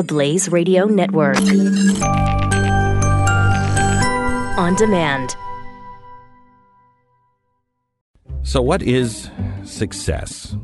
the 0.00 0.04
Blaze 0.04 0.48
Radio 0.50 0.86
Network. 0.86 1.36
On 4.56 4.74
demand. 4.76 5.36
So, 8.42 8.62
what 8.62 8.80
is 8.80 9.30
success? 9.64 10.56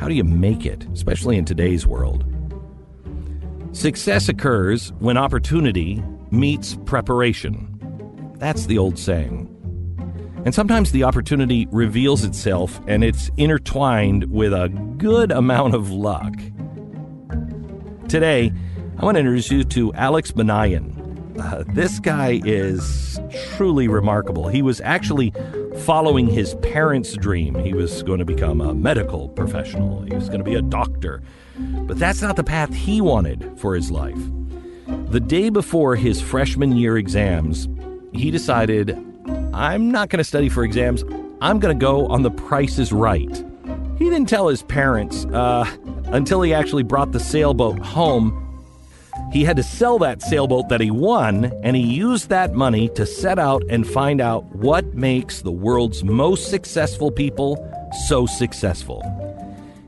How 0.00 0.08
do 0.08 0.14
you 0.14 0.24
make 0.24 0.66
it, 0.66 0.84
especially 0.92 1.36
in 1.36 1.44
today's 1.44 1.86
world? 1.86 2.24
Success 3.70 4.28
occurs 4.28 4.92
when 4.98 5.16
opportunity 5.16 6.02
meets 6.32 6.76
preparation. 6.86 7.78
That's 8.38 8.66
the 8.66 8.78
old 8.78 8.98
saying. 8.98 9.46
And 10.44 10.52
sometimes 10.52 10.90
the 10.90 11.04
opportunity 11.04 11.68
reveals 11.70 12.24
itself 12.24 12.80
and 12.88 13.04
it's 13.04 13.30
intertwined 13.36 14.24
with 14.24 14.52
a 14.52 14.70
good 14.96 15.30
amount 15.30 15.76
of 15.76 15.92
luck. 15.92 16.34
Today, 18.08 18.50
I 18.96 19.04
want 19.04 19.16
to 19.16 19.18
introduce 19.18 19.50
you 19.50 19.64
to 19.64 19.92
Alex 19.92 20.32
Banayan. 20.32 21.38
Uh, 21.38 21.62
this 21.74 22.00
guy 22.00 22.40
is 22.42 23.20
truly 23.54 23.86
remarkable. 23.86 24.48
He 24.48 24.62
was 24.62 24.80
actually 24.80 25.34
following 25.80 26.26
his 26.26 26.54
parents' 26.56 27.12
dream. 27.12 27.54
He 27.56 27.74
was 27.74 28.02
going 28.02 28.18
to 28.18 28.24
become 28.24 28.62
a 28.62 28.72
medical 28.72 29.28
professional, 29.28 30.00
he 30.04 30.14
was 30.14 30.28
going 30.28 30.38
to 30.38 30.44
be 30.44 30.54
a 30.54 30.62
doctor. 30.62 31.22
But 31.58 31.98
that's 31.98 32.22
not 32.22 32.36
the 32.36 32.44
path 32.44 32.72
he 32.72 33.02
wanted 33.02 33.52
for 33.58 33.74
his 33.74 33.90
life. 33.90 34.18
The 35.10 35.20
day 35.20 35.50
before 35.50 35.94
his 35.94 36.18
freshman 36.18 36.78
year 36.78 36.96
exams, 36.96 37.68
he 38.14 38.30
decided, 38.30 38.92
I'm 39.52 39.90
not 39.90 40.08
going 40.08 40.18
to 40.18 40.24
study 40.24 40.48
for 40.48 40.64
exams. 40.64 41.04
I'm 41.42 41.58
going 41.58 41.78
to 41.78 41.80
go 41.80 42.06
on 42.06 42.22
the 42.22 42.30
Price 42.30 42.78
is 42.78 42.90
Right. 42.90 43.44
He 43.98 44.04
didn't 44.04 44.30
tell 44.30 44.48
his 44.48 44.62
parents 44.62 45.26
uh, 45.26 45.64
until 46.12 46.42
he 46.42 46.54
actually 46.54 46.82
brought 46.82 47.12
the 47.12 47.20
sailboat 47.20 47.78
home 47.78 48.44
he 49.32 49.44
had 49.44 49.58
to 49.58 49.62
sell 49.62 49.98
that 49.98 50.22
sailboat 50.22 50.70
that 50.70 50.80
he 50.80 50.90
won, 50.90 51.52
and 51.62 51.76
he 51.76 51.82
used 51.82 52.30
that 52.30 52.54
money 52.54 52.88
to 52.90 53.04
set 53.04 53.38
out 53.38 53.62
and 53.68 53.86
find 53.86 54.22
out 54.22 54.44
what 54.54 54.94
makes 54.94 55.42
the 55.42 55.52
world's 55.52 56.02
most 56.02 56.48
successful 56.48 57.10
people 57.10 57.56
so 58.06 58.24
successful. 58.24 59.02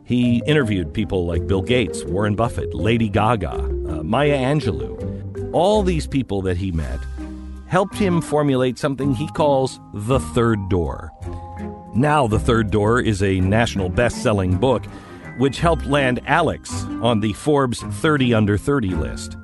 He 0.05 0.42
interviewed 0.47 0.92
people 0.92 1.25
like 1.25 1.47
Bill 1.47 1.62
Gates, 1.62 2.05
Warren 2.05 2.34
Buffett, 2.34 2.75
Lady 2.75 3.08
Gaga, 3.08 3.52
uh, 3.52 4.02
Maya 4.02 4.36
Angelou. 4.36 5.50
All 5.55 5.83
these 5.83 6.06
people 6.06 6.42
that 6.42 6.58
he 6.58 6.70
met 6.70 7.00
helped 7.67 7.95
him 7.97 8.20
formulate 8.20 8.78
something 8.78 9.14
he 9.14 9.28
calls 9.28 9.80
the 9.95 10.20
third 10.20 10.69
door. 10.69 11.12
Now, 11.95 12.27
The 12.27 12.39
Third 12.39 12.70
Door 12.70 13.02
is 13.02 13.23
a 13.23 13.41
national 13.41 13.89
best 13.89 14.23
selling 14.23 14.58
book 14.58 14.84
which 15.41 15.60
helped 15.60 15.86
land 15.86 16.20
Alex 16.27 16.84
on 17.00 17.20
the 17.20 17.33
Forbes 17.33 17.80
30 17.80 18.34
Under 18.34 18.58
30 18.58 18.91
list. 18.91 19.38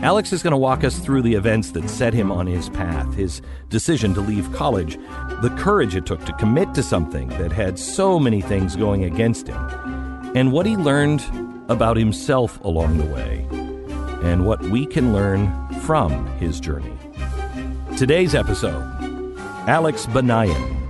Alex 0.00 0.32
is 0.32 0.44
going 0.44 0.52
to 0.52 0.56
walk 0.56 0.84
us 0.84 1.00
through 1.00 1.22
the 1.22 1.34
events 1.34 1.72
that 1.72 1.90
set 1.90 2.14
him 2.14 2.30
on 2.30 2.46
his 2.46 2.68
path, 2.68 3.12
his 3.14 3.42
decision 3.68 4.14
to 4.14 4.20
leave 4.20 4.52
college, 4.52 4.96
the 5.42 5.52
courage 5.58 5.96
it 5.96 6.06
took 6.06 6.24
to 6.24 6.32
commit 6.34 6.72
to 6.74 6.84
something 6.84 7.28
that 7.30 7.50
had 7.50 7.80
so 7.80 8.18
many 8.18 8.40
things 8.40 8.76
going 8.76 9.02
against 9.02 9.48
him, 9.48 9.60
and 10.36 10.52
what 10.52 10.66
he 10.66 10.76
learned 10.76 11.24
about 11.68 11.96
himself 11.96 12.62
along 12.64 12.98
the 12.98 13.06
way, 13.06 13.44
and 14.22 14.46
what 14.46 14.62
we 14.66 14.86
can 14.86 15.12
learn 15.12 15.50
from 15.80 16.26
his 16.38 16.60
journey. 16.60 16.96
Today's 17.96 18.36
episode 18.36 18.82
Alex 19.66 20.06
Banayan. 20.06 20.81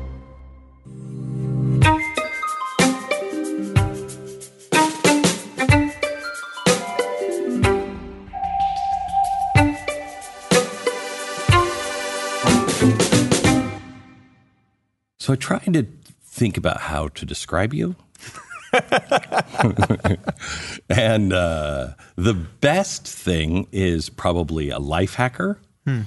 So 15.23 15.33
I 15.33 15.37
tried 15.37 15.73
to 15.75 15.87
think 16.25 16.57
about 16.57 16.81
how 16.81 17.07
to 17.07 17.25
describe 17.25 17.73
you. 17.73 17.95
and 20.91 21.33
uh, 21.33 21.91
the 22.17 22.35
best 22.35 23.07
thing 23.07 23.69
is 23.71 24.09
probably 24.09 24.71
a 24.71 24.81
life 24.81 25.15
hacker. 25.15 25.61
Hmm. 25.87 26.01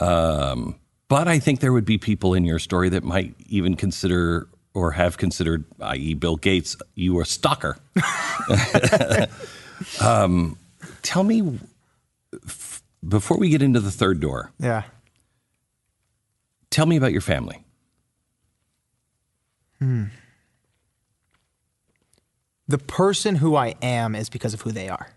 Um, 0.00 0.80
but 1.06 1.28
I 1.28 1.38
think 1.38 1.60
there 1.60 1.72
would 1.72 1.84
be 1.84 1.96
people 1.96 2.34
in 2.34 2.44
your 2.44 2.58
story 2.58 2.88
that 2.88 3.04
might 3.04 3.36
even 3.46 3.76
consider 3.76 4.48
or 4.74 4.90
have 4.90 5.16
considered, 5.16 5.64
i.e., 5.80 6.14
Bill 6.14 6.34
Gates, 6.34 6.76
you 6.96 7.20
a 7.20 7.24
stalker. 7.24 7.78
um, 10.00 10.58
tell 11.02 11.22
me, 11.22 11.60
f- 12.44 12.82
before 13.08 13.38
we 13.38 13.48
get 13.48 13.62
into 13.62 13.78
the 13.78 13.92
third 13.92 14.18
door, 14.18 14.50
yeah. 14.58 14.82
Tell 16.70 16.86
me 16.86 16.96
about 16.96 17.12
your 17.12 17.20
family. 17.20 17.62
Hmm. 19.78 20.04
The 22.68 22.78
person 22.78 23.36
who 23.36 23.54
I 23.54 23.74
am 23.80 24.14
is 24.14 24.28
because 24.28 24.52
of 24.54 24.62
who 24.62 24.72
they 24.72 24.88
are. 24.88 25.08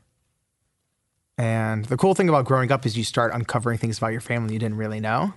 And 1.38 1.86
the 1.86 1.97
cool 1.97 2.14
thing 2.14 2.30
about 2.30 2.46
growing 2.46 2.72
up 2.72 2.86
is 2.86 2.97
you 2.97 3.03
start 3.03 3.34
uncovering 3.34 3.78
things 3.78 3.97
about 3.97 4.12
your 4.12 4.22
family 4.22 4.53
you 4.53 4.59
didn't 4.59 4.78
really 4.78 5.00
know. 5.00 5.34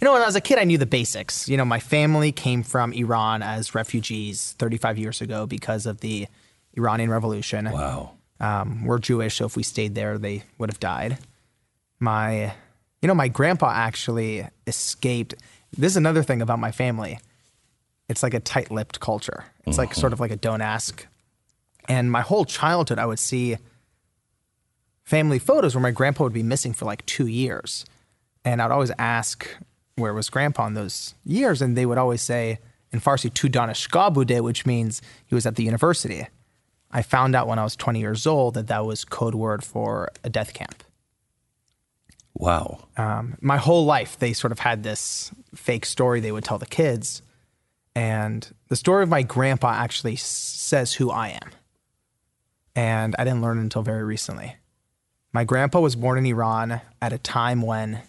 You 0.00 0.04
know, 0.04 0.12
when 0.12 0.22
I 0.22 0.26
was 0.26 0.36
a 0.36 0.40
kid, 0.40 0.58
I 0.58 0.64
knew 0.64 0.78
the 0.78 0.86
basics. 0.86 1.48
You 1.48 1.56
know, 1.56 1.64
my 1.64 1.80
family 1.80 2.30
came 2.30 2.62
from 2.62 2.92
Iran 2.92 3.42
as 3.42 3.74
refugees 3.74 4.54
35 4.58 4.98
years 4.98 5.20
ago 5.20 5.46
because 5.46 5.86
of 5.86 6.00
the 6.00 6.28
Iranian 6.76 7.10
Revolution. 7.10 7.70
Wow. 7.70 8.12
Um, 8.38 8.84
we're 8.84 8.98
Jewish, 8.98 9.36
so 9.36 9.46
if 9.46 9.56
we 9.56 9.62
stayed 9.62 9.94
there, 9.94 10.18
they 10.18 10.44
would 10.58 10.70
have 10.70 10.80
died. 10.80 11.18
My, 12.00 12.54
you 13.00 13.08
know, 13.08 13.14
my 13.14 13.28
grandpa 13.28 13.70
actually 13.70 14.46
escaped. 14.66 15.34
This 15.76 15.92
is 15.92 15.96
another 15.96 16.22
thing 16.22 16.42
about 16.42 16.58
my 16.58 16.70
family 16.70 17.18
it's 18.12 18.22
like 18.22 18.34
a 18.34 18.40
tight-lipped 18.40 19.00
culture. 19.00 19.46
It's 19.66 19.78
like 19.78 19.94
sort 19.94 20.12
of 20.12 20.20
like 20.20 20.30
a 20.30 20.36
don't 20.36 20.60
ask. 20.60 21.06
And 21.88 22.12
my 22.12 22.20
whole 22.20 22.44
childhood, 22.44 22.98
I 22.98 23.06
would 23.06 23.18
see 23.18 23.56
family 25.02 25.38
photos 25.38 25.74
where 25.74 25.82
my 25.82 25.90
grandpa 25.90 26.24
would 26.24 26.32
be 26.34 26.42
missing 26.42 26.74
for 26.74 26.84
like 26.84 27.04
two 27.06 27.26
years, 27.26 27.86
and 28.44 28.60
I'd 28.60 28.70
always 28.70 28.92
ask 28.98 29.48
where 29.96 30.12
was 30.12 30.28
grandpa 30.28 30.66
in 30.66 30.74
those 30.74 31.14
years, 31.24 31.62
and 31.62 31.76
they 31.76 31.86
would 31.86 31.98
always 31.98 32.20
say 32.20 32.58
in 32.92 33.00
Farsi 33.00 33.32
"tu 33.32 33.48
danishgah 33.48 34.12
bude," 34.12 34.40
which 34.40 34.66
means 34.66 35.00
he 35.26 35.34
was 35.34 35.46
at 35.46 35.56
the 35.56 35.64
university. 35.64 36.26
I 36.90 37.00
found 37.00 37.34
out 37.34 37.48
when 37.48 37.58
I 37.58 37.64
was 37.64 37.74
20 37.76 37.98
years 37.98 38.26
old 38.26 38.54
that 38.54 38.66
that 38.66 38.84
was 38.84 39.06
code 39.06 39.34
word 39.34 39.64
for 39.64 40.10
a 40.22 40.28
death 40.28 40.52
camp. 40.52 40.84
Wow. 42.34 42.88
Um, 42.98 43.38
my 43.40 43.56
whole 43.56 43.86
life, 43.86 44.18
they 44.18 44.34
sort 44.34 44.52
of 44.52 44.58
had 44.58 44.82
this 44.82 45.30
fake 45.54 45.86
story 45.86 46.20
they 46.20 46.32
would 46.32 46.44
tell 46.44 46.58
the 46.58 46.66
kids 46.66 47.22
and 47.94 48.54
the 48.68 48.76
story 48.76 49.02
of 49.02 49.08
my 49.08 49.22
grandpa 49.22 49.72
actually 49.72 50.16
says 50.16 50.94
who 50.94 51.10
I 51.10 51.28
am. 51.28 51.50
And 52.74 53.14
I 53.18 53.24
didn't 53.24 53.42
learn 53.42 53.58
until 53.58 53.82
very 53.82 54.02
recently. 54.02 54.56
My 55.32 55.44
grandpa 55.44 55.80
was 55.80 55.96
born 55.96 56.18
in 56.18 56.26
Iran 56.26 56.80
at 57.00 57.12
a 57.12 57.18
time 57.18 57.62
when 57.62 58.02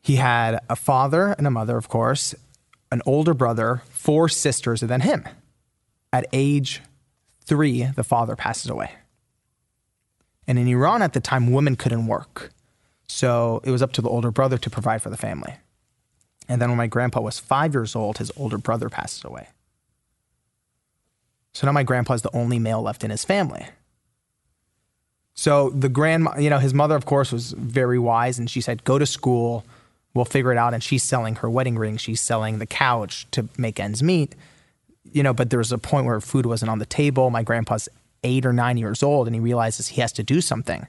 he 0.00 0.16
had 0.16 0.60
a 0.68 0.76
father 0.76 1.34
and 1.38 1.46
a 1.46 1.50
mother, 1.50 1.76
of 1.76 1.88
course, 1.88 2.34
an 2.92 3.02
older 3.06 3.34
brother, 3.34 3.82
four 3.90 4.28
sisters, 4.28 4.82
and 4.82 4.90
then 4.90 5.00
him. 5.00 5.26
At 6.12 6.26
age 6.32 6.82
three, 7.44 7.84
the 7.84 8.04
father 8.04 8.36
passes 8.36 8.70
away. 8.70 8.92
And 10.46 10.58
in 10.58 10.68
Iran 10.68 11.02
at 11.02 11.12
the 11.12 11.20
time, 11.20 11.50
women 11.50 11.76
couldn't 11.76 12.06
work. 12.06 12.50
So 13.08 13.60
it 13.64 13.70
was 13.70 13.82
up 13.82 13.92
to 13.94 14.02
the 14.02 14.08
older 14.08 14.30
brother 14.30 14.58
to 14.58 14.70
provide 14.70 15.02
for 15.02 15.10
the 15.10 15.16
family. 15.16 15.54
And 16.48 16.60
then 16.60 16.68
when 16.68 16.78
my 16.78 16.86
grandpa 16.86 17.20
was 17.20 17.38
five 17.38 17.74
years 17.74 17.96
old, 17.96 18.18
his 18.18 18.30
older 18.36 18.58
brother 18.58 18.88
passed 18.88 19.24
away. 19.24 19.48
So 21.52 21.66
now 21.66 21.72
my 21.72 21.82
grandpa 21.82 22.14
is 22.14 22.22
the 22.22 22.34
only 22.36 22.58
male 22.58 22.82
left 22.82 23.02
in 23.02 23.10
his 23.10 23.24
family. 23.24 23.66
So 25.34 25.70
the 25.70 25.88
grand, 25.88 26.28
you 26.38 26.50
know, 26.50 26.58
his 26.58 26.72
mother, 26.72 26.96
of 26.96 27.04
course, 27.04 27.32
was 27.32 27.52
very 27.52 27.98
wise, 27.98 28.38
and 28.38 28.48
she 28.48 28.60
said, 28.60 28.84
"Go 28.84 28.98
to 28.98 29.06
school, 29.06 29.64
we'll 30.14 30.24
figure 30.24 30.52
it 30.52 30.58
out." 30.58 30.72
And 30.72 30.82
she's 30.82 31.02
selling 31.02 31.36
her 31.36 31.50
wedding 31.50 31.76
ring, 31.76 31.96
she's 31.96 32.20
selling 32.20 32.58
the 32.58 32.66
couch 32.66 33.26
to 33.32 33.48
make 33.58 33.78
ends 33.78 34.02
meet, 34.02 34.34
you 35.12 35.22
know. 35.22 35.34
But 35.34 35.50
there 35.50 35.58
was 35.58 35.72
a 35.72 35.78
point 35.78 36.06
where 36.06 36.20
food 36.20 36.46
wasn't 36.46 36.70
on 36.70 36.78
the 36.78 36.86
table. 36.86 37.30
My 37.30 37.42
grandpa's 37.42 37.88
eight 38.22 38.46
or 38.46 38.52
nine 38.52 38.78
years 38.78 39.02
old, 39.02 39.26
and 39.26 39.34
he 39.34 39.40
realizes 39.40 39.88
he 39.88 40.00
has 40.00 40.12
to 40.12 40.22
do 40.22 40.40
something. 40.40 40.86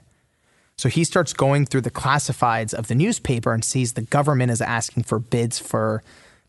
So 0.78 0.88
he 0.88 1.04
starts 1.04 1.32
going 1.32 1.66
through 1.66 1.82
the 1.82 1.90
classifieds 1.90 2.72
of 2.72 2.86
the 2.86 2.94
newspaper 2.94 3.52
and 3.52 3.64
sees 3.64 3.92
the 3.92 4.02
government 4.02 4.52
is 4.52 4.62
asking 4.62 5.02
for 5.02 5.18
bids 5.18 5.58
for 5.58 6.04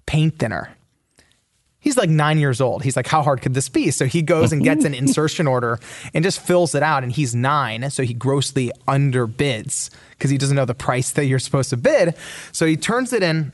paint 0.06 0.38
thinner. 0.38 0.70
He's 1.82 1.98
like 1.98 2.10
nine 2.10 2.38
years 2.38 2.62
old. 2.62 2.84
He's 2.84 2.96
like, 2.96 3.08
how 3.08 3.24
hard 3.24 3.42
could 3.42 3.54
this 3.54 3.70
be? 3.70 3.90
So 3.90 4.06
he 4.06 4.22
goes 4.22 4.52
and 4.52 4.64
gets 4.64 4.86
an 4.86 4.94
insertion 5.04 5.48
order 5.48 5.80
and 6.14 6.24
just 6.24 6.42
fills 6.42 6.76
it 6.76 6.84
out. 6.84 7.04
And 7.04 7.12
he's 7.12 7.34
nine. 7.34 7.90
So 7.90 8.04
he 8.04 8.14
grossly 8.14 8.72
underbids 8.88 9.90
because 10.12 10.30
he 10.30 10.38
doesn't 10.38 10.56
know 10.56 10.66
the 10.66 10.76
price 10.76 11.12
that 11.12 11.26
you're 11.26 11.40
supposed 11.40 11.70
to 11.72 11.78
bid. 11.78 12.16
So 12.52 12.66
he 12.66 12.76
turns 12.78 13.14
it 13.14 13.24
in 13.24 13.52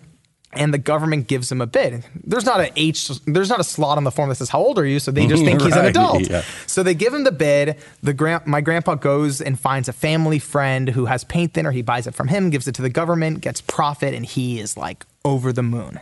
and 0.55 0.73
the 0.73 0.77
government 0.77 1.27
gives 1.27 1.51
him 1.51 1.61
a 1.61 1.67
bid. 1.67 2.05
There's 2.23 2.45
not 2.45 2.59
a 2.59 2.71
H, 2.75 3.09
there's 3.25 3.49
not 3.49 3.59
a 3.59 3.63
slot 3.63 3.97
on 3.97 4.03
the 4.03 4.11
form 4.11 4.29
that 4.29 4.35
says 4.35 4.49
how 4.49 4.59
old 4.59 4.79
are 4.79 4.85
you, 4.85 4.99
so 4.99 5.11
they 5.11 5.27
just 5.27 5.43
think 5.43 5.61
he's 5.61 5.75
an 5.75 5.85
adult. 5.93 6.29
yeah. 6.29 6.43
So 6.67 6.83
they 6.83 6.93
give 6.93 7.13
him 7.13 7.23
the 7.23 7.31
bid. 7.31 7.77
The 8.03 8.13
grand, 8.13 8.45
my 8.45 8.61
grandpa 8.61 8.95
goes 8.95 9.41
and 9.41 9.59
finds 9.59 9.87
a 9.89 9.93
family 9.93 10.39
friend 10.39 10.89
who 10.89 11.05
has 11.05 11.23
paint 11.23 11.53
thinner. 11.53 11.71
He 11.71 11.81
buys 11.81 12.07
it 12.07 12.15
from 12.15 12.27
him, 12.27 12.49
gives 12.49 12.67
it 12.67 12.75
to 12.75 12.81
the 12.81 12.89
government, 12.89 13.41
gets 13.41 13.61
profit, 13.61 14.13
and 14.13 14.25
he 14.25 14.59
is 14.59 14.77
like 14.77 15.05
over 15.23 15.51
the 15.53 15.63
moon. 15.63 15.99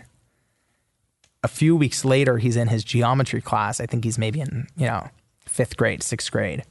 A 1.44 1.48
few 1.48 1.76
weeks 1.76 2.06
later, 2.06 2.38
he's 2.38 2.56
in 2.56 2.70
his 2.70 2.84
geometry 2.84 3.42
class. 3.42 3.82
I 3.82 3.86
think 3.86 4.04
he's 4.06 4.18
maybe 4.18 4.40
in 4.40 4.68
you 4.78 4.86
know 4.88 5.10
fifth 5.46 5.76
grade, 5.78 6.02
sixth 6.02 6.32
grade, 6.32 6.64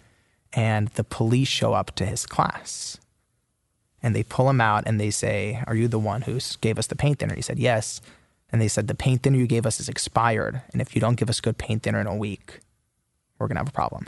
and 0.55 0.89
the 0.89 1.05
police 1.05 1.49
show 1.49 1.75
up 1.75 1.95
to 1.97 2.07
his 2.07 2.25
class 2.27 2.99
and 4.03 4.15
they 4.15 4.23
pull 4.23 4.49
him 4.51 4.61
out 4.61 4.85
and 4.87 5.01
they 5.01 5.11
say, 5.11 5.63
Are 5.67 5.75
you 5.75 5.89
the 5.89 5.99
one 5.99 6.23
who 6.23 6.39
gave 6.61 6.79
us 6.79 6.87
the 6.89 6.97
paint 6.97 7.19
thinner? 7.21 7.35
He 7.35 7.43
said, 7.43 7.59
Yes. 7.59 8.01
And 8.51 8.61
they 8.61 8.69
said, 8.69 8.87
The 8.89 8.95
paint 8.95 9.23
thinner 9.23 9.39
you 9.39 9.47
gave 9.47 9.65
us 9.67 9.81
is 9.81 9.89
expired. 9.89 10.61
And 10.73 10.83
if 10.83 10.95
you 10.95 11.01
don't 11.01 11.17
give 11.17 11.31
us 11.31 11.41
good 11.41 11.59
paint 11.59 11.83
thinner 11.85 12.01
in 12.01 12.07
a 12.07 12.17
week, 12.17 12.61
we're 13.39 13.47
going 13.49 13.57
to 13.57 13.61
have 13.61 13.69
a 13.69 13.73
problem. 13.73 14.07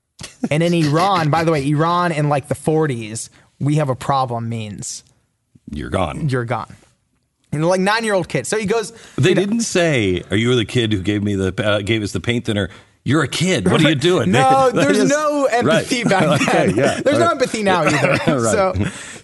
and 0.50 0.62
in 0.62 0.72
Iran, 0.74 1.30
by 1.30 1.44
the 1.44 1.52
way, 1.52 1.66
Iran 1.68 2.12
in 2.12 2.28
like 2.28 2.48
the 2.48 2.54
40s, 2.54 3.28
we 3.60 3.76
have 3.76 3.88
a 3.88 3.94
problem 3.96 4.48
means 4.48 5.02
You're 5.70 5.90
gone. 5.90 6.28
you're 6.28 6.44
gone. 6.44 6.74
And 7.52 7.64
like 7.66 7.80
nine 7.80 8.04
year 8.04 8.12
old 8.14 8.28
kid. 8.28 8.46
So 8.46 8.58
he 8.58 8.66
goes, 8.66 8.92
They 9.16 9.30
you 9.30 9.34
know- 9.34 9.40
didn't 9.42 9.60
say, 9.60 10.22
"Are 10.30 10.36
you 10.36 10.54
the 10.56 10.64
kid 10.66 10.92
who 10.92 11.00
gave 11.00 11.22
me 11.22 11.36
the 11.36 11.54
uh, 11.66 11.80
gave 11.80 12.02
us 12.02 12.12
the 12.12 12.20
paint 12.20 12.44
thinner?" 12.44 12.68
You're 13.04 13.22
a 13.22 13.28
kid. 13.28 13.70
What 13.70 13.82
are 13.84 13.88
you 13.88 13.94
doing? 14.10 14.32
No, 14.32 14.70
They- 14.74 14.84
there's 14.84 14.96
just- 14.98 15.10
no 15.10 15.44
empathy 15.46 16.02
Right. 16.02 16.10
back 16.10 16.40
Okay, 16.42 16.66
then. 16.66 16.76
yeah. 16.76 17.00
There's 17.00 17.18
no 17.20 17.30
empathy 17.30 17.62
now 17.62 17.84
either. 17.84 18.08
Right. 18.40 18.52
So, 18.52 18.74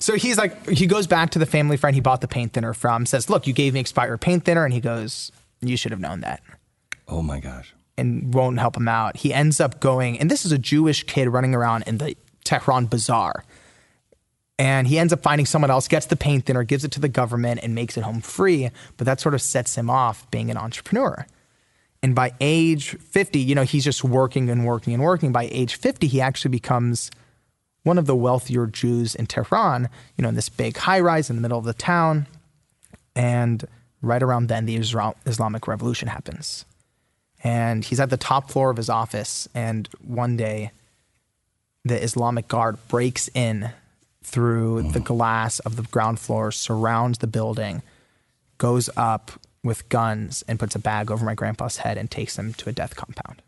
so 0.03 0.15
he's 0.17 0.37
like, 0.37 0.69
he 0.69 0.87
goes 0.87 1.07
back 1.07 1.31
to 1.31 1.39
the 1.39 1.47
family 1.47 1.77
friend 1.77 1.95
he 1.95 2.01
bought 2.01 2.21
the 2.21 2.29
paint 2.29 2.53
thinner 2.53 2.75
from, 2.75 3.07
says, 3.07 3.31
"Look, 3.31 3.47
you 3.47 3.53
gave 3.53 3.75
me 3.75 3.81
expired 3.81 4.21
paint 4.21 4.45
thinner," 4.45 4.65
and 4.65 4.75
he 4.75 4.81
goes, 4.81 5.31
"You 5.61 5.77
should 5.77 5.93
have 5.93 6.01
known 6.01 6.21
that." 6.21 6.43
Oh 7.09 7.23
my 7.23 7.41
gosh. 7.41 7.75
and 7.99 8.33
won't 8.33 8.59
help 8.59 8.77
him 8.77 8.89
out. 8.89 9.19
He 9.19 9.35
ends 9.35 9.61
up 9.61 9.79
going, 9.79 10.19
and 10.19 10.31
this 10.31 10.47
is 10.47 10.53
a 10.53 10.59
Jewish 10.59 11.05
kid 11.05 11.29
running 11.29 11.55
around 11.55 11.83
in 11.87 11.99
the 11.99 12.17
Tehran 12.43 12.87
bazaar. 12.87 13.45
And 14.59 14.87
he 14.89 14.99
ends 14.99 15.13
up 15.13 15.23
finding 15.23 15.45
someone 15.47 15.71
else, 15.71 15.89
gets 15.89 16.07
the 16.07 16.17
paint 16.17 16.47
thinner, 16.47 16.63
gives 16.65 16.85
it 16.85 16.91
to 16.93 17.01
the 17.01 17.09
government, 17.09 17.61
and 17.63 17.75
makes 17.75 17.97
it 17.97 18.03
home 18.03 18.21
free. 18.23 18.71
But 18.97 19.05
that 19.05 19.21
sort 19.21 19.35
of 19.35 19.43
sets 19.43 19.77
him 19.77 19.91
off 19.91 20.31
being 20.31 20.51
an 20.51 20.57
entrepreneur. 20.57 21.27
And 22.03 22.15
by 22.15 22.33
age 22.41 22.97
50, 22.99 23.39
you 23.39 23.55
know, 23.55 23.63
he's 23.63 23.85
just 23.85 24.03
working 24.03 24.49
and 24.51 24.65
working 24.65 24.95
and 24.95 25.03
working. 25.03 25.31
By 25.31 25.49
age 25.53 25.75
50, 25.77 26.07
he 26.09 26.21
actually 26.21 26.51
becomes 26.51 27.11
one 27.83 27.99
of 27.99 28.07
the 28.07 28.17
wealthier 28.17 28.67
Jews 28.67 29.15
in 29.15 29.27
Tehran, 29.27 29.89
you 30.17 30.23
know, 30.23 30.29
in 30.29 30.35
this 30.35 30.49
big 30.49 30.77
high 30.77 31.01
rise 31.01 31.31
in 31.31 31.37
the 31.37 31.43
middle 31.43 31.59
of 31.59 31.65
the 31.65 31.75
town. 31.75 32.27
And 33.15 33.65
right 34.01 34.23
around 34.23 34.49
then, 34.49 34.67
the 34.67 34.79
Isra- 34.79 35.17
Islamic 35.27 35.67
Revolution 35.67 36.09
happens. 36.09 36.65
And 37.45 37.85
he's 37.85 37.99
at 37.99 38.11
the 38.11 38.17
top 38.17 38.51
floor 38.51 38.71
of 38.71 38.77
his 38.77 38.89
office. 38.89 39.49
And 39.55 39.89
one 40.01 40.37
day 40.37 40.71
the 41.85 42.03
islamic 42.03 42.49
guard 42.49 42.77
breaks 42.89 43.29
in 43.35 43.71
through 44.23 44.83
the 44.93 45.01
mm. 45.01 45.05
glass 45.05 45.59
of 45.61 45.77
the 45.77 45.83
ground 45.83 46.21
floor 46.21 46.53
surrounds 46.53 47.19
the 47.19 47.27
building 47.27 47.83
goes 48.59 48.89
up 48.97 49.33
with 49.65 49.89
guns 49.89 50.45
and 50.47 50.59
puts 50.59 50.75
a 50.75 50.79
bag 50.79 51.11
over 51.11 51.25
my 51.25 51.35
grandpa's 51.35 51.79
head 51.79 51.99
and 51.99 52.11
takes 52.11 52.39
him 52.39 52.53
to 52.55 52.69
a 52.69 52.73
death 52.73 52.95
compound. 52.95 53.43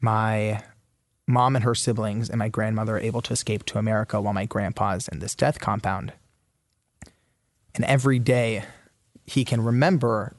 My 0.00 0.62
mom 1.30 1.56
and 1.56 1.64
her 1.64 1.74
siblings 1.74 2.28
and 2.28 2.38
my 2.38 2.48
grandmother 2.48 2.96
are 2.96 3.00
able 3.00 3.22
to 3.22 3.32
escape 3.32 3.64
to 3.64 3.78
america 3.78 4.20
while 4.20 4.34
my 4.34 4.46
grandpa's 4.46 5.08
in 5.08 5.20
this 5.20 5.34
death 5.34 5.60
compound 5.60 6.12
and 7.74 7.84
every 7.84 8.18
day 8.18 8.64
he 9.26 9.44
can 9.44 9.62
remember 9.62 10.34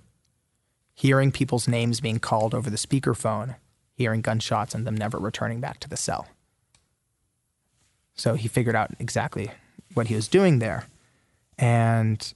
hearing 0.93 1.31
people's 1.31 1.67
names 1.67 1.99
being 1.99 2.19
called 2.19 2.53
over 2.53 2.69
the 2.69 2.77
speakerphone, 2.77 3.55
hearing 3.95 4.21
gunshots, 4.21 4.75
and 4.75 4.85
them 4.85 4.95
never 4.95 5.17
returning 5.17 5.59
back 5.59 5.79
to 5.79 5.89
the 5.89 5.97
cell. 5.97 6.27
So 8.13 8.35
he 8.35 8.47
figured 8.47 8.75
out 8.75 8.91
exactly 8.99 9.51
what 9.94 10.07
he 10.07 10.15
was 10.15 10.27
doing 10.27 10.59
there. 10.59 10.85
And 11.57 12.33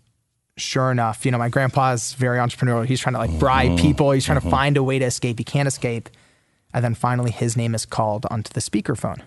sure 0.58 0.92
enough, 0.92 1.26
you 1.26 1.32
know, 1.32 1.38
my 1.38 1.50
grandpa's 1.50 2.14
very 2.14 2.38
entrepreneurial. 2.38 2.86
He's 2.86 3.00
trying 3.00 3.14
to 3.14 3.20
like 3.20 3.38
bribe 3.38 3.72
mm-hmm. 3.72 3.86
people, 3.86 4.12
he's 4.12 4.26
trying 4.26 4.40
to 4.40 4.42
mm-hmm. 4.42 4.50
find 4.50 4.78
a 4.78 4.84
way 4.84 4.98
to 4.98 5.06
escape. 5.06 5.38
He 5.38 5.44
can't 5.44 5.68
escape. 5.68 6.10
And 6.76 6.84
then 6.84 6.94
finally, 6.94 7.32
his 7.32 7.58
name 7.58 7.74
is 7.74 7.86
called 7.86 8.28
onto 8.30 8.54
the 8.54 8.60
speakerphone. 8.60 9.22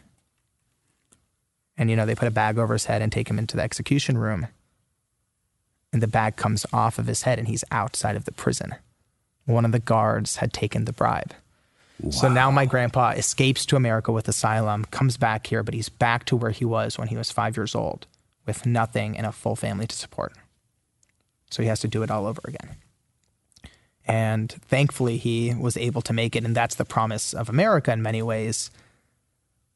And, 1.76 1.90
you 1.90 1.96
know, 1.96 2.06
they 2.06 2.14
put 2.14 2.28
a 2.28 2.32
bag 2.32 2.58
over 2.58 2.74
his 2.74 2.84
head 2.84 3.02
and 3.02 3.10
take 3.10 3.28
him 3.28 3.38
into 3.38 3.56
the 3.56 3.62
execution 3.62 4.18
room. 4.18 4.46
And 5.92 6.00
the 6.00 6.06
bag 6.06 6.36
comes 6.36 6.64
off 6.72 6.98
of 6.98 7.06
his 7.06 7.22
head, 7.22 7.38
and 7.38 7.48
he's 7.48 7.64
outside 7.72 8.14
of 8.14 8.24
the 8.24 8.32
prison 8.32 8.74
one 9.48 9.64
of 9.64 9.72
the 9.72 9.78
guards 9.78 10.36
had 10.36 10.52
taken 10.52 10.84
the 10.84 10.92
bribe. 10.92 11.32
So 12.10 12.28
now 12.28 12.50
my 12.50 12.66
grandpa 12.66 13.12
escapes 13.12 13.64
to 13.66 13.76
America 13.76 14.12
with 14.12 14.28
asylum, 14.28 14.84
comes 14.84 15.16
back 15.16 15.46
here, 15.46 15.62
but 15.62 15.74
he's 15.74 15.88
back 15.88 16.26
to 16.26 16.36
where 16.36 16.50
he 16.50 16.64
was 16.64 16.98
when 16.98 17.08
he 17.08 17.16
was 17.16 17.32
five 17.32 17.56
years 17.56 17.74
old 17.74 18.06
with 18.46 18.66
nothing 18.66 19.16
and 19.16 19.26
a 19.26 19.32
full 19.32 19.56
family 19.56 19.86
to 19.86 19.96
support. 19.96 20.34
So 21.50 21.62
he 21.62 21.68
has 21.68 21.80
to 21.80 21.88
do 21.88 22.02
it 22.02 22.10
all 22.10 22.26
over 22.26 22.42
again. 22.44 22.76
And 24.08 24.50
thankfully, 24.50 25.18
he 25.18 25.54
was 25.54 25.76
able 25.76 26.00
to 26.02 26.12
make 26.14 26.34
it. 26.34 26.44
And 26.44 26.54
that's 26.56 26.76
the 26.76 26.84
promise 26.86 27.34
of 27.34 27.48
America 27.50 27.92
in 27.92 28.02
many 28.02 28.22
ways. 28.22 28.70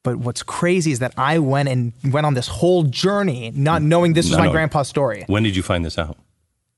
But 0.03 0.17
what's 0.17 0.43
crazy 0.43 0.91
is 0.91 0.99
that 1.01 1.13
I 1.19 1.39
went 1.39 1.69
and 1.69 1.93
went 2.11 2.27
on 2.27 2.35
this 2.35 2.49
whole 2.49 2.83
journey, 2.85 3.53
not 3.55 3.83
mm. 3.83 3.85
knowing 3.87 4.15
this 4.15 4.27
was 4.27 4.33
No, 4.33 4.39
my 4.39 4.47
no. 4.47 4.53
grandpa's 4.53 4.89
story 4.89 5.25
When 5.29 5.43
did 5.45 5.55
you 5.55 5.63
find 5.63 5.85
this 5.85 5.99
out? 5.99 6.17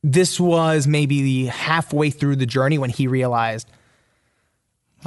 this 0.03 0.39
was 0.39 0.87
maybe 0.87 1.47
halfway 1.47 2.11
through 2.11 2.37
the 2.37 2.45
journey 2.45 2.77
when 2.77 2.91
he 2.91 3.07
realized 3.07 3.67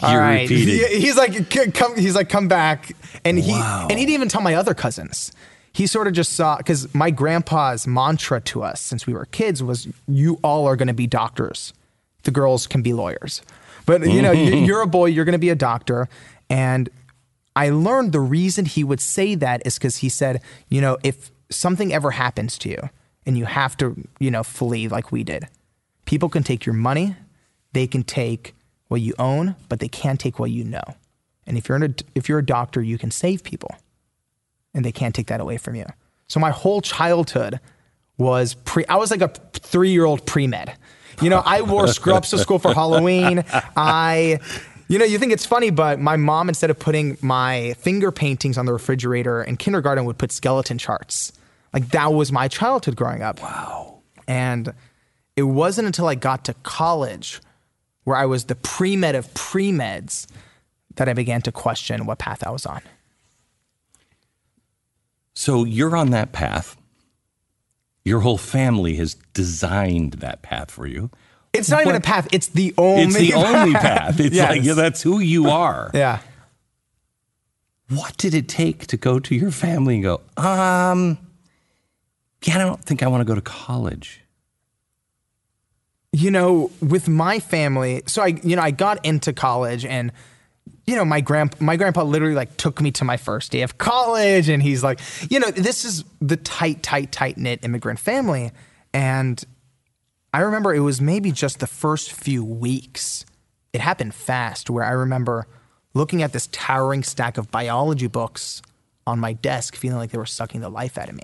all 0.02 0.12
You're 0.12 0.22
right 0.22 0.50
repeating. 0.50 0.76
He- 0.90 1.00
he's 1.02 1.16
like 1.18 1.50
come 1.76 1.96
he's 1.96 2.16
like 2.16 2.30
come 2.30 2.48
back 2.48 2.94
and 3.24 3.38
he 3.38 3.52
Wow. 3.52 3.88
and 3.90 4.00
he 4.00 4.06
didn't 4.06 4.16
even 4.16 4.30
tell 4.30 4.42
my 4.42 4.56
other 4.56 4.74
cousins 4.74 5.32
he 5.72 5.86
sort 5.86 6.08
of 6.08 6.14
just 6.14 6.34
saw 6.34 6.58
because 6.58 6.92
my 6.96 7.12
grandpa's 7.12 7.86
mantra 7.86 8.42
to 8.42 8.64
us 8.64 8.82
since 8.82 9.06
we 9.06 9.14
were 9.14 9.26
kids 9.26 9.62
was 9.62 9.88
you 10.08 10.40
all 10.44 10.66
are 10.68 10.76
going 10.76 10.88
to 10.88 10.94
be 10.96 11.06
doctors 11.06 11.74
the 12.28 12.32
girls 12.32 12.68
can 12.68 12.82
be 12.84 12.94
lawyers 12.94 13.42
but 13.88 14.06
you 14.08 14.22
know 14.22 14.32
you- 14.32 14.52
mm-hmm. 14.52 14.66
you're 14.66 14.82
a 14.82 14.92
boy 15.00 15.06
you're 15.06 15.26
going 15.26 15.40
to 15.42 15.46
be 15.50 15.50
a 15.50 15.62
doctor 15.70 16.08
and 16.50 16.90
I 17.58 17.72
learned 17.72 18.12
the 18.12 18.20
reason 18.20 18.66
he 18.66 18.84
would 18.84 19.02
say 19.02 19.34
that 19.34 19.66
is 19.66 19.80
because 19.80 19.98
he 19.98 20.10
said, 20.10 20.44
you 20.70 20.80
know, 20.80 21.00
if 21.04 21.32
something 21.50 21.92
ever 21.92 22.12
happens 22.12 22.56
to 22.60 22.70
you 22.70 22.92
and 23.26 23.36
you 23.36 23.46
have 23.46 23.76
to, 23.78 24.08
you 24.20 24.30
know, 24.30 24.44
flee 24.44 24.88
like 24.88 25.12
we 25.12 25.24
did, 25.24 25.48
people 26.06 26.30
can 26.30 26.44
take 26.44 26.68
your 26.68 26.76
money, 26.76 27.16
they 27.74 27.88
can 27.88 28.04
take 28.04 28.54
what 28.90 29.02
you 29.02 29.16
own, 29.18 29.56
but 29.70 29.80
they 29.80 29.88
can't 29.88 30.20
take 30.20 30.38
what 30.38 30.52
you 30.52 30.64
know. 30.64 30.84
And 31.48 31.58
if 31.58 31.68
you're 31.68 31.78
in 31.78 31.84
a, 31.84 31.94
if 32.14 32.30
you're 32.30 32.38
a 32.38 32.46
doctor, 32.46 32.80
you 32.80 33.00
can 33.00 33.10
save 33.10 33.44
people, 33.44 33.74
and 34.76 34.86
they 34.86 34.92
can't 34.92 35.16
take 35.16 35.28
that 35.28 35.42
away 35.42 35.58
from 35.58 35.74
you. 35.74 35.86
So 36.28 36.40
my 36.40 36.52
whole 36.52 36.82
childhood 36.82 37.60
was 38.20 38.54
pre. 38.54 38.86
I 38.86 38.98
was 38.98 39.10
like 39.10 39.22
a 39.22 39.30
three 39.54 39.90
year 39.90 40.06
old 40.06 40.28
pre 40.28 40.46
med. 40.46 40.76
You 41.22 41.30
know, 41.30 41.42
I 41.46 41.62
wore 41.62 41.88
scrubs 41.88 42.30
to 42.30 42.38
school 42.38 42.60
for 42.60 42.74
Halloween. 42.74 43.44
I, 43.76 44.40
you 44.88 45.00
know, 45.00 45.06
you 45.06 45.18
think 45.18 45.34
it's 45.34 45.46
funny, 45.46 45.70
but 45.70 46.00
my 46.00 46.16
mom, 46.16 46.50
instead 46.50 46.70
of 46.70 46.78
putting 46.78 47.18
my 47.22 47.74
finger 47.80 48.12
paintings 48.12 48.58
on 48.58 48.66
the 48.66 48.74
refrigerator 48.74 49.44
in 49.44 49.58
kindergarten, 49.58 50.06
would 50.06 50.18
put 50.18 50.32
skeleton 50.32 50.78
charts. 50.78 51.34
Like 51.74 51.90
that 51.90 52.14
was 52.14 52.32
my 52.32 52.48
childhood 52.48 52.96
growing 52.96 53.22
up. 53.22 53.42
Wow. 53.42 54.00
And 54.28 54.74
it 55.36 55.44
wasn't 55.44 55.88
until 55.88 56.08
I 56.08 56.16
got 56.16 56.46
to 56.46 56.54
college 56.64 57.42
where 58.04 58.16
I 58.16 58.26
was 58.26 58.46
the 58.46 58.56
pre 58.56 58.96
med 58.96 59.16
of 59.16 59.34
pre 59.34 59.72
meds 59.72 60.28
that 60.96 61.10
I 61.10 61.14
began 61.14 61.42
to 61.42 61.52
question 61.52 62.06
what 62.06 62.20
path 62.20 62.46
I 62.46 62.52
was 62.52 62.66
on. 62.66 62.82
So 65.34 65.66
you're 65.66 65.96
on 65.96 66.12
that 66.12 66.32
path. 66.32 66.77
Your 68.08 68.22
whole 68.22 68.38
family 68.38 68.96
has 68.96 69.16
designed 69.34 70.14
that 70.26 70.42
path 70.42 70.72
for 70.72 70.88
you. 70.88 71.10
It's 71.54 71.70
not 71.70 71.82
even 71.82 71.96
a 71.96 72.02
path, 72.02 72.28
it's 72.32 72.48
the 72.48 72.74
only 72.78 73.04
It's 73.04 73.16
the 73.18 73.34
only 73.34 73.74
path. 73.74 74.20
It's 74.20 74.36
Yes. 74.42 74.50
like 74.50 74.64
yeah, 74.64 74.74
that's 74.74 75.02
who 75.02 75.20
you 75.20 75.50
are. 75.50 75.92
Yeah. 76.04 76.20
What 77.90 78.18
did 78.18 78.34
it 78.34 78.48
take 78.50 78.88
to 78.88 78.98
go 78.98 79.20
to 79.20 79.34
your 79.36 79.52
family 79.52 79.96
and 79.96 80.04
go, 80.04 80.22
um, 80.36 81.18
yeah, 82.44 82.56
I 82.56 82.58
don't 82.60 82.84
think 82.84 83.02
I 83.02 83.08
want 83.08 83.22
to 83.22 83.26
go 83.26 83.36
to 83.36 83.42
college. 83.42 84.22
you 86.14 86.32
know, 86.32 86.72
with 86.82 87.08
my 87.08 87.40
family, 87.40 88.02
so 88.08 88.22
I, 88.24 88.28
you 88.44 88.56
know, 88.56 88.62
I 88.62 88.72
got 88.72 89.06
into 89.06 89.32
college 89.34 89.86
and, 89.86 90.12
you 90.88 90.96
know, 90.96 91.04
my 91.04 91.20
grand, 91.20 91.60
my 91.60 91.76
grandpa 91.76 92.04
literally 92.04 92.34
like 92.34 92.56
took 92.56 92.82
me 92.82 92.92
to 92.92 93.04
my 93.04 93.18
first 93.18 93.52
day 93.52 93.62
of 93.62 93.78
college 93.78 94.48
and 94.48 94.64
he's 94.64 94.84
like, 94.84 95.02
you 95.30 95.38
know, 95.38 95.52
this 95.52 95.84
is 95.84 96.06
the 96.22 96.38
tight, 96.38 96.82
tight, 96.82 97.12
tight 97.12 97.38
knit 97.38 97.60
immigrant 97.64 98.00
family. 98.00 98.52
And 98.94 99.44
I 100.34 100.40
remember 100.40 100.74
it 100.74 100.80
was 100.80 101.02
maybe 101.02 101.34
just 101.34 101.60
the 101.60 101.68
first 101.68 102.14
few 102.14 102.44
weeks. 102.44 103.26
It 103.74 103.82
happened 103.82 104.16
fast 104.16 104.70
where 104.70 104.86
I 104.86 104.92
remember 104.92 105.46
looking 105.94 106.24
at 106.24 106.32
this 106.32 106.48
towering 106.48 107.04
stack 107.04 107.38
of 107.38 107.52
biology 107.52 108.08
books 108.08 108.62
on 109.06 109.20
my 109.20 109.34
desk, 109.34 109.76
feeling 109.76 109.98
like 109.98 110.12
they 110.12 110.18
were 110.18 110.26
sucking 110.26 110.62
the 110.62 110.70
life 110.70 110.98
out 110.98 111.10
of 111.10 111.16
me. 111.16 111.24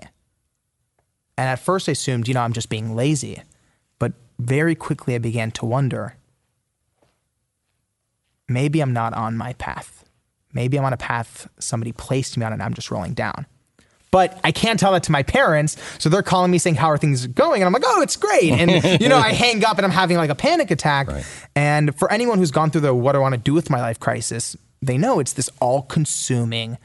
And 1.38 1.48
at 1.48 1.58
first 1.58 1.88
I 1.88 1.92
assumed, 1.92 2.28
you 2.28 2.34
know, 2.34 2.42
I'm 2.42 2.52
just 2.52 2.68
being 2.68 2.94
lazy. 2.94 3.42
But 3.98 4.12
very 4.38 4.74
quickly 4.74 5.14
I 5.14 5.18
began 5.18 5.50
to 5.52 5.64
wonder 5.64 6.16
maybe 8.48 8.80
I'm 8.80 8.92
not 8.92 9.14
on 9.14 9.36
my 9.36 9.52
path. 9.54 10.04
Maybe 10.52 10.78
I'm 10.78 10.84
on 10.84 10.92
a 10.92 10.98
path 10.98 11.48
somebody 11.58 11.92
placed 11.92 12.36
me 12.36 12.44
on 12.44 12.52
and 12.52 12.62
I'm 12.62 12.74
just 12.74 12.90
rolling 12.90 13.14
down. 13.14 13.46
But 14.10 14.38
I 14.44 14.52
can't 14.52 14.78
tell 14.78 14.92
that 14.92 15.02
to 15.04 15.12
my 15.12 15.24
parents. 15.24 15.76
So 15.98 16.08
they're 16.08 16.22
calling 16.22 16.52
me 16.52 16.58
saying, 16.58 16.76
How 16.76 16.86
are 16.86 16.96
things 16.96 17.26
going? 17.26 17.62
And 17.62 17.66
I'm 17.66 17.72
like, 17.72 17.82
Oh, 17.84 18.00
it's 18.00 18.16
great. 18.16 18.52
And, 18.52 19.00
you 19.00 19.08
know, 19.08 19.18
I 19.18 19.32
hang 19.32 19.64
up 19.64 19.76
and 19.76 19.84
I'm 19.84 19.90
having 19.90 20.16
like 20.16 20.30
a 20.30 20.36
panic 20.36 20.70
attack. 20.70 21.08
Right. 21.08 21.26
And 21.56 21.98
for 21.98 22.10
anyone 22.12 22.38
who's 22.38 22.52
gone 22.52 22.70
through 22.70 22.82
the 22.82 22.94
what 22.94 23.12
do 23.12 23.18
I 23.18 23.22
want 23.22 23.34
to 23.34 23.40
do 23.40 23.52
with 23.52 23.70
my 23.70 23.80
life 23.80 23.98
crisis, 23.98 24.56
they 24.80 24.96
know 24.96 25.18
it's 25.18 25.32
this 25.32 25.50
all 25.60 25.82
consuming 25.82 26.78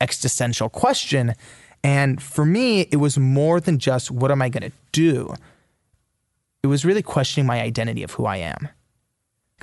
existential 0.00 0.68
question. 0.68 1.34
And 1.82 2.22
for 2.22 2.44
me, 2.44 2.82
it 2.82 2.96
was 2.96 3.18
more 3.18 3.60
than 3.60 3.78
just 3.78 4.10
what 4.10 4.30
am 4.30 4.42
I 4.42 4.50
going 4.50 4.70
to 4.70 4.76
do? 4.92 5.34
It 6.62 6.66
was 6.66 6.84
really 6.84 7.02
questioning 7.02 7.46
my 7.46 7.60
identity 7.60 8.02
of 8.02 8.12
who 8.12 8.26
I 8.26 8.36
am. 8.38 8.68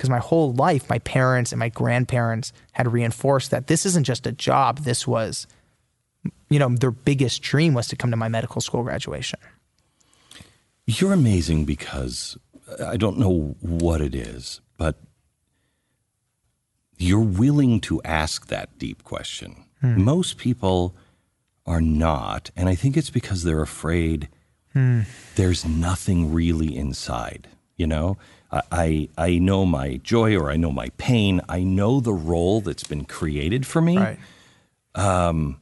Because 0.02 0.10
my 0.10 0.18
whole 0.18 0.52
life, 0.54 0.90
my 0.90 0.98
parents 0.98 1.52
and 1.52 1.60
my 1.60 1.68
grandparents 1.68 2.52
had 2.72 2.92
reinforced 2.92 3.52
that 3.52 3.68
this 3.68 3.86
isn't 3.86 4.02
just 4.02 4.26
a 4.26 4.32
job, 4.32 4.80
this 4.80 5.06
was 5.06 5.46
you 6.50 6.58
know, 6.58 6.70
their 6.70 6.90
biggest 6.90 7.40
dream 7.40 7.72
was 7.72 7.86
to 7.86 7.94
come 7.94 8.10
to 8.10 8.16
my 8.16 8.26
medical 8.26 8.60
school 8.60 8.82
graduation. 8.82 9.38
You're 10.86 11.12
amazing 11.12 11.66
because 11.66 12.36
I 12.84 12.96
don't 12.96 13.16
know 13.16 13.54
what 13.60 14.00
it 14.00 14.12
is, 14.12 14.60
but 14.76 14.96
you're 16.98 17.20
willing 17.20 17.80
to 17.82 18.02
ask 18.02 18.48
that 18.48 18.76
deep 18.80 19.04
question. 19.04 19.66
Hmm. 19.82 20.02
Most 20.02 20.36
people 20.36 20.96
are 21.64 21.80
not, 21.80 22.50
and 22.56 22.68
I 22.68 22.74
think 22.74 22.96
it's 22.96 23.10
because 23.10 23.44
they're 23.44 23.62
afraid 23.62 24.28
Hmm. 24.72 25.02
there's 25.36 25.64
nothing 25.64 26.32
really 26.32 26.76
inside. 26.76 27.46
You 27.76 27.86
know, 27.86 28.18
I, 28.52 29.08
I 29.16 29.38
know 29.38 29.64
my 29.64 29.96
joy 29.96 30.36
or 30.36 30.50
I 30.50 30.56
know 30.56 30.70
my 30.70 30.90
pain. 30.98 31.40
I 31.48 31.62
know 31.62 32.00
the 32.00 32.12
role 32.12 32.60
that's 32.60 32.84
been 32.84 33.06
created 33.06 33.66
for 33.66 33.80
me. 33.80 33.96
Right. 33.96 34.18
Um, 34.94 35.60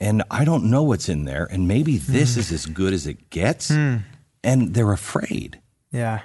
and 0.00 0.22
I 0.30 0.44
don't 0.44 0.70
know 0.70 0.82
what's 0.82 1.08
in 1.08 1.24
there, 1.24 1.46
and 1.50 1.68
maybe 1.68 1.98
this 1.98 2.34
hmm. 2.34 2.40
is 2.40 2.52
as 2.52 2.66
good 2.66 2.92
as 2.92 3.06
it 3.06 3.30
gets, 3.30 3.68
hmm. 3.68 3.98
and 4.42 4.74
they're 4.74 4.92
afraid. 4.92 5.60
Yeah. 5.92 6.22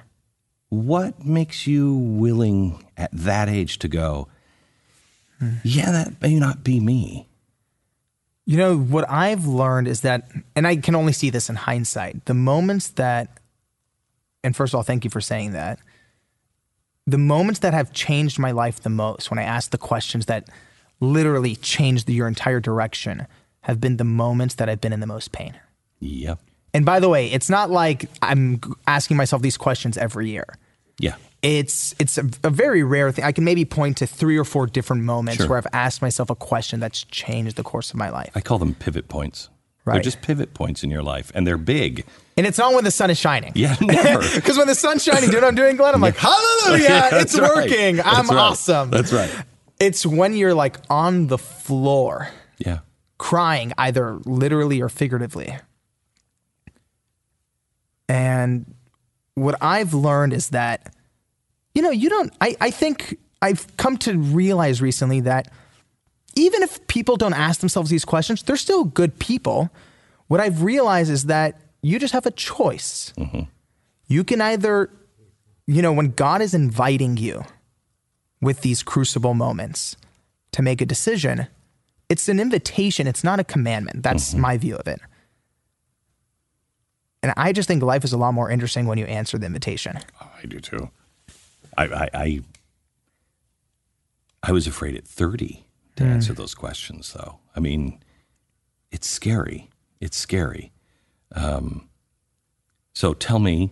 What 0.69 1.25
makes 1.25 1.67
you 1.67 1.95
willing 1.95 2.83
at 2.97 3.11
that 3.11 3.47
age 3.47 3.79
to 3.79 3.87
go, 3.87 4.27
hmm. 5.39 5.55
yeah, 5.63 5.91
that 5.91 6.21
may 6.21 6.35
not 6.35 6.63
be 6.63 6.79
me? 6.79 7.27
You 8.45 8.57
know, 8.57 8.77
what 8.77 9.07
I've 9.09 9.45
learned 9.45 9.87
is 9.87 10.01
that, 10.01 10.29
and 10.55 10.65
I 10.65 10.77
can 10.77 10.95
only 10.95 11.13
see 11.13 11.29
this 11.29 11.49
in 11.49 11.55
hindsight, 11.55 12.25
the 12.25 12.33
moments 12.33 12.87
that, 12.89 13.39
and 14.43 14.55
first 14.55 14.73
of 14.73 14.77
all, 14.77 14.83
thank 14.83 15.03
you 15.03 15.11
for 15.11 15.21
saying 15.21 15.51
that. 15.51 15.79
The 17.09 17.17
moments 17.17 17.59
that 17.61 17.73
have 17.73 17.91
changed 17.93 18.37
my 18.39 18.51
life 18.51 18.81
the 18.81 18.89
most, 18.89 19.31
when 19.31 19.39
I 19.39 19.43
ask 19.43 19.71
the 19.71 19.77
questions 19.77 20.27
that 20.27 20.47
literally 20.99 21.55
changed 21.55 22.09
your 22.09 22.27
entire 22.27 22.59
direction, 22.59 23.25
have 23.61 23.81
been 23.81 23.97
the 23.97 24.03
moments 24.03 24.55
that 24.55 24.69
I've 24.69 24.81
been 24.81 24.93
in 24.93 24.99
the 24.99 25.07
most 25.07 25.31
pain. 25.31 25.53
Yep. 25.99 26.39
And 26.73 26.85
by 26.85 26.99
the 26.99 27.09
way, 27.09 27.27
it's 27.31 27.49
not 27.49 27.71
like 27.71 28.09
I'm 28.21 28.61
asking 28.85 29.17
myself 29.17 29.41
these 29.41 29.57
questions 29.57 29.97
every 29.97 30.29
year. 30.29 30.45
Yeah. 30.99 31.15
It's 31.41 31.95
it's 31.99 32.17
a, 32.17 32.25
a 32.43 32.49
very 32.49 32.83
rare 32.83 33.11
thing. 33.11 33.25
I 33.25 33.31
can 33.31 33.43
maybe 33.43 33.65
point 33.65 33.97
to 33.97 34.05
three 34.07 34.37
or 34.37 34.43
four 34.45 34.67
different 34.67 35.03
moments 35.03 35.37
Sure. 35.37 35.47
where 35.47 35.57
I've 35.57 35.67
asked 35.73 36.01
myself 36.01 36.29
a 36.29 36.35
question 36.35 36.79
that's 36.79 37.05
changed 37.05 37.55
the 37.55 37.63
course 37.63 37.89
of 37.91 37.95
my 37.95 38.09
life. 38.09 38.31
I 38.35 38.41
call 38.41 38.59
them 38.59 38.75
pivot 38.75 39.07
points. 39.07 39.49
They're 39.93 40.03
just 40.03 40.21
pivot 40.21 40.53
points 40.53 40.83
in 40.83 40.89
your 40.89 41.03
life, 41.03 41.31
and 41.35 41.45
they're 41.47 41.57
big. 41.57 42.05
And 42.37 42.47
it's 42.47 42.57
not 42.57 42.73
when 42.73 42.83
the 42.83 42.91
sun 42.91 43.09
is 43.09 43.17
shining. 43.17 43.51
Yeah, 43.55 43.75
never. 43.81 44.21
Because 44.35 44.57
when 44.57 44.67
the 44.67 44.75
sun's 44.75 45.03
shining, 45.03 45.29
do 45.29 45.35
you 45.35 45.41
know 45.41 45.47
what 45.47 45.49
I'm 45.49 45.55
doing, 45.55 45.75
Glenn? 45.75 45.93
I'm 45.93 46.01
like, 46.01 46.15
hallelujah, 46.17 46.83
yeah, 46.89 47.09
it's 47.13 47.37
right. 47.37 47.55
working. 47.55 47.99
I'm 48.01 48.27
right. 48.27 48.37
awesome. 48.37 48.89
That's 48.91 49.11
right. 49.11 49.29
It's 49.79 50.05
when 50.05 50.35
you're 50.35 50.53
like 50.53 50.77
on 50.89 51.27
the 51.27 51.37
floor 51.37 52.29
Yeah. 52.57 52.79
crying, 53.17 53.73
either 53.77 54.19
literally 54.25 54.81
or 54.81 54.89
figuratively. 54.89 55.57
And 58.07 58.73
what 59.35 59.55
I've 59.61 59.93
learned 59.93 60.33
is 60.33 60.49
that, 60.49 60.93
you 61.75 61.81
know, 61.81 61.91
you 61.91 62.09
don't, 62.09 62.33
I, 62.41 62.55
I 62.59 62.71
think 62.71 63.17
I've 63.41 63.75
come 63.77 63.97
to 63.99 64.17
realize 64.17 64.81
recently 64.81 65.21
that 65.21 65.51
even 66.39 66.63
if 66.63 66.85
people 66.87 67.17
don't 67.17 67.33
ask 67.33 67.59
themselves 67.59 67.89
these 67.89 68.05
questions, 68.05 68.41
they're 68.43 68.55
still 68.55 68.85
good 68.85 69.19
people. 69.19 69.69
What 70.27 70.39
I've 70.39 70.63
realized 70.63 71.11
is 71.11 71.25
that 71.25 71.59
you 71.81 71.99
just 71.99 72.13
have 72.13 72.25
a 72.25 72.31
choice. 72.31 73.13
Mm-hmm. 73.17 73.41
You 74.07 74.23
can 74.23 74.41
either, 74.41 74.89
you 75.67 75.81
know, 75.81 75.93
when 75.93 76.11
God 76.11 76.41
is 76.41 76.53
inviting 76.53 77.17
you 77.17 77.43
with 78.41 78.61
these 78.61 78.83
crucible 78.83 79.33
moments 79.33 79.95
to 80.51 80.61
make 80.61 80.81
a 80.81 80.85
decision, 80.85 81.47
it's 82.09 82.27
an 82.29 82.39
invitation, 82.39 83.05
it's 83.05 83.23
not 83.23 83.39
a 83.39 83.43
commandment. 83.43 84.03
That's 84.03 84.31
mm-hmm. 84.31 84.41
my 84.41 84.57
view 84.57 84.75
of 84.75 84.87
it. 84.87 84.99
And 87.21 87.33
I 87.35 87.51
just 87.51 87.67
think 87.67 87.83
life 87.83 88.03
is 88.05 88.13
a 88.13 88.17
lot 88.17 88.33
more 88.33 88.49
interesting 88.49 88.87
when 88.87 88.97
you 88.97 89.05
answer 89.05 89.37
the 89.37 89.45
invitation. 89.45 89.99
Oh, 90.21 90.31
I 90.41 90.45
do 90.45 90.59
too. 90.59 90.89
I, 91.77 91.83
I, 91.83 92.09
I, 92.13 92.41
I 94.41 94.51
was 94.53 94.67
afraid 94.67 94.95
at 94.95 95.05
30 95.05 95.65
to 95.99 96.05
answer 96.05 96.33
those 96.33 96.53
questions, 96.55 97.13
though. 97.13 97.39
I 97.55 97.59
mean, 97.59 97.99
it's 98.91 99.07
scary. 99.07 99.69
It's 99.99 100.17
scary. 100.17 100.71
Um, 101.35 101.89
so 102.93 103.13
tell 103.13 103.39
me, 103.39 103.71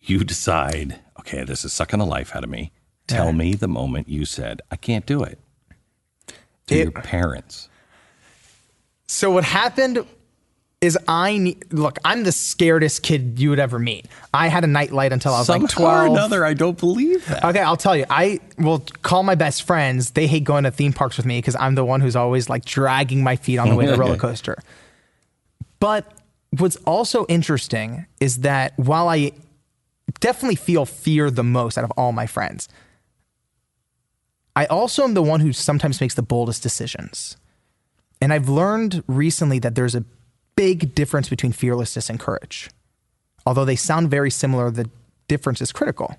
you 0.00 0.24
decide, 0.24 1.00
okay, 1.18 1.44
this 1.44 1.64
is 1.64 1.72
sucking 1.72 1.98
the 1.98 2.06
life 2.06 2.34
out 2.36 2.44
of 2.44 2.50
me. 2.50 2.72
Tell 3.06 3.26
Yeah. 3.26 3.32
me 3.32 3.54
the 3.54 3.68
moment 3.68 4.08
you 4.08 4.24
said, 4.24 4.62
I 4.70 4.76
can't 4.76 5.06
do 5.06 5.22
it 5.22 5.38
to 6.68 6.74
It- 6.74 6.82
your 6.84 6.92
parents. 6.92 7.68
So 9.08 9.30
what 9.30 9.44
happened 9.44 10.04
is 10.82 10.98
I 11.08 11.38
need, 11.38 11.72
look, 11.72 11.98
I'm 12.04 12.24
the 12.24 12.30
scaredest 12.30 13.02
kid 13.02 13.40
you 13.40 13.48
would 13.50 13.58
ever 13.58 13.78
meet. 13.78 14.06
I 14.34 14.48
had 14.48 14.62
a 14.62 14.66
nightlight 14.66 15.12
until 15.12 15.32
I 15.32 15.38
was 15.38 15.46
Somehow 15.46 15.62
like 15.62 15.70
12. 15.70 15.94
or 15.94 16.06
another, 16.12 16.44
I 16.44 16.52
don't 16.54 16.78
believe 16.78 17.26
that. 17.26 17.44
Okay, 17.44 17.60
I'll 17.60 17.78
tell 17.78 17.96
you. 17.96 18.04
I 18.10 18.40
will 18.58 18.80
call 19.02 19.22
my 19.22 19.34
best 19.34 19.62
friends. 19.62 20.10
They 20.10 20.26
hate 20.26 20.44
going 20.44 20.64
to 20.64 20.70
theme 20.70 20.92
parks 20.92 21.16
with 21.16 21.24
me 21.24 21.38
because 21.38 21.56
I'm 21.56 21.76
the 21.76 21.84
one 21.84 22.02
who's 22.02 22.14
always 22.14 22.50
like 22.50 22.64
dragging 22.66 23.22
my 23.22 23.36
feet 23.36 23.58
on 23.58 23.70
the 23.70 23.74
way 23.74 23.86
to 23.86 23.92
the 23.92 23.98
roller 23.98 24.18
coaster. 24.18 24.58
But 25.80 26.12
what's 26.58 26.76
also 26.84 27.24
interesting 27.26 28.06
is 28.20 28.38
that 28.40 28.74
while 28.78 29.08
I 29.08 29.32
definitely 30.20 30.56
feel 30.56 30.84
fear 30.84 31.30
the 31.30 31.42
most 31.44 31.78
out 31.78 31.84
of 31.84 31.90
all 31.92 32.12
my 32.12 32.26
friends, 32.26 32.68
I 34.54 34.66
also 34.66 35.04
am 35.04 35.14
the 35.14 35.22
one 35.22 35.40
who 35.40 35.52
sometimes 35.52 36.00
makes 36.02 36.14
the 36.14 36.22
boldest 36.22 36.62
decisions. 36.62 37.36
And 38.20 38.32
I've 38.32 38.48
learned 38.48 39.04
recently 39.06 39.58
that 39.58 39.74
there's 39.74 39.94
a 39.94 40.04
big 40.56 40.94
difference 40.94 41.28
between 41.28 41.52
fearlessness 41.52 42.10
and 42.10 42.18
courage. 42.18 42.70
Although 43.44 43.64
they 43.64 43.76
sound 43.76 44.10
very 44.10 44.30
similar, 44.30 44.70
the 44.70 44.90
difference 45.28 45.60
is 45.60 45.72
critical. 45.72 46.16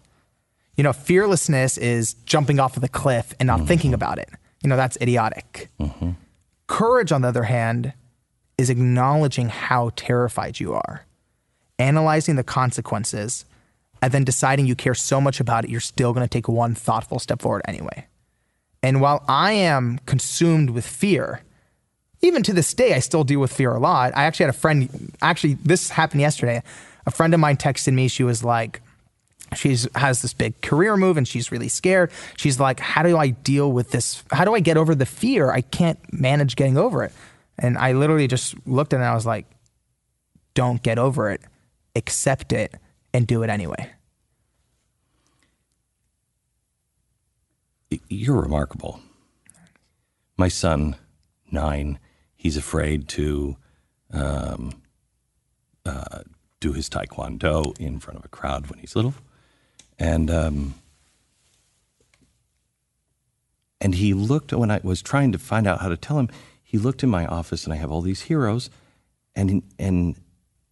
You 0.77 0.83
know, 0.83 0.93
fearlessness 0.93 1.77
is 1.77 2.13
jumping 2.25 2.59
off 2.59 2.77
of 2.77 2.81
the 2.81 2.87
cliff 2.87 3.33
and 3.39 3.47
not 3.47 3.57
mm-hmm. 3.59 3.67
thinking 3.67 3.93
about 3.93 4.19
it. 4.19 4.29
You 4.63 4.69
know, 4.69 4.77
that's 4.77 4.97
idiotic. 5.01 5.69
Mm-hmm. 5.79 6.11
Courage, 6.67 7.11
on 7.11 7.21
the 7.21 7.27
other 7.27 7.43
hand, 7.43 7.93
is 8.57 8.69
acknowledging 8.69 9.49
how 9.49 9.91
terrified 9.95 10.59
you 10.59 10.73
are, 10.73 11.05
analyzing 11.79 12.35
the 12.35 12.43
consequences, 12.43 13.45
and 14.01 14.11
then 14.11 14.23
deciding 14.23 14.67
you 14.67 14.75
care 14.75 14.93
so 14.93 15.19
much 15.19 15.39
about 15.39 15.63
it, 15.63 15.71
you're 15.71 15.79
still 15.79 16.13
going 16.13 16.23
to 16.23 16.29
take 16.29 16.47
one 16.47 16.75
thoughtful 16.75 17.19
step 17.19 17.41
forward 17.41 17.63
anyway. 17.67 18.05
And 18.83 19.01
while 19.01 19.23
I 19.27 19.53
am 19.53 19.99
consumed 20.05 20.69
with 20.69 20.85
fear, 20.85 21.41
even 22.21 22.43
to 22.43 22.53
this 22.53 22.73
day, 22.73 22.93
I 22.93 22.99
still 22.99 23.23
deal 23.23 23.39
with 23.39 23.53
fear 23.53 23.73
a 23.73 23.79
lot. 23.79 24.15
I 24.15 24.23
actually 24.23 24.45
had 24.45 24.55
a 24.55 24.57
friend, 24.57 25.15
actually, 25.21 25.53
this 25.55 25.89
happened 25.89 26.21
yesterday. 26.21 26.63
A 27.05 27.11
friend 27.11 27.33
of 27.33 27.39
mine 27.39 27.57
texted 27.57 27.93
me. 27.93 28.07
She 28.07 28.23
was 28.23 28.43
like, 28.43 28.81
she's 29.55 29.87
has 29.95 30.21
this 30.21 30.33
big 30.33 30.61
career 30.61 30.97
move 30.97 31.17
and 31.17 31.27
she's 31.27 31.51
really 31.51 31.69
scared. 31.69 32.11
She's 32.35 32.59
like, 32.59 32.79
how 32.79 33.03
do 33.03 33.17
I 33.17 33.29
deal 33.29 33.71
with 33.71 33.91
this? 33.91 34.23
How 34.31 34.45
do 34.45 34.53
I 34.53 34.59
get 34.59 34.77
over 34.77 34.93
the 34.95 35.05
fear? 35.05 35.51
I 35.51 35.61
can't 35.61 35.99
manage 36.11 36.55
getting 36.55 36.77
over 36.77 37.03
it. 37.03 37.13
And 37.57 37.77
I 37.77 37.93
literally 37.93 38.27
just 38.27 38.55
looked 38.67 38.93
at 38.93 38.97
it 38.97 39.01
and 39.01 39.09
I 39.09 39.15
was 39.15 39.25
like, 39.25 39.45
don't 40.53 40.81
get 40.81 40.97
over 40.97 41.29
it, 41.31 41.41
accept 41.95 42.51
it, 42.51 42.73
and 43.13 43.25
do 43.25 43.43
it 43.43 43.49
anyway. 43.49 43.91
You're 48.09 48.41
remarkable. 48.41 48.99
My 50.35 50.49
son, 50.49 50.95
nine, 51.51 51.99
he's 52.37 52.55
afraid 52.55 53.07
to 53.09 53.57
um, 54.13 54.81
uh, 55.85 56.21
do 56.59 56.71
his 56.71 56.89
taekwondo 56.89 57.77
in 57.79 57.99
front 57.99 58.17
of 58.17 58.23
a 58.25 58.29
crowd 58.29 58.67
when 58.67 58.79
he's 58.79 58.95
little, 58.95 59.15
and 59.99 60.31
um, 60.31 60.75
and 63.81 63.95
he 63.95 64.13
looked 64.13 64.53
when 64.53 64.71
I 64.71 64.79
was 64.83 65.01
trying 65.01 65.31
to 65.33 65.37
find 65.37 65.67
out 65.67 65.81
how 65.81 65.89
to 65.89 65.97
tell 65.97 66.19
him. 66.19 66.29
He 66.63 66.77
looked 66.77 67.03
in 67.03 67.09
my 67.09 67.25
office, 67.25 67.63
and 67.63 67.73
I 67.73 67.77
have 67.77 67.91
all 67.91 68.01
these 68.01 68.23
heroes, 68.23 68.69
and 69.35 69.63
and 69.77 70.15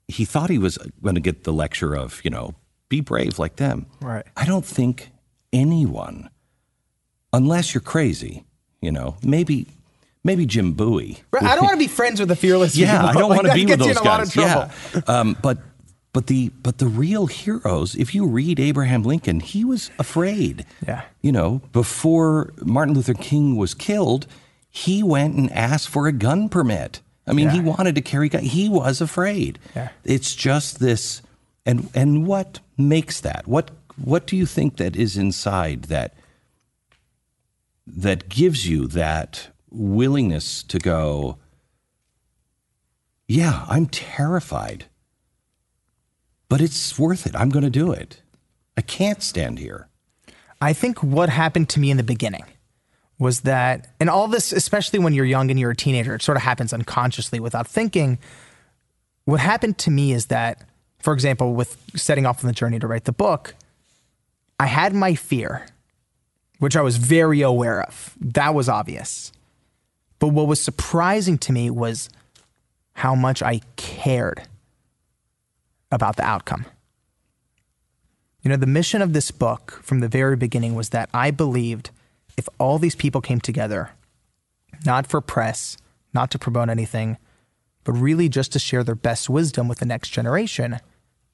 he 0.07 0.24
thought 0.25 0.50
he 0.50 0.57
was 0.57 0.77
going 1.01 1.15
to 1.15 1.22
get 1.22 1.43
the 1.43 1.53
lecture 1.53 1.95
of 1.95 2.22
you 2.24 2.29
know 2.29 2.53
be 2.89 3.01
brave 3.01 3.39
like 3.39 3.55
them. 3.55 3.88
Right. 4.01 4.25
I 4.38 4.45
don't 4.45 4.65
think 4.65 5.10
anyone, 5.51 6.29
unless 7.34 7.74
you're 7.74 7.81
crazy, 7.81 8.45
you 8.81 8.91
know, 8.91 9.17
maybe 9.24 9.67
maybe 10.25 10.46
Jim 10.46 10.74
Bowie. 10.74 11.20
I 11.32 11.55
don't 11.55 11.63
want 11.63 11.75
to 11.75 11.79
be 11.79 11.88
friends 11.88 12.20
with 12.20 12.27
the 12.27 12.36
fearless. 12.36 12.75
Yeah, 12.77 12.98
people. 12.98 13.08
I 13.08 13.13
don't 13.13 13.29
Like, 13.29 13.38
want 13.44 13.48
to 13.48 13.53
be 13.53 13.65
with 13.65 13.79
those 13.79 13.91
in 13.91 13.98
a 13.98 14.03
lot 14.03 14.22
of 14.22 14.34
guys. 14.34 14.72
Yeah, 14.94 15.01
um, 15.08 15.38
but 15.41 15.60
but 16.12 16.27
the 16.27 16.50
but 16.62 16.79
the 16.79 16.88
real 16.88 17.27
heroes. 17.27 17.96
If 17.96 18.13
you 18.13 18.25
read 18.25 18.60
Abraham 18.60 19.03
Lincoln, 19.03 19.39
he 19.39 19.63
was 19.63 19.91
afraid. 20.00 20.65
Yeah. 20.86 21.03
you 21.22 21.32
know, 21.32 21.62
before 21.72 22.53
Martin 22.63 22.94
Luther 22.96 23.13
King 23.13 23.55
was 23.55 23.74
killed, 23.74 24.27
he 24.70 25.03
went 25.03 25.36
and 25.36 25.51
asked 25.53 25.88
for 25.88 26.08
a 26.08 26.12
gun 26.12 26.50
permit. 26.50 27.01
I 27.27 27.34
mean, 27.34 27.50
he 27.50 27.60
wanted 27.60 27.96
to 27.96 28.01
carry 28.01 28.29
gun. 28.29 28.44
He 28.44 28.70
was 28.70 29.01
afraid. 29.01 29.58
Yeah. 29.75 29.89
It's 30.03 30.36
just 30.36 30.79
this, 30.79 31.22
and 31.65 31.89
and 31.96 32.27
what 32.27 32.60
makes 32.77 33.20
that? 33.22 33.48
What 33.48 33.72
what 33.98 34.27
do 34.27 34.36
you 34.38 34.46
think 34.46 34.77
that 34.77 34.96
is 34.96 35.17
inside 35.17 35.84
that 35.86 36.13
that 37.88 38.29
gives 38.29 38.67
you 38.67 38.88
that 38.88 39.48
willingness 39.75 40.63
to 40.63 40.79
go? 40.79 41.38
Yeah, 43.27 43.65
I'm 43.67 43.88
terrified, 43.88 44.86
but 46.50 46.62
it's 46.62 46.98
worth 46.98 47.25
it. 47.25 47.36
I'm 47.36 47.50
going 47.50 47.63
to 47.63 47.70
do 47.70 47.91
it. 47.91 48.22
I 48.77 48.82
can't 48.82 49.24
stand 49.24 49.60
here. 49.60 49.88
I 50.62 50.74
think 50.74 51.01
what 51.03 51.29
happened 51.29 51.70
to 51.70 51.79
me 51.79 51.91
in 51.91 51.98
the 51.98 52.03
beginning 52.03 52.46
was 53.17 53.41
that, 53.41 53.88
and 54.00 54.10
all 54.10 54.27
this, 54.27 54.51
especially 54.51 55.00
when 55.00 55.13
you're 55.13 55.25
young 55.25 55.50
and 55.50 55.60
you're 55.60 55.72
a 55.72 55.75
teenager, 55.75 56.15
it 56.15 56.22
sort 56.22 56.38
of 56.38 56.44
happens 56.44 56.74
unconsciously 56.74 57.39
without 57.39 57.67
thinking. 57.67 58.20
What 59.24 59.39
happened 59.39 59.77
to 59.79 59.91
me 59.91 60.12
is 60.12 60.27
that, 60.27 60.63
for 61.00 61.13
example, 61.13 61.53
with 61.53 61.77
setting 61.96 62.25
off 62.25 62.44
on 62.44 62.48
the 62.48 62.53
journey 62.53 62.79
to 62.79 62.88
write 62.88 63.05
the 63.05 63.12
book, 63.12 63.55
I 64.60 64.67
had 64.67 64.94
my 64.94 65.15
fear, 65.15 65.65
which 66.60 66.75
I 66.75 66.82
was 66.82 66.98
very 66.98 67.41
aware 67.41 67.82
of. 67.82 68.15
That 68.20 68.53
was 68.53 68.70
obvious. 68.70 69.32
But 70.25 70.34
what 70.34 70.48
was 70.48 70.60
surprising 70.60 71.38
to 71.38 71.51
me 71.51 71.70
was 71.70 72.10
how 72.94 73.13
much 73.13 73.44
I 73.44 73.62
cared 73.75 74.41
about 75.91 76.15
the 76.15 76.24
outcome. 76.24 76.65
You 78.41 78.50
know, 78.50 78.55
the 78.55 78.65
mission 78.65 79.03
of 79.03 79.13
this 79.13 79.29
book 79.29 79.79
from 79.84 80.00
the 80.00 80.08
very 80.08 80.36
beginning 80.36 80.74
was 80.74 80.89
that 80.89 81.12
I 81.13 81.29
believed 81.29 81.91
if 82.38 82.50
all 82.58 82.79
these 82.79 82.96
people 82.96 83.22
came 83.22 83.39
together, 83.39 83.91
not 84.84 85.05
for 85.05 85.22
press, 85.22 85.77
not 86.12 86.32
to 86.32 86.39
promote 86.39 86.70
anything, 86.70 87.17
but 87.84 87.94
really 87.94 88.27
just 88.27 88.51
to 88.53 88.58
share 88.58 88.84
their 88.84 88.96
best 88.96 89.29
wisdom 89.29 89.67
with 89.67 89.77
the 89.77 89.86
next 89.86 90.10
generation, 90.10 90.79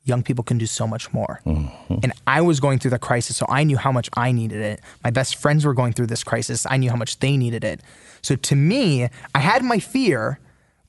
young 0.03 0.23
people 0.23 0.43
can 0.43 0.57
do 0.57 0.65
so 0.65 0.87
much 0.87 1.13
more. 1.13 1.41
Mm-hmm. 1.45 1.95
And 2.03 2.13
I 2.25 2.41
was 2.41 2.59
going 2.59 2.79
through 2.79 2.91
the 2.91 2.99
crisis, 2.99 3.37
so 3.37 3.45
I 3.49 3.63
knew 3.63 3.77
how 3.77 3.91
much 3.91 4.09
I 4.15 4.31
needed 4.31 4.61
it. 4.61 4.81
My 5.03 5.11
best 5.11 5.35
friends 5.35 5.65
were 5.65 5.73
going 5.73 5.93
through 5.93 6.07
this 6.07 6.23
crisis. 6.23 6.65
I 6.69 6.77
knew 6.77 6.89
how 6.89 6.95
much 6.95 7.19
they 7.19 7.37
needed 7.37 7.63
it. 7.63 7.81
So 8.21 8.35
to 8.35 8.55
me, 8.55 9.09
I 9.35 9.39
had 9.39 9.63
my 9.63 9.79
fear, 9.79 10.39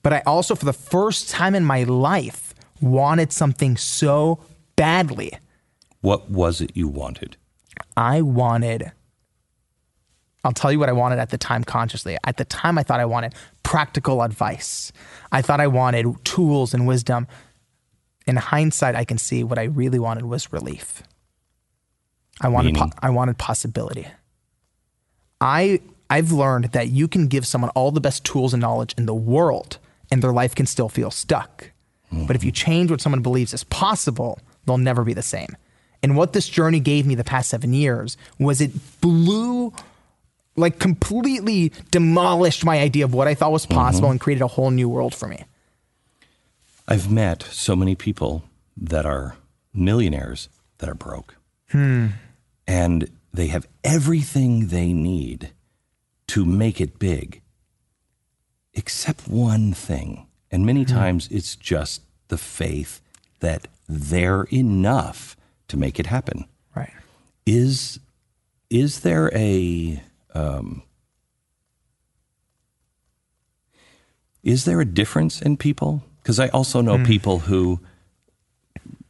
but 0.01 0.13
I 0.13 0.23
also, 0.25 0.55
for 0.55 0.65
the 0.65 0.73
first 0.73 1.29
time 1.29 1.53
in 1.55 1.63
my 1.63 1.83
life, 1.83 2.53
wanted 2.81 3.31
something 3.31 3.77
so 3.77 4.39
badly. 4.75 5.37
What 6.01 6.29
was 6.29 6.59
it 6.59 6.71
you 6.75 6.87
wanted? 6.87 7.37
I 7.95 8.21
wanted, 8.21 8.91
I'll 10.43 10.51
tell 10.51 10.71
you 10.71 10.79
what 10.79 10.89
I 10.89 10.93
wanted 10.93 11.19
at 11.19 11.29
the 11.29 11.37
time 11.37 11.63
consciously. 11.63 12.17
At 12.25 12.37
the 12.37 12.45
time, 12.45 12.77
I 12.77 12.83
thought 12.83 12.99
I 12.99 13.05
wanted 13.05 13.35
practical 13.61 14.23
advice. 14.23 14.91
I 15.31 15.41
thought 15.41 15.59
I 15.59 15.67
wanted 15.67 16.07
tools 16.25 16.73
and 16.73 16.87
wisdom. 16.87 17.27
In 18.25 18.37
hindsight, 18.37 18.95
I 18.95 19.05
can 19.05 19.17
see 19.17 19.43
what 19.43 19.59
I 19.59 19.63
really 19.63 19.99
wanted 19.99 20.25
was 20.25 20.51
relief. 20.53 21.03
I 22.41 22.47
wanted, 22.47 22.75
po- 22.75 22.91
I 23.01 23.09
wanted 23.09 23.37
possibility. 23.37 24.07
I, 25.39 25.81
I've 26.09 26.31
learned 26.31 26.65
that 26.71 26.87
you 26.89 27.07
can 27.07 27.27
give 27.27 27.45
someone 27.45 27.69
all 27.71 27.91
the 27.91 28.01
best 28.01 28.23
tools 28.23 28.53
and 28.53 28.61
knowledge 28.61 28.95
in 28.97 29.05
the 29.05 29.13
world, 29.13 29.77
and 30.09 30.21
their 30.21 30.33
life 30.33 30.55
can 30.55 30.65
still 30.65 30.89
feel 30.89 31.11
stuck. 31.11 31.71
Mm-hmm. 32.11 32.25
But 32.25 32.35
if 32.35 32.43
you 32.43 32.51
change 32.51 32.91
what 32.91 33.01
someone 33.01 33.21
believes 33.21 33.53
is 33.53 33.63
possible, 33.65 34.39
they'll 34.65 34.77
never 34.77 35.03
be 35.03 35.13
the 35.13 35.21
same. 35.21 35.57
And 36.01 36.17
what 36.17 36.33
this 36.33 36.47
journey 36.49 36.79
gave 36.79 37.05
me 37.05 37.15
the 37.15 37.23
past 37.23 37.49
seven 37.49 37.73
years 37.73 38.17
was 38.39 38.61
it 38.61 38.71
blew, 39.01 39.73
like 40.55 40.79
completely 40.79 41.71
demolished 41.91 42.65
my 42.65 42.79
idea 42.79 43.05
of 43.05 43.13
what 43.13 43.27
I 43.27 43.35
thought 43.35 43.51
was 43.51 43.65
possible 43.65 44.07
mm-hmm. 44.07 44.11
and 44.11 44.21
created 44.21 44.43
a 44.43 44.47
whole 44.47 44.71
new 44.71 44.89
world 44.89 45.15
for 45.15 45.27
me. 45.27 45.45
I've 46.87 47.09
met 47.09 47.43
so 47.43 47.75
many 47.75 47.95
people 47.95 48.43
that 48.75 49.05
are 49.05 49.37
millionaires 49.73 50.49
that 50.79 50.89
are 50.89 50.95
broke. 50.95 51.35
And 52.67 53.09
they 53.33 53.47
have 53.47 53.67
everything 53.83 54.67
they 54.67 54.93
need 54.93 55.51
to 56.27 56.45
make 56.45 56.79
it 56.79 56.99
big, 56.99 57.41
except 58.73 59.27
one 59.27 59.73
thing. 59.73 60.27
And 60.51 60.65
many 60.65 60.85
times 60.85 61.27
it's 61.31 61.55
just 61.55 62.01
the 62.27 62.37
faith 62.37 63.01
that 63.39 63.67
they're 63.87 64.43
enough 64.43 65.35
to 65.67 65.77
make 65.77 65.99
it 65.99 66.05
happen. 66.07 66.45
Right. 66.75 66.91
Is 67.45 67.99
is 68.69 69.01
there 69.01 69.31
a 69.35 70.01
um, 70.33 70.83
is 74.43 74.65
there 74.65 74.81
a 74.81 74.85
difference 74.85 75.41
in 75.41 75.57
people? 75.57 76.03
Because 76.23 76.39
I 76.39 76.47
also 76.47 76.81
know 76.81 76.97
hmm. 76.97 77.03
people 77.03 77.39
who 77.39 77.79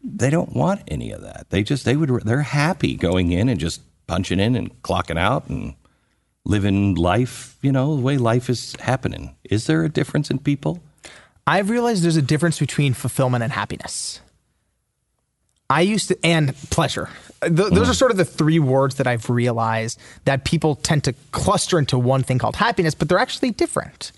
they 0.04 0.30
don't 0.30 0.54
want 0.54 0.82
any 0.88 1.12
of 1.12 1.22
that. 1.22 1.50
They 1.50 1.64
just 1.64 1.86
they 1.86 1.96
would 1.96 2.10
they're 2.24 2.42
happy 2.42 2.96
going 2.96 3.32
in 3.32 3.48
and 3.48 3.60
just 3.60 3.82
punching 4.08 4.40
in 4.40 4.56
and 4.56 4.82
clocking 4.82 5.18
out 5.18 5.48
and 5.48 5.76
living 6.46 6.96
life, 6.96 7.58
you 7.62 7.72
know, 7.72 7.96
the 7.96 8.02
way 8.02 8.18
life 8.18 8.50
is 8.50 8.76
happening. 8.80 9.36
Is 9.44 9.68
there 9.68 9.84
a 9.84 9.90
difference 9.90 10.30
in 10.30 10.40
people? 10.40 10.82
I've 11.48 11.70
realized 11.70 12.04
there's 12.04 12.18
a 12.18 12.22
difference 12.22 12.60
between 12.60 12.94
fulfillment 12.94 13.44
and 13.44 13.54
happiness. 13.54 14.20
I 15.70 15.82
used 15.82 16.10
to, 16.10 16.18
and 16.24 16.56
pleasure. 16.70 17.10
Th- 17.42 17.54
those 17.54 17.72
mm-hmm. 17.72 17.90
are 17.90 17.94
sort 17.94 18.12
of 18.12 18.18
the 18.18 18.26
three 18.26 18.60
words 18.60 18.96
that 18.96 19.08
I've 19.08 19.30
realized 19.30 20.00
that 20.26 20.46
people 20.46 20.76
tend 20.76 21.06
to 21.06 21.14
cluster 21.32 21.80
into 21.80 21.98
one 21.98 22.24
thing 22.24 22.38
called 22.38 22.58
happiness, 22.58 22.94
but 22.94 23.10
they're 23.10 23.18
actually 23.18 23.52
different. 23.52 24.12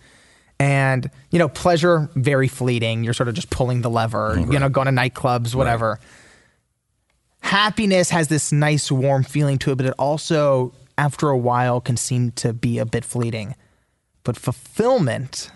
And, 0.59 1.09
you 1.31 1.39
know, 1.39 1.49
pleasure, 1.49 2.09
very 2.15 2.47
fleeting. 2.47 3.03
You're 3.03 3.13
sort 3.13 3.27
of 3.27 3.35
just 3.35 3.49
pulling 3.49 3.81
the 3.81 3.89
lever, 3.89 4.37
you 4.49 4.57
know, 4.57 4.69
going 4.69 4.85
to 4.85 4.93
nightclubs, 4.93 5.53
whatever. 5.53 5.99
Happiness 7.41 8.09
has 8.09 8.29
this 8.29 8.51
nice, 8.51 8.91
warm 8.91 9.23
feeling 9.23 9.57
to 9.59 9.71
it, 9.71 9.75
but 9.75 9.85
it 9.85 9.93
also, 9.99 10.73
after 10.97 11.29
a 11.29 11.37
while, 11.37 11.81
can 11.81 11.97
seem 11.97 12.31
to 12.31 12.53
be 12.53 12.79
a 12.79 12.85
bit 12.85 13.03
fleeting. 13.03 13.55
But 14.23 14.37
fulfillment, 14.37 15.51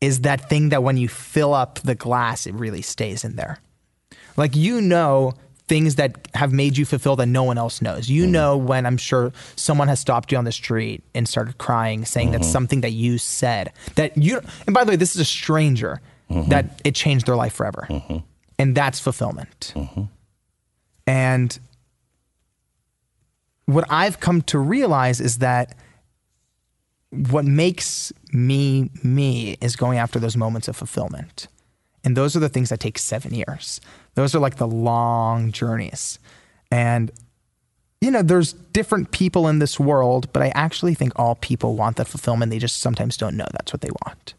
is 0.00 0.22
that 0.22 0.48
thing 0.48 0.70
that 0.70 0.82
when 0.82 0.96
you 0.96 1.08
fill 1.08 1.54
up 1.54 1.80
the 1.80 1.94
glass, 1.94 2.46
it 2.46 2.54
really 2.54 2.82
stays 2.82 3.24
in 3.24 3.36
there. 3.36 3.60
Like 4.36 4.56
you 4.56 4.80
know 4.80 5.34
things 5.70 5.94
that 5.94 6.26
have 6.34 6.52
made 6.52 6.76
you 6.76 6.84
fulfilled 6.84 7.20
that 7.20 7.26
no 7.26 7.44
one 7.44 7.56
else 7.56 7.80
knows. 7.80 8.10
You 8.10 8.24
mm-hmm. 8.24 8.32
know 8.32 8.56
when 8.56 8.86
I'm 8.86 8.96
sure 8.96 9.32
someone 9.54 9.86
has 9.86 10.00
stopped 10.00 10.32
you 10.32 10.38
on 10.38 10.44
the 10.44 10.50
street 10.50 11.04
and 11.14 11.28
started 11.28 11.58
crying, 11.58 12.04
saying 12.04 12.32
that's 12.32 12.46
mm-hmm. 12.46 12.52
something 12.52 12.80
that 12.80 12.90
you 12.90 13.18
said 13.18 13.72
that 13.94 14.16
you. 14.16 14.40
And 14.66 14.74
by 14.74 14.82
the 14.82 14.90
way, 14.90 14.96
this 14.96 15.14
is 15.14 15.20
a 15.20 15.24
stranger 15.24 16.00
mm-hmm. 16.28 16.50
that 16.50 16.80
it 16.82 16.96
changed 16.96 17.26
their 17.26 17.36
life 17.36 17.52
forever, 17.52 17.86
and 18.58 18.74
that's 18.74 18.98
fulfillment. 18.98 19.72
And 21.06 21.56
what 23.66 23.84
I've 23.88 24.18
come 24.18 24.42
to 24.42 24.58
realize 24.58 25.20
is 25.20 25.38
that 25.38 25.76
what 27.10 27.44
makes 27.44 28.12
me 28.32 28.90
me 29.04 29.56
is 29.60 29.76
going 29.76 29.98
after 29.98 30.18
those 30.18 30.36
moments 30.36 30.66
of 30.66 30.76
fulfillment. 30.76 31.46
And 32.04 32.16
those 32.16 32.34
are 32.34 32.40
the 32.40 32.48
things 32.48 32.70
that 32.70 32.80
take 32.80 32.98
seven 32.98 33.34
years. 33.34 33.80
Those 34.14 34.34
are 34.34 34.38
like 34.38 34.56
the 34.56 34.66
long 34.66 35.52
journeys. 35.52 36.18
And, 36.70 37.10
you 38.00 38.10
know, 38.10 38.22
there's 38.22 38.52
different 38.52 39.10
people 39.10 39.48
in 39.48 39.58
this 39.58 39.78
world, 39.78 40.32
but 40.32 40.42
I 40.42 40.48
actually 40.54 40.94
think 40.94 41.12
all 41.16 41.34
people 41.34 41.76
want 41.76 41.96
that 41.96 42.08
fulfillment. 42.08 42.50
They 42.50 42.58
just 42.58 42.78
sometimes 42.78 43.16
don't 43.16 43.36
know 43.36 43.46
that's 43.52 43.72
what 43.72 43.82
they 43.82 43.90
want. 44.06 44.34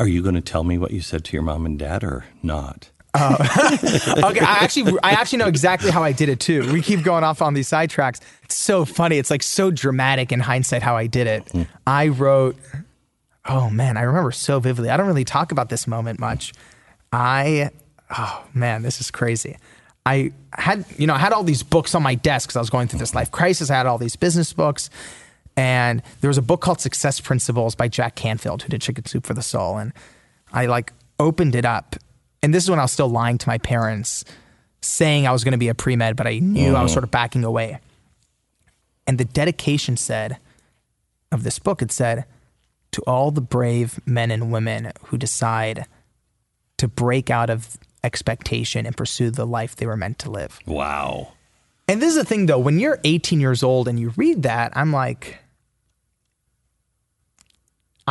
Are 0.00 0.08
you 0.08 0.22
going 0.22 0.34
to 0.34 0.40
tell 0.40 0.64
me 0.64 0.78
what 0.78 0.92
you 0.92 1.02
said 1.02 1.26
to 1.26 1.34
your 1.34 1.42
mom 1.42 1.66
and 1.66 1.78
dad 1.78 2.02
or 2.02 2.24
not? 2.42 2.88
Uh, 3.12 3.36
okay, 4.24 4.40
I 4.40 4.58
actually, 4.60 4.98
I 5.02 5.12
actually 5.12 5.38
know 5.38 5.48
exactly 5.48 5.90
how 5.90 6.02
I 6.02 6.12
did 6.12 6.28
it 6.28 6.40
too. 6.40 6.72
We 6.72 6.80
keep 6.82 7.02
going 7.02 7.24
off 7.24 7.42
on 7.42 7.54
these 7.54 7.68
sidetracks. 7.68 8.20
It's 8.44 8.56
so 8.56 8.84
funny. 8.84 9.18
It's 9.18 9.30
like 9.30 9.42
so 9.42 9.70
dramatic 9.70 10.32
in 10.32 10.40
hindsight 10.40 10.82
how 10.82 10.96
I 10.96 11.06
did 11.06 11.26
it. 11.26 11.48
Hmm. 11.50 11.62
I 11.86 12.08
wrote, 12.08 12.56
oh 13.46 13.70
man, 13.70 13.96
I 13.96 14.02
remember 14.02 14.32
so 14.32 14.60
vividly. 14.60 14.90
I 14.90 14.96
don't 14.96 15.06
really 15.06 15.24
talk 15.24 15.52
about 15.52 15.68
this 15.68 15.86
moment 15.86 16.20
much. 16.20 16.52
I, 17.12 17.70
oh 18.16 18.46
man, 18.54 18.82
this 18.82 19.00
is 19.00 19.10
crazy. 19.10 19.56
I 20.06 20.32
had, 20.52 20.84
you 20.96 21.06
know, 21.06 21.14
I 21.14 21.18
had 21.18 21.32
all 21.32 21.44
these 21.44 21.62
books 21.62 21.94
on 21.94 22.02
my 22.02 22.14
desk 22.14 22.48
because 22.48 22.56
I 22.56 22.60
was 22.60 22.70
going 22.70 22.88
through 22.88 23.00
this 23.00 23.14
life 23.14 23.30
crisis. 23.30 23.70
I 23.70 23.76
had 23.76 23.86
all 23.86 23.98
these 23.98 24.16
business 24.16 24.52
books. 24.52 24.88
And 25.56 26.02
there 26.20 26.28
was 26.28 26.38
a 26.38 26.42
book 26.42 26.60
called 26.60 26.80
Success 26.80 27.20
Principles 27.20 27.74
by 27.74 27.88
Jack 27.88 28.14
Canfield, 28.14 28.62
who 28.62 28.68
did 28.68 28.80
Chicken 28.80 29.04
Soup 29.04 29.26
for 29.26 29.34
the 29.34 29.42
Soul. 29.42 29.76
And 29.76 29.92
I 30.52 30.66
like 30.66 30.92
opened 31.18 31.54
it 31.54 31.64
up. 31.64 31.96
And 32.42 32.54
this 32.54 32.64
is 32.64 32.70
when 32.70 32.78
I 32.78 32.82
was 32.82 32.92
still 32.92 33.08
lying 33.08 33.38
to 33.38 33.48
my 33.48 33.58
parents, 33.58 34.24
saying 34.80 35.26
I 35.26 35.32
was 35.32 35.44
going 35.44 35.52
to 35.52 35.58
be 35.58 35.68
a 35.68 35.74
pre 35.74 35.96
med, 35.96 36.16
but 36.16 36.26
I 36.26 36.38
knew 36.38 36.74
I 36.74 36.82
was 36.82 36.92
oh. 36.92 36.94
sort 36.94 37.04
of 37.04 37.10
backing 37.10 37.44
away. 37.44 37.78
And 39.06 39.18
the 39.18 39.24
dedication 39.24 39.96
said 39.96 40.38
of 41.32 41.42
this 41.42 41.58
book, 41.58 41.82
it 41.82 41.92
said, 41.92 42.24
to 42.92 43.02
all 43.02 43.30
the 43.30 43.40
brave 43.40 44.00
men 44.06 44.30
and 44.30 44.50
women 44.50 44.92
who 45.06 45.18
decide 45.18 45.86
to 46.78 46.88
break 46.88 47.30
out 47.30 47.50
of 47.50 47.76
expectation 48.02 48.86
and 48.86 48.96
pursue 48.96 49.30
the 49.30 49.46
life 49.46 49.76
they 49.76 49.86
were 49.86 49.96
meant 49.96 50.18
to 50.20 50.30
live. 50.30 50.58
Wow. 50.66 51.32
And 51.86 52.00
this 52.00 52.10
is 52.10 52.16
the 52.16 52.24
thing 52.24 52.46
though, 52.46 52.58
when 52.58 52.78
you're 52.78 52.98
18 53.04 53.40
years 53.40 53.62
old 53.62 53.88
and 53.88 53.98
you 54.00 54.12
read 54.16 54.42
that, 54.44 54.72
I'm 54.76 54.92
like, 54.92 55.38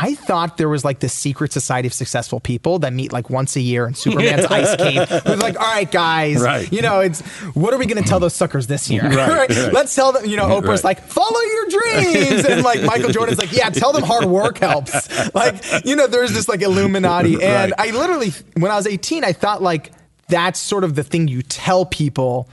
I 0.01 0.15
thought 0.15 0.55
there 0.55 0.69
was 0.69 0.85
like 0.85 0.99
this 0.99 1.11
secret 1.13 1.51
society 1.51 1.87
of 1.87 1.93
successful 1.93 2.39
people 2.39 2.79
that 2.79 2.93
meet 2.93 3.11
like 3.11 3.29
once 3.29 3.57
a 3.57 3.59
year 3.59 3.85
in 3.85 3.95
Superman's 3.95 4.45
ice 4.49 4.73
cave. 4.77 5.09
Who's 5.09 5.41
like, 5.41 5.59
all 5.59 5.65
right, 5.73 5.91
guys, 5.91 6.39
Right. 6.41 6.71
you 6.71 6.81
know, 6.81 7.01
it's 7.01 7.19
what 7.53 7.73
are 7.73 7.77
we 7.77 7.85
going 7.85 8.01
to 8.01 8.07
tell 8.07 8.21
those 8.21 8.33
suckers 8.33 8.67
this 8.67 8.89
year? 8.89 9.03
Right, 9.09 9.49
right. 9.49 9.73
Let's 9.73 9.93
tell 9.93 10.13
them, 10.13 10.25
you 10.25 10.37
know, 10.37 10.45
Oprah's 10.47 10.83
Right. 10.83 10.97
like, 10.97 11.01
follow 11.03 11.39
your 11.41 11.65
dreams. 11.67 12.45
And 12.45 12.63
like 12.63 12.81
Michael 12.83 13.09
Jordan's 13.09 13.39
like, 13.39 13.51
yeah, 13.51 13.69
tell 13.69 13.91
them 13.91 14.03
hard 14.03 14.25
work 14.25 14.59
helps. 14.59 15.09
Like, 15.35 15.63
you 15.85 15.95
know, 15.95 16.07
there's 16.07 16.31
this 16.33 16.47
like 16.47 16.61
Illuminati. 16.61 17.33
And 17.43 17.71
Right. 17.77 17.89
I 17.89 17.91
literally, 17.91 18.31
when 18.55 18.71
I 18.71 18.75
was 18.77 18.87
18, 18.87 19.23
I 19.25 19.33
thought 19.33 19.61
like 19.61 19.91
that's 20.29 20.59
sort 20.59 20.83
of 20.85 20.95
the 20.95 21.03
thing 21.03 21.27
you 21.27 21.41
tell 21.41 21.85
people. 21.85 22.47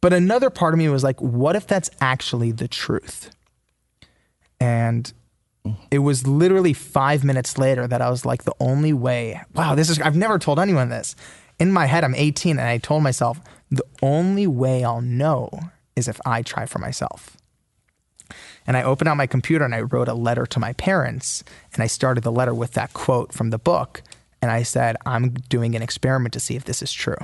But 0.00 0.12
another 0.14 0.48
part 0.48 0.72
of 0.72 0.78
me 0.78 0.88
was 0.88 1.04
like, 1.04 1.20
what 1.20 1.56
if 1.56 1.66
that's 1.66 1.90
actually 2.00 2.52
the 2.52 2.68
truth? 2.68 3.30
And 4.58 5.12
it 5.90 6.00
was 6.00 6.26
literally 6.26 6.72
five 6.72 7.24
minutes 7.24 7.58
later 7.58 7.86
that 7.86 8.02
I 8.02 8.10
was 8.10 8.24
like, 8.24 8.44
the 8.44 8.54
only 8.60 8.92
way, 8.92 9.40
wow, 9.54 9.74
this 9.74 9.90
is, 9.90 10.00
I've 10.00 10.16
never 10.16 10.38
told 10.38 10.58
anyone 10.58 10.88
this. 10.88 11.16
In 11.58 11.72
my 11.72 11.86
head, 11.86 12.04
I'm 12.04 12.14
18, 12.14 12.58
and 12.58 12.68
I 12.68 12.78
told 12.78 13.02
myself, 13.02 13.40
the 13.70 13.84
only 14.02 14.46
way 14.46 14.84
I'll 14.84 15.02
know 15.02 15.50
is 15.96 16.08
if 16.08 16.20
I 16.24 16.42
try 16.42 16.66
for 16.66 16.78
myself. 16.78 17.36
And 18.66 18.76
I 18.76 18.82
opened 18.82 19.08
out 19.08 19.16
my 19.16 19.26
computer 19.26 19.64
and 19.64 19.74
I 19.74 19.80
wrote 19.80 20.08
a 20.08 20.14
letter 20.14 20.46
to 20.46 20.60
my 20.60 20.72
parents. 20.74 21.42
And 21.74 21.82
I 21.82 21.86
started 21.86 22.22
the 22.22 22.32
letter 22.32 22.54
with 22.54 22.72
that 22.72 22.92
quote 22.92 23.32
from 23.32 23.50
the 23.50 23.58
book. 23.58 24.02
And 24.42 24.50
I 24.50 24.62
said, 24.62 24.96
I'm 25.04 25.30
doing 25.48 25.74
an 25.74 25.82
experiment 25.82 26.32
to 26.34 26.40
see 26.40 26.56
if 26.56 26.64
this 26.64 26.82
is 26.82 26.92
true. 26.92 27.16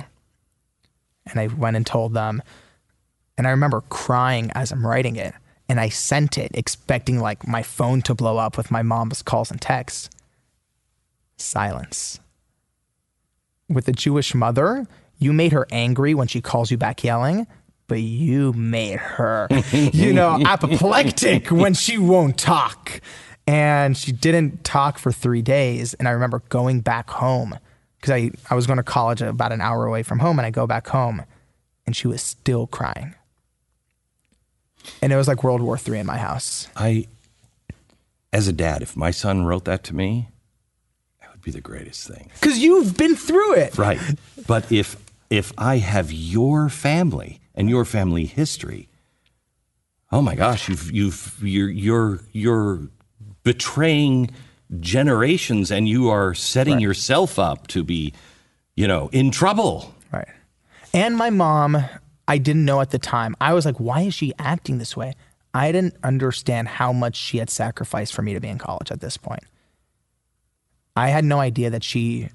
And 1.25 1.39
I 1.39 1.47
went 1.47 1.75
and 1.75 1.85
told 1.85 2.13
them. 2.13 2.41
And 3.37 3.47
I 3.47 3.51
remember 3.51 3.81
crying 3.81 4.51
as 4.55 4.71
I'm 4.71 4.85
writing 4.85 5.15
it. 5.15 5.33
And 5.69 5.79
I 5.79 5.89
sent 5.89 6.37
it 6.37 6.51
expecting 6.53 7.19
like 7.19 7.47
my 7.47 7.61
phone 7.61 8.01
to 8.03 8.15
blow 8.15 8.37
up 8.37 8.57
with 8.57 8.71
my 8.71 8.81
mom's 8.81 9.21
calls 9.21 9.51
and 9.51 9.61
texts. 9.61 10.09
Silence. 11.37 12.19
With 13.69 13.87
a 13.87 13.91
Jewish 13.91 14.33
mother, 14.33 14.87
you 15.19 15.33
made 15.33 15.51
her 15.51 15.67
angry 15.71 16.13
when 16.13 16.27
she 16.27 16.41
calls 16.41 16.71
you 16.71 16.77
back 16.77 17.03
yelling, 17.03 17.47
but 17.87 17.99
you 17.99 18.53
made 18.53 18.99
her, 18.99 19.47
you 19.71 20.13
know, 20.13 20.39
apoplectic 20.45 21.49
when 21.51 21.73
she 21.73 21.97
won't 21.97 22.37
talk. 22.37 23.01
And 23.45 23.95
she 23.95 24.11
didn't 24.11 24.63
talk 24.63 24.97
for 24.97 25.11
three 25.11 25.41
days. 25.41 25.93
And 25.95 26.07
I 26.07 26.11
remember 26.11 26.43
going 26.49 26.81
back 26.81 27.09
home 27.09 27.57
because 27.97 28.11
I, 28.11 28.31
I 28.49 28.55
was 28.55 28.67
going 28.67 28.77
to 28.77 28.83
college 28.83 29.21
about 29.21 29.51
an 29.51 29.61
hour 29.61 29.85
away 29.85 30.03
from 30.03 30.19
home. 30.19 30.37
And 30.39 30.45
I 30.45 30.49
go 30.49 30.67
back 30.67 30.87
home 30.87 31.23
and 31.85 31.95
she 31.95 32.07
was 32.07 32.21
still 32.21 32.67
crying. 32.67 33.15
And 35.01 35.13
it 35.13 35.15
was 35.15 35.27
like 35.27 35.43
World 35.43 35.61
War 35.61 35.77
III 35.77 35.99
in 35.99 36.05
my 36.05 36.17
house. 36.17 36.67
I, 36.75 37.07
as 38.33 38.47
a 38.47 38.53
dad, 38.53 38.81
if 38.81 38.95
my 38.95 39.11
son 39.11 39.45
wrote 39.45 39.65
that 39.65 39.83
to 39.85 39.95
me, 39.95 40.29
that 41.21 41.31
would 41.31 41.41
be 41.41 41.51
the 41.51 41.61
greatest 41.61 42.07
thing. 42.07 42.29
Because 42.39 42.59
you've 42.59 42.97
been 42.97 43.15
through 43.15 43.55
it. 43.55 43.77
Right. 43.77 43.99
But 44.47 44.71
if 44.71 44.97
if 45.29 45.51
I 45.57 45.77
have 45.77 46.11
your 46.11 46.69
family 46.69 47.41
and 47.53 47.69
your 47.69 47.85
family 47.85 48.25
history, 48.25 48.87
oh 50.11 50.21
my 50.21 50.35
gosh, 50.35 50.69
you've 50.69 50.91
you've 50.91 51.37
you're 51.41 51.69
you're 51.69 52.21
you're 52.31 52.87
betraying 53.43 54.29
generations 54.79 55.71
and 55.71 55.87
you 55.87 56.09
are 56.09 56.33
setting 56.33 56.79
yourself 56.79 57.39
up 57.39 57.67
to 57.67 57.83
be, 57.83 58.13
you 58.75 58.87
know, 58.87 59.09
in 59.11 59.31
trouble. 59.31 59.93
Right. 60.11 60.27
And 60.93 61.15
my 61.15 61.29
mom, 61.29 61.83
I 62.27 62.37
didn't 62.37 62.65
know 62.65 62.81
at 62.81 62.91
the 62.91 62.99
time. 62.99 63.35
I 63.39 63.53
was 63.53 63.65
like, 63.65 63.77
why 63.77 64.01
is 64.01 64.13
she 64.13 64.33
acting 64.37 64.77
this 64.77 64.97
way? 64.97 65.13
I 65.53 65.71
didn't 65.71 65.95
understand 66.03 66.67
how 66.67 66.91
much 66.91 67.15
she 67.15 67.37
had 67.37 67.49
sacrificed 67.49 68.13
for 68.13 68.21
me 68.21 68.33
to 68.33 68.39
be 68.39 68.49
in 68.49 68.57
college 68.57 68.91
at 68.91 68.99
this 68.99 69.17
point. 69.17 69.43
I 70.95 71.09
had 71.09 71.23
no 71.23 71.39
idea 71.39 71.69
that 71.69 71.83
she 71.83 72.29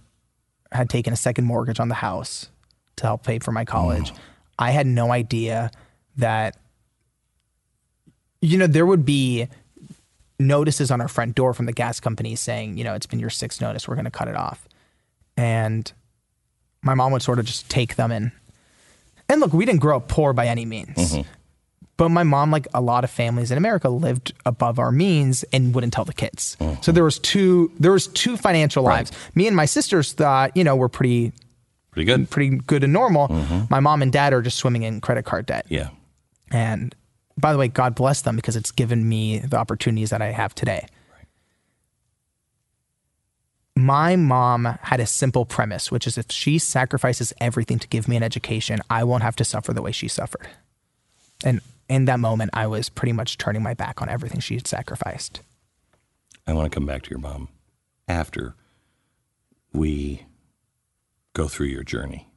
had 0.70 0.88
taken 0.88 1.12
a 1.12 1.16
second 1.16 1.44
mortgage 1.44 1.78
on 1.78 1.88
the 1.88 1.94
house 1.94 2.48
to 2.96 3.04
help 3.04 3.24
pay 3.24 3.38
for 3.38 3.52
my 3.52 3.64
college. 3.64 4.12
I 4.58 4.70
had 4.70 4.86
no 4.86 5.12
idea 5.12 5.70
that, 6.16 6.56
you 8.40 8.56
know, 8.58 8.66
there 8.66 8.86
would 8.86 9.04
be 9.04 9.48
notices 10.38 10.90
on 10.90 11.00
our 11.00 11.08
front 11.08 11.34
door 11.34 11.54
from 11.54 11.66
the 11.66 11.72
gas 11.72 12.00
company 12.00 12.34
saying, 12.34 12.78
you 12.78 12.84
know, 12.84 12.94
it's 12.94 13.06
been 13.06 13.20
your 13.20 13.30
sixth 13.30 13.60
notice, 13.60 13.86
we're 13.86 13.94
going 13.94 14.04
to 14.04 14.10
cut 14.10 14.28
it 14.28 14.36
off. 14.36 14.66
And 15.36 15.90
my 16.82 16.94
mom 16.94 17.12
would 17.12 17.22
sort 17.22 17.38
of 17.38 17.44
just 17.44 17.68
take 17.68 17.96
them 17.96 18.10
and 18.10 18.32
and 19.32 19.40
look, 19.40 19.52
we 19.52 19.64
didn't 19.64 19.80
grow 19.80 19.96
up 19.96 20.08
poor 20.08 20.32
by 20.32 20.46
any 20.46 20.64
means. 20.64 20.96
Mm-hmm. 20.96 21.28
But 21.98 22.08
my 22.08 22.22
mom, 22.22 22.50
like 22.50 22.66
a 22.74 22.80
lot 22.80 23.04
of 23.04 23.10
families 23.10 23.50
in 23.50 23.58
America, 23.58 23.88
lived 23.88 24.32
above 24.46 24.78
our 24.78 24.90
means 24.90 25.44
and 25.52 25.74
wouldn't 25.74 25.92
tell 25.92 26.04
the 26.04 26.14
kids. 26.14 26.56
Mm-hmm. 26.60 26.80
So 26.82 26.90
there 26.90 27.04
was 27.04 27.18
two 27.18 27.70
there 27.78 27.92
was 27.92 28.06
two 28.08 28.36
financial 28.36 28.82
lives. 28.82 29.12
Me 29.34 29.46
and 29.46 29.54
my 29.56 29.66
sisters 29.66 30.12
thought, 30.12 30.56
you 30.56 30.64
know, 30.64 30.74
we're 30.76 30.88
pretty 30.88 31.32
Pretty 31.90 32.06
good. 32.06 32.30
pretty 32.30 32.56
good 32.56 32.82
and 32.84 32.92
normal. 32.92 33.28
Mm-hmm. 33.28 33.64
My 33.68 33.80
mom 33.80 34.00
and 34.02 34.10
dad 34.10 34.32
are 34.32 34.40
just 34.40 34.56
swimming 34.56 34.82
in 34.82 35.00
credit 35.02 35.24
card 35.26 35.44
debt. 35.46 35.66
Yeah. 35.68 35.90
And 36.50 36.94
by 37.38 37.52
the 37.52 37.58
way, 37.58 37.68
God 37.68 37.94
bless 37.94 38.22
them 38.22 38.34
because 38.36 38.56
it's 38.56 38.70
given 38.72 39.06
me 39.08 39.38
the 39.40 39.58
opportunities 39.58 40.08
that 40.10 40.22
I 40.22 40.30
have 40.32 40.54
today. 40.54 40.86
My 43.82 44.14
mom 44.14 44.78
had 44.82 45.00
a 45.00 45.06
simple 45.06 45.44
premise, 45.44 45.90
which 45.90 46.06
is 46.06 46.16
if 46.16 46.30
she 46.30 46.60
sacrifices 46.60 47.32
everything 47.40 47.80
to 47.80 47.88
give 47.88 48.06
me 48.06 48.14
an 48.14 48.22
education, 48.22 48.78
I 48.88 49.02
won't 49.02 49.24
have 49.24 49.34
to 49.36 49.44
suffer 49.44 49.72
the 49.72 49.82
way 49.82 49.90
she 49.90 50.06
suffered. 50.06 50.46
And 51.44 51.60
in 51.88 52.04
that 52.04 52.20
moment, 52.20 52.52
I 52.54 52.68
was 52.68 52.88
pretty 52.88 53.12
much 53.12 53.38
turning 53.38 53.60
my 53.60 53.74
back 53.74 54.00
on 54.00 54.08
everything 54.08 54.38
she 54.38 54.54
had 54.54 54.68
sacrificed. 54.68 55.40
I 56.46 56.52
want 56.52 56.70
to 56.70 56.74
come 56.76 56.86
back 56.86 57.02
to 57.02 57.10
your 57.10 57.18
mom 57.18 57.48
after 58.06 58.54
we 59.72 60.26
go 61.32 61.48
through 61.48 61.66
your 61.66 61.82
journey. 61.82 62.28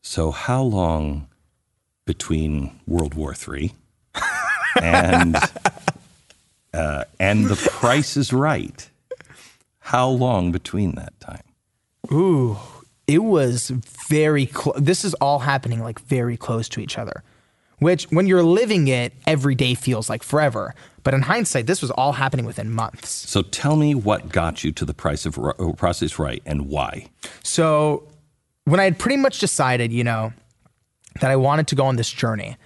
So, 0.00 0.30
how 0.30 0.62
long 0.62 1.28
between 2.06 2.80
World 2.86 3.12
War 3.12 3.34
III 3.34 3.74
and 4.80 5.36
uh, 6.72 7.04
and 7.20 7.44
The 7.44 7.56
Price 7.56 8.16
is 8.16 8.32
Right? 8.32 8.88
How 9.82 10.08
long 10.08 10.52
between 10.52 10.94
that 10.94 11.18
time? 11.20 11.42
Ooh, 12.10 12.56
it 13.06 13.18
was 13.18 13.68
very 13.70 14.46
close. 14.46 14.76
This 14.78 15.04
is 15.04 15.14
all 15.14 15.40
happening 15.40 15.80
like 15.80 16.00
very 16.00 16.36
close 16.36 16.68
to 16.70 16.80
each 16.80 16.98
other, 16.98 17.22
which 17.78 18.04
when 18.10 18.26
you're 18.26 18.44
living 18.44 18.88
it, 18.88 19.12
every 19.26 19.54
day 19.54 19.74
feels 19.74 20.08
like 20.08 20.22
forever. 20.22 20.74
But 21.02 21.14
in 21.14 21.22
hindsight, 21.22 21.66
this 21.66 21.82
was 21.82 21.90
all 21.90 22.12
happening 22.12 22.46
within 22.46 22.70
months. 22.70 23.10
So, 23.10 23.42
tell 23.42 23.74
me 23.74 23.92
what 23.94 24.28
got 24.28 24.62
you 24.62 24.70
to 24.70 24.84
the 24.84 24.94
price 24.94 25.26
of 25.26 25.36
uh, 25.36 25.52
Price 25.72 26.00
is 26.00 26.16
Right 26.16 26.40
and 26.46 26.68
why. 26.68 27.06
So 27.42 28.04
when 28.64 28.78
I 28.78 28.84
had 28.84 29.00
pretty 29.00 29.16
much 29.16 29.40
decided, 29.40 29.92
you 29.92 30.04
know, 30.04 30.32
that 31.20 31.30
I 31.30 31.36
wanted 31.36 31.66
to 31.68 31.74
go 31.74 31.84
on 31.86 31.96
this 31.96 32.08
journey, 32.08 32.56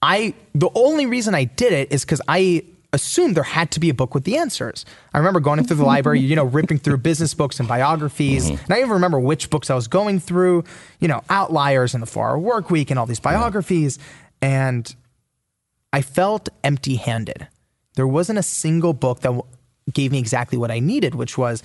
I 0.00 0.34
the 0.54 0.70
only 0.76 1.06
reason 1.06 1.34
I 1.34 1.44
did 1.44 1.72
it 1.72 1.92
is 1.92 2.04
because 2.04 2.22
I 2.28 2.64
assumed 2.94 3.36
there 3.36 3.42
had 3.42 3.70
to 3.72 3.80
be 3.80 3.90
a 3.90 3.94
book 3.94 4.14
with 4.14 4.24
the 4.24 4.36
answers. 4.36 4.84
I 5.12 5.18
remember 5.18 5.40
going 5.40 5.62
through 5.64 5.76
the 5.76 5.84
library, 5.84 6.20
you 6.20 6.36
know, 6.36 6.44
ripping 6.44 6.78
through 6.78 6.98
business 6.98 7.34
books 7.34 7.58
and 7.58 7.68
biographies. 7.68 8.50
Mm-hmm. 8.50 8.64
And 8.64 8.74
I 8.74 8.78
even 8.78 8.90
remember 8.90 9.20
which 9.20 9.50
books 9.50 9.68
I 9.68 9.74
was 9.74 9.88
going 9.88 10.20
through, 10.20 10.64
you 11.00 11.08
know, 11.08 11.22
Outliers 11.28 11.94
and 11.94 12.02
the 12.02 12.06
Four 12.06 12.30
Hour 12.30 12.38
Work 12.38 12.70
Week 12.70 12.90
and 12.90 12.98
all 12.98 13.06
these 13.06 13.20
biographies. 13.20 13.98
And 14.40 14.94
I 15.92 16.02
felt 16.02 16.48
empty 16.62 16.96
handed. 16.96 17.48
There 17.96 18.06
wasn't 18.06 18.38
a 18.38 18.42
single 18.42 18.92
book 18.92 19.20
that 19.20 19.30
w- 19.30 19.44
gave 19.92 20.12
me 20.12 20.18
exactly 20.18 20.58
what 20.58 20.70
I 20.70 20.80
needed, 20.80 21.14
which 21.14 21.36
was 21.36 21.62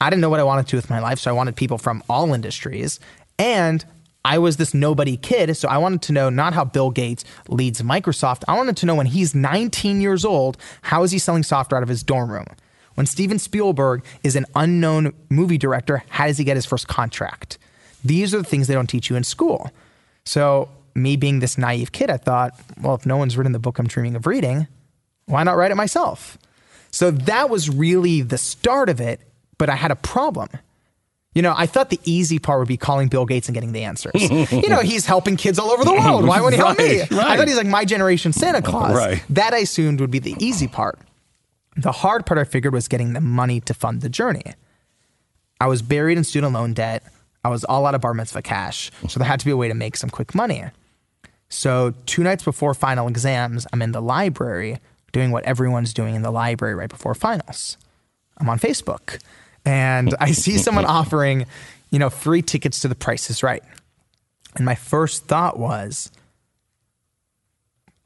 I 0.00 0.10
didn't 0.10 0.22
know 0.22 0.30
what 0.30 0.40
I 0.40 0.44
wanted 0.44 0.66
to 0.66 0.70
do 0.72 0.76
with 0.76 0.90
my 0.90 1.00
life. 1.00 1.18
So 1.18 1.30
I 1.30 1.34
wanted 1.34 1.56
people 1.56 1.78
from 1.78 2.02
all 2.08 2.32
industries. 2.32 3.00
And 3.38 3.84
I 4.24 4.38
was 4.38 4.56
this 4.56 4.74
nobody 4.74 5.16
kid. 5.16 5.54
So 5.56 5.68
I 5.68 5.78
wanted 5.78 6.02
to 6.02 6.12
know 6.12 6.30
not 6.30 6.52
how 6.52 6.64
Bill 6.64 6.90
Gates 6.90 7.24
leads 7.48 7.82
Microsoft. 7.82 8.42
I 8.48 8.56
wanted 8.56 8.76
to 8.78 8.86
know 8.86 8.94
when 8.94 9.06
he's 9.06 9.34
19 9.34 10.00
years 10.00 10.24
old, 10.24 10.56
how 10.82 11.02
is 11.02 11.10
he 11.10 11.18
selling 11.18 11.42
software 11.42 11.78
out 11.78 11.82
of 11.82 11.88
his 11.88 12.02
dorm 12.02 12.30
room? 12.30 12.46
When 12.94 13.06
Steven 13.06 13.38
Spielberg 13.38 14.04
is 14.22 14.36
an 14.36 14.46
unknown 14.54 15.14
movie 15.30 15.58
director, 15.58 16.02
how 16.08 16.26
does 16.26 16.38
he 16.38 16.44
get 16.44 16.56
his 16.56 16.66
first 16.66 16.88
contract? 16.88 17.56
These 18.04 18.34
are 18.34 18.38
the 18.38 18.44
things 18.44 18.66
they 18.66 18.74
don't 18.74 18.88
teach 18.88 19.08
you 19.08 19.16
in 19.16 19.24
school. 19.24 19.70
So, 20.24 20.68
me 20.94 21.16
being 21.16 21.38
this 21.38 21.56
naive 21.56 21.92
kid, 21.92 22.10
I 22.10 22.16
thought, 22.16 22.52
well, 22.80 22.94
if 22.94 23.06
no 23.06 23.16
one's 23.16 23.36
written 23.36 23.52
the 23.52 23.58
book 23.58 23.78
I'm 23.78 23.86
dreaming 23.86 24.16
of 24.16 24.26
reading, 24.26 24.66
why 25.26 25.44
not 25.44 25.56
write 25.56 25.70
it 25.70 25.76
myself? 25.76 26.36
So 26.90 27.10
that 27.10 27.50
was 27.50 27.70
really 27.70 28.22
the 28.22 28.38
start 28.38 28.88
of 28.88 29.00
it, 29.00 29.20
but 29.58 29.68
I 29.70 29.76
had 29.76 29.90
a 29.90 29.96
problem. 29.96 30.48
You 31.34 31.42
know, 31.42 31.54
I 31.56 31.66
thought 31.66 31.90
the 31.90 32.00
easy 32.04 32.40
part 32.40 32.58
would 32.58 32.66
be 32.68 32.76
calling 32.76 33.08
Bill 33.08 33.24
Gates 33.24 33.46
and 33.48 33.54
getting 33.54 33.70
the 33.72 33.84
answers. 33.84 34.12
you 34.50 34.68
know, 34.68 34.80
he's 34.80 35.06
helping 35.06 35.36
kids 35.36 35.58
all 35.60 35.70
over 35.70 35.84
the 35.84 35.92
world. 36.04 36.26
Why 36.26 36.40
wouldn't 36.40 36.60
he 36.60 36.66
help 36.66 36.78
me? 36.78 37.00
Right, 37.00 37.10
right. 37.12 37.26
I 37.28 37.36
thought 37.36 37.46
he's 37.46 37.56
like 37.56 37.68
my 37.68 37.84
generation 37.84 38.32
Santa 38.32 38.60
Claus. 38.60 38.96
Right. 38.96 39.22
That 39.30 39.54
I 39.54 39.58
assumed 39.58 40.00
would 40.00 40.10
be 40.10 40.18
the 40.18 40.34
easy 40.40 40.66
part. 40.66 40.98
The 41.76 41.92
hard 41.92 42.26
part 42.26 42.38
I 42.38 42.44
figured 42.44 42.74
was 42.74 42.88
getting 42.88 43.12
the 43.12 43.20
money 43.20 43.60
to 43.60 43.74
fund 43.74 44.00
the 44.00 44.08
journey. 44.08 44.42
I 45.60 45.68
was 45.68 45.82
buried 45.82 46.18
in 46.18 46.24
student 46.24 46.52
loan 46.52 46.72
debt. 46.72 47.04
I 47.44 47.48
was 47.48 47.62
all 47.64 47.86
out 47.86 47.94
of 47.94 48.00
bar 48.00 48.12
mitzvah 48.12 48.42
cash. 48.42 48.90
So 49.08 49.20
there 49.20 49.28
had 49.28 49.38
to 49.40 49.46
be 49.46 49.52
a 49.52 49.56
way 49.56 49.68
to 49.68 49.74
make 49.74 49.96
some 49.96 50.10
quick 50.10 50.34
money. 50.34 50.64
So 51.48 51.94
two 52.06 52.22
nights 52.24 52.42
before 52.44 52.74
final 52.74 53.06
exams, 53.06 53.66
I'm 53.72 53.82
in 53.82 53.92
the 53.92 54.02
library 54.02 54.78
doing 55.12 55.30
what 55.30 55.44
everyone's 55.44 55.94
doing 55.94 56.14
in 56.16 56.22
the 56.22 56.30
library 56.30 56.74
right 56.74 56.88
before 56.88 57.14
finals. 57.14 57.76
I'm 58.38 58.48
on 58.48 58.58
Facebook 58.58 59.18
and 59.64 60.14
I 60.20 60.26
mm-hmm. 60.26 60.32
see 60.32 60.52
mm-hmm. 60.52 60.60
someone 60.60 60.84
offering, 60.84 61.46
you 61.90 61.98
know, 61.98 62.10
free 62.10 62.42
tickets 62.42 62.80
to 62.80 62.88
the 62.88 62.94
Price 62.94 63.30
is 63.30 63.42
Right. 63.42 63.62
And 64.56 64.64
my 64.64 64.74
first 64.74 65.26
thought 65.26 65.58
was, 65.58 66.10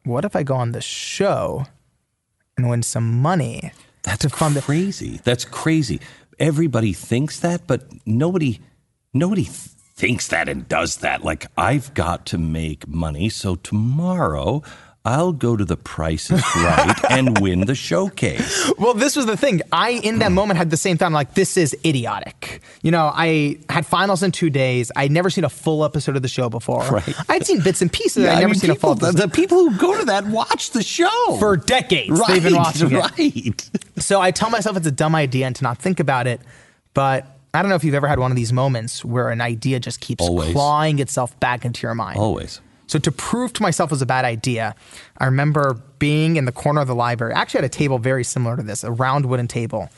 what 0.04 0.24
if 0.24 0.36
I 0.36 0.42
go 0.42 0.56
on 0.56 0.72
the 0.72 0.82
show 0.82 1.66
and 2.56 2.68
win 2.68 2.82
some 2.82 3.22
money 3.22 3.72
That's 4.02 4.24
fund 4.26 4.60
crazy. 4.62 5.20
That's 5.24 5.44
crazy. 5.44 6.00
Everybody 6.38 6.92
thinks 6.92 7.40
that, 7.40 7.66
but 7.66 7.84
nobody 8.06 8.60
nobody 9.12 9.44
thinks 9.44 10.28
that 10.28 10.48
and 10.48 10.68
does 10.68 10.98
that. 10.98 11.24
Like 11.24 11.46
I've 11.56 11.94
got 11.94 12.26
to 12.26 12.38
make 12.38 12.86
money, 12.86 13.28
so 13.28 13.54
tomorrow 13.56 14.62
I'll 15.06 15.32
go 15.32 15.54
to 15.54 15.64
the 15.66 15.76
prices 15.76 16.42
right 16.56 16.96
and 17.10 17.38
win 17.40 17.60
the 17.66 17.74
showcase. 17.74 18.72
Well, 18.78 18.94
this 18.94 19.14
was 19.16 19.26
the 19.26 19.36
thing. 19.36 19.60
I, 19.72 19.90
in 19.90 20.18
that 20.18 20.32
moment, 20.32 20.56
had 20.58 20.70
the 20.70 20.76
same 20.76 20.96
thought. 20.96 21.06
I'm 21.06 21.12
like, 21.12 21.34
this 21.34 21.56
is 21.56 21.76
idiotic. 21.84 22.60
You 22.82 22.90
know, 22.90 23.10
I 23.14 23.58
had 23.68 23.86
finals 23.86 24.22
in 24.22 24.32
two 24.32 24.50
days. 24.50 24.90
I'd 24.96 25.10
never 25.12 25.30
seen 25.30 25.44
a 25.44 25.48
full 25.48 25.84
episode 25.84 26.16
of 26.16 26.22
the 26.22 26.28
show 26.28 26.48
before. 26.48 26.82
Right. 26.88 27.14
I'd 27.28 27.46
seen 27.46 27.60
bits 27.60 27.80
and 27.82 27.92
pieces. 27.92 28.24
I'd 28.26 28.30
I 28.36 28.40
never 28.40 28.48
mean, 28.48 28.54
seen 28.60 28.72
people, 28.72 28.92
a 28.92 28.96
full 28.96 29.12
the, 29.12 29.26
the 29.26 29.28
people 29.28 29.58
who 29.58 29.76
go 29.78 29.96
to 29.98 30.04
that 30.06 30.26
watch 30.26 30.70
the 30.70 30.82
show 30.82 31.36
For 31.38 31.56
decades, 31.56 32.10
Right, 32.18 32.28
they've 32.28 32.42
been 32.42 32.56
watching 32.56 32.90
it. 32.92 32.98
right. 33.18 33.70
So 34.02 34.20
I 34.20 34.30
tell 34.32 34.50
myself 34.50 34.76
it's 34.76 34.86
a 34.86 34.90
dumb 34.92 35.14
idea 35.14 35.46
and 35.46 35.54
to 35.56 35.62
not 35.62 35.78
think 35.78 36.00
about 36.00 36.26
it. 36.26 36.40
But 36.94 37.26
I 37.52 37.62
don't 37.62 37.68
know 37.68 37.76
if 37.76 37.84
you've 37.84 37.94
ever 37.94 38.08
had 38.08 38.18
one 38.18 38.30
of 38.32 38.36
these 38.36 38.52
moments 38.52 39.04
where 39.04 39.28
an 39.30 39.40
idea 39.40 39.78
just 39.80 40.00
keeps 40.00 40.24
Always. 40.26 40.52
clawing 40.52 40.98
itself 40.98 41.38
back 41.40 41.64
into 41.64 41.86
your 41.86 41.94
mind. 41.94 42.18
Always. 42.18 42.60
So 42.86 42.98
to 42.98 43.12
prove 43.12 43.52
to 43.54 43.62
myself 43.62 43.90
it 43.90 43.94
was 43.94 44.02
a 44.02 44.06
bad 44.06 44.24
idea, 44.24 44.74
I 45.18 45.24
remember 45.26 45.80
being 45.98 46.36
in 46.36 46.44
the 46.44 46.52
corner 46.52 46.80
of 46.80 46.88
the 46.88 46.94
library. 46.94 47.34
I 47.34 47.40
actually 47.40 47.58
had 47.58 47.64
a 47.64 47.70
table 47.70 47.98
very 47.98 48.24
similar 48.24 48.56
to 48.56 48.62
this, 48.62 48.84
a 48.84 48.92
round 48.92 49.26
wooden 49.26 49.48
table. 49.48 49.88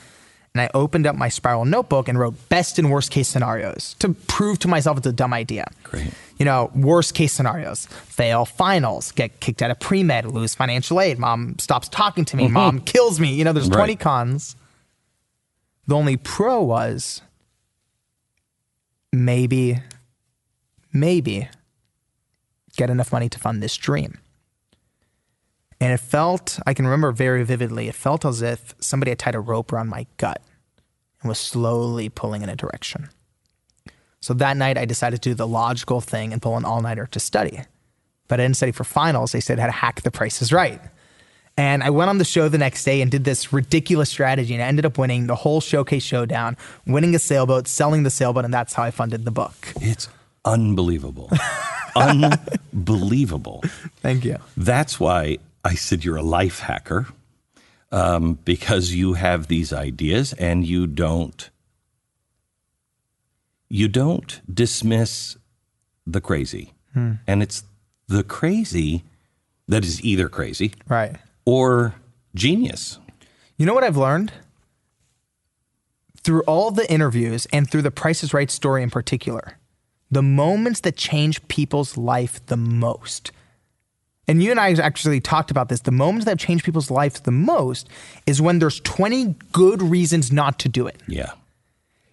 And 0.53 0.61
I 0.61 0.69
opened 0.73 1.05
up 1.05 1.15
my 1.15 1.29
spiral 1.29 1.65
notebook 1.65 2.07
and 2.07 2.17
wrote 2.17 2.49
best 2.49 2.79
and 2.79 2.89
worst 2.89 3.11
case 3.11 3.27
scenarios 3.27 3.95
to 3.99 4.13
prove 4.27 4.57
to 4.59 4.67
myself 4.67 4.97
it's 4.97 5.05
a 5.05 5.11
dumb 5.11 5.33
idea. 5.33 5.67
Great. 5.83 6.11
You 6.39 6.45
know, 6.45 6.71
worst 6.73 7.13
case 7.13 7.33
scenarios, 7.33 7.85
fail 7.85 8.45
finals, 8.45 9.11
get 9.11 9.39
kicked 9.39 9.61
out 9.61 9.69
of 9.69 9.79
pre 9.79 10.01
med, 10.01 10.25
lose 10.25 10.55
financial 10.55 10.99
aid, 10.99 11.19
mom 11.19 11.59
stops 11.59 11.89
talking 11.89 12.25
to 12.25 12.37
me, 12.37 12.45
mm-hmm. 12.45 12.53
mom 12.53 12.81
kills 12.81 13.19
me. 13.19 13.35
You 13.35 13.43
know, 13.43 13.53
there's 13.53 13.69
20 13.69 13.95
cons. 13.97 14.55
The 15.85 15.95
only 15.95 16.17
pro 16.17 16.61
was 16.63 17.21
maybe, 19.13 19.79
maybe 20.91 21.49
get 22.77 22.89
enough 22.89 23.11
money 23.11 23.27
to 23.29 23.39
fund 23.39 23.61
this 23.61 23.75
dream. 23.75 24.19
And 25.79 25.93
it 25.93 25.99
felt, 25.99 26.59
I 26.65 26.73
can 26.73 26.85
remember 26.85 27.11
very 27.11 27.43
vividly, 27.43 27.87
it 27.87 27.95
felt 27.95 28.25
as 28.25 28.41
if 28.41 28.73
somebody 28.79 29.11
had 29.11 29.19
tied 29.19 29.35
a 29.35 29.39
rope 29.39 29.71
around 29.71 29.89
my 29.89 30.07
gut 30.17 30.41
and 31.21 31.29
was 31.29 31.37
slowly 31.37 32.09
pulling 32.09 32.41
in 32.41 32.49
a 32.49 32.55
direction. 32.55 33.09
So 34.21 34.33
that 34.35 34.57
night, 34.57 34.77
I 34.77 34.85
decided 34.85 35.21
to 35.21 35.29
do 35.29 35.35
the 35.35 35.47
logical 35.47 36.01
thing 36.01 36.33
and 36.33 36.41
pull 36.41 36.57
an 36.57 36.65
all 36.65 36.81
nighter 36.81 37.07
to 37.07 37.19
study. 37.19 37.61
But 38.27 38.39
I 38.39 38.43
didn't 38.43 38.57
study 38.57 38.71
for 38.71 38.83
finals. 38.83 39.31
They 39.31 39.39
said 39.39 39.59
how 39.59 39.67
to 39.67 39.71
hack 39.71 40.01
the 40.01 40.11
Price 40.11 40.41
is 40.41 40.51
Right. 40.51 40.81
And 41.55 41.83
I 41.83 41.89
went 41.89 42.09
on 42.09 42.19
the 42.19 42.25
show 42.25 42.49
the 42.49 42.59
next 42.59 42.83
day 42.83 43.01
and 43.01 43.09
did 43.09 43.23
this 43.23 43.51
ridiculous 43.51 44.11
strategy 44.11 44.53
and 44.53 44.61
I 44.61 44.67
ended 44.67 44.85
up 44.85 44.99
winning 44.99 45.25
the 45.25 45.35
whole 45.35 45.59
showcase 45.59 46.03
showdown, 46.03 46.55
winning 46.85 47.15
a 47.15 47.19
sailboat, 47.19 47.67
selling 47.67 48.03
the 48.03 48.11
sailboat, 48.11 48.45
and 48.45 48.53
that's 48.53 48.73
how 48.73 48.83
I 48.83 48.91
funded 48.91 49.25
the 49.25 49.31
book. 49.31 49.73
It's 49.81 50.07
unbelievable. 50.53 51.29
unbelievable. 51.95 53.63
Thank 54.01 54.25
you. 54.25 54.37
That's 54.55 54.99
why 54.99 55.37
I 55.63 55.75
said 55.75 56.03
you're 56.05 56.17
a 56.17 56.23
life 56.23 56.59
hacker 56.59 57.07
um, 57.91 58.39
because 58.45 58.93
you 58.93 59.13
have 59.13 59.47
these 59.47 59.71
ideas 59.73 60.33
and 60.33 60.65
you 60.65 60.87
don't 60.87 61.49
you 63.69 63.87
don't 63.89 64.39
dismiss 64.53 65.35
the 66.05 66.21
crazy, 66.21 66.73
and 66.95 67.43
it's 67.43 67.63
the 68.07 68.23
crazy 68.23 69.03
that 69.67 69.83
is 69.83 70.01
either 70.03 70.29
crazy 70.29 70.71
Right. 70.87 71.17
or 71.45 71.93
genius. 72.33 72.97
You 73.57 73.65
know 73.65 73.73
what 73.73 73.83
I've 73.83 73.97
learned? 73.97 74.31
Through 76.23 76.41
all 76.43 76.71
the 76.71 76.89
interviews 76.91 77.45
and 77.51 77.69
through 77.69 77.81
the 77.81 77.91
Price 77.91 78.23
is 78.23 78.33
Right 78.33 78.49
story 78.49 78.83
in 78.83 78.89
particular, 78.89 79.57
the 80.11 80.21
moments 80.23 80.81
that 80.81 80.95
change 80.95 81.45
people's 81.47 81.97
life 81.97 82.45
the 82.47 82.57
most. 82.57 83.31
And 84.27 84.43
you 84.43 84.51
and 84.51 84.59
I 84.59 84.73
actually 84.73 85.21
talked 85.21 85.51
about 85.51 85.69
this. 85.69 85.81
The 85.81 85.91
moments 85.91 86.25
that 86.25 86.37
change 86.37 86.63
people's 86.63 86.91
life 86.91 87.23
the 87.23 87.31
most 87.31 87.87
is 88.25 88.41
when 88.41 88.59
there's 88.59 88.79
20 88.81 89.35
good 89.53 89.81
reasons 89.81 90.31
not 90.31 90.59
to 90.59 90.69
do 90.69 90.85
it. 90.87 91.01
Yeah, 91.07 91.31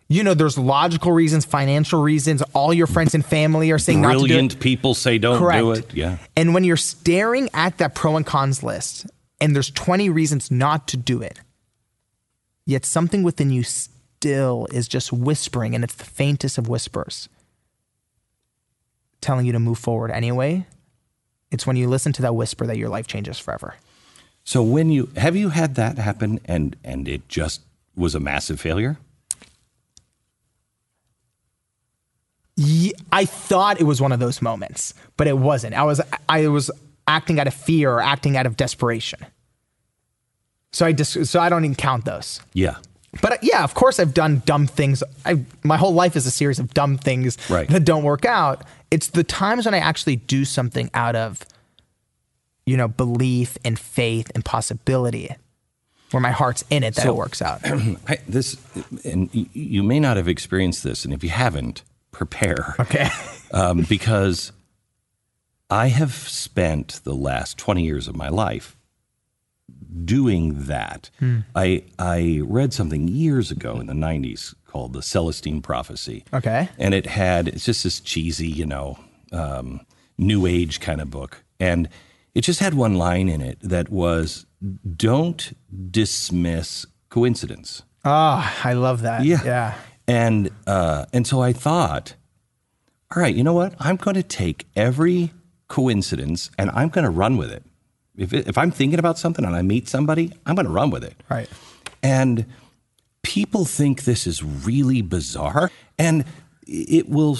You 0.08 0.22
know, 0.22 0.34
there's 0.34 0.56
logical 0.56 1.10
reasons, 1.10 1.44
financial 1.44 2.02
reasons. 2.02 2.40
All 2.52 2.72
your 2.72 2.86
friends 2.86 3.14
and 3.16 3.24
family 3.24 3.72
are 3.72 3.78
saying 3.78 4.00
not 4.00 4.12
to 4.12 4.18
do 4.18 4.24
it. 4.24 4.28
brilliant 4.28 4.60
people 4.60 4.94
say 4.94 5.18
don't 5.18 5.38
Correct. 5.38 5.60
do 5.60 5.72
it. 5.72 5.94
Yeah, 5.94 6.18
And 6.36 6.54
when 6.54 6.62
you're 6.62 6.76
staring 6.76 7.48
at 7.52 7.78
that 7.78 7.94
pro 7.96 8.16
and 8.16 8.24
cons 8.26 8.62
list 8.62 9.06
and 9.40 9.54
there's 9.54 9.70
20 9.70 10.08
reasons 10.08 10.52
not 10.52 10.86
to 10.88 10.96
do 10.96 11.20
it, 11.20 11.40
yet 12.64 12.84
something 12.84 13.22
within 13.24 13.50
you 13.50 13.64
still 13.64 14.68
is 14.72 14.86
just 14.88 15.12
whispering, 15.12 15.74
and 15.74 15.82
it's 15.82 15.94
the 15.94 16.04
faintest 16.04 16.58
of 16.58 16.68
whispers 16.68 17.28
telling 19.24 19.46
you 19.46 19.52
to 19.52 19.58
move 19.58 19.78
forward 19.78 20.10
anyway. 20.12 20.66
It's 21.50 21.66
when 21.66 21.76
you 21.76 21.88
listen 21.88 22.12
to 22.14 22.22
that 22.22 22.34
whisper 22.34 22.66
that 22.66 22.76
your 22.78 22.88
life 22.88 23.06
changes 23.06 23.38
forever. 23.38 23.74
So 24.44 24.62
when 24.62 24.90
you 24.90 25.08
have 25.16 25.34
you 25.36 25.48
had 25.50 25.74
that 25.76 25.98
happen 25.98 26.38
and 26.44 26.76
and 26.84 27.08
it 27.08 27.28
just 27.28 27.62
was 27.96 28.14
a 28.14 28.20
massive 28.20 28.60
failure? 28.60 28.98
Ye- 32.56 32.92
I 33.10 33.24
thought 33.24 33.80
it 33.80 33.84
was 33.84 34.00
one 34.00 34.12
of 34.12 34.20
those 34.20 34.40
moments, 34.40 34.94
but 35.16 35.26
it 35.26 35.38
wasn't. 35.38 35.74
I 35.74 35.82
was 35.82 36.00
I 36.28 36.46
was 36.48 36.70
acting 37.08 37.40
out 37.40 37.46
of 37.46 37.54
fear 37.54 37.92
or 37.92 38.00
acting 38.00 38.36
out 38.36 38.46
of 38.46 38.56
desperation. 38.56 39.20
So 40.72 40.86
I 40.86 40.92
just 40.92 41.26
so 41.26 41.40
I 41.40 41.48
don't 41.48 41.64
even 41.64 41.74
count 41.74 42.04
those. 42.04 42.40
Yeah. 42.52 42.76
But 43.20 43.32
uh, 43.32 43.36
yeah, 43.42 43.62
of 43.64 43.74
course, 43.74 44.00
I've 44.00 44.12
done 44.14 44.42
dumb 44.44 44.66
things. 44.66 45.02
I 45.24 45.44
my 45.62 45.76
whole 45.76 45.94
life 45.94 46.16
is 46.16 46.26
a 46.26 46.30
series 46.30 46.58
of 46.58 46.74
dumb 46.74 46.96
things 46.98 47.38
Right. 47.48 47.68
that 47.68 47.84
don't 47.84 48.02
work 48.04 48.24
out. 48.24 48.64
It's 48.94 49.08
the 49.08 49.24
times 49.24 49.64
when 49.64 49.74
I 49.74 49.78
actually 49.78 50.14
do 50.14 50.44
something 50.44 50.88
out 50.94 51.16
of, 51.16 51.44
you 52.64 52.76
know, 52.76 52.86
belief 52.86 53.58
and 53.64 53.76
faith 53.76 54.30
and 54.36 54.44
possibility, 54.44 55.34
where 56.12 56.20
my 56.20 56.30
heart's 56.30 56.62
in 56.70 56.84
it, 56.84 56.94
that 56.94 57.06
it 57.06 57.16
works 57.16 57.42
out. 57.42 57.60
I, 58.08 58.18
this 58.28 58.56
and 59.04 59.28
you 59.32 59.82
may 59.82 59.98
not 59.98 60.16
have 60.16 60.28
experienced 60.28 60.84
this 60.84 61.04
and 61.04 61.12
if 61.12 61.24
you 61.24 61.30
haven't, 61.30 61.82
prepare. 62.12 62.76
Okay. 62.78 63.08
Um, 63.52 63.86
because 63.88 64.50
I 65.70 65.86
have 65.86 66.12
spent 66.12 67.00
the 67.04 67.14
last 67.14 67.56
20 67.56 67.84
years 67.84 68.08
of 68.08 68.16
my 68.16 68.28
life 68.28 68.76
doing 70.04 70.66
that. 70.66 71.10
I 71.54 71.84
I 71.96 72.40
read 72.42 72.72
something 72.72 73.06
years 73.06 73.52
ago 73.52 73.78
in 73.78 73.86
the 73.86 73.92
90s 73.92 74.54
called 74.74 74.92
the 74.92 75.02
Celestine 75.02 75.62
Prophecy. 75.62 76.24
Okay. 76.32 76.68
And 76.78 76.94
it 76.94 77.06
had, 77.06 77.46
it's 77.46 77.64
just 77.64 77.84
this 77.84 78.00
cheesy, 78.00 78.48
you 78.48 78.66
know, 78.66 78.98
um, 79.30 79.86
new 80.18 80.46
age 80.46 80.80
kind 80.80 81.00
of 81.00 81.10
book. 81.10 81.44
And 81.60 81.88
it 82.34 82.40
just 82.40 82.58
had 82.58 82.74
one 82.74 82.96
line 82.96 83.28
in 83.28 83.40
it 83.40 83.58
that 83.60 83.88
was 83.88 84.46
don't 84.96 85.56
dismiss 85.92 86.86
coincidence. 87.08 87.82
Oh, 88.04 88.52
I 88.64 88.72
love 88.72 89.02
that. 89.02 89.24
Yeah. 89.24 89.44
Yeah. 89.44 89.74
And 90.08 90.50
uh, 90.66 91.06
and 91.12 91.24
so 91.24 91.40
I 91.40 91.52
thought, 91.52 92.16
all 93.14 93.22
right, 93.22 93.34
you 93.34 93.44
know 93.44 93.54
what? 93.54 93.74
I'm 93.78 93.94
going 93.94 94.16
to 94.16 94.24
take 94.24 94.66
every 94.74 95.32
coincidence 95.68 96.50
and 96.58 96.68
I'm 96.70 96.88
going 96.88 97.04
to 97.04 97.10
run 97.10 97.36
with 97.36 97.52
it. 97.52 97.62
If 98.16 98.32
it, 98.32 98.48
if 98.48 98.58
I'm 98.58 98.72
thinking 98.72 98.98
about 98.98 99.18
something 99.18 99.44
and 99.44 99.54
I 99.54 99.62
meet 99.62 99.88
somebody, 99.88 100.32
I'm 100.44 100.56
going 100.56 100.66
to 100.66 100.72
run 100.72 100.90
with 100.90 101.04
it. 101.04 101.14
Right. 101.30 101.48
And 102.02 102.46
people 103.24 103.64
think 103.64 104.04
this 104.04 104.26
is 104.28 104.44
really 104.44 105.02
bizarre, 105.02 105.72
and 105.98 106.24
it 106.66 107.08
will 107.08 107.36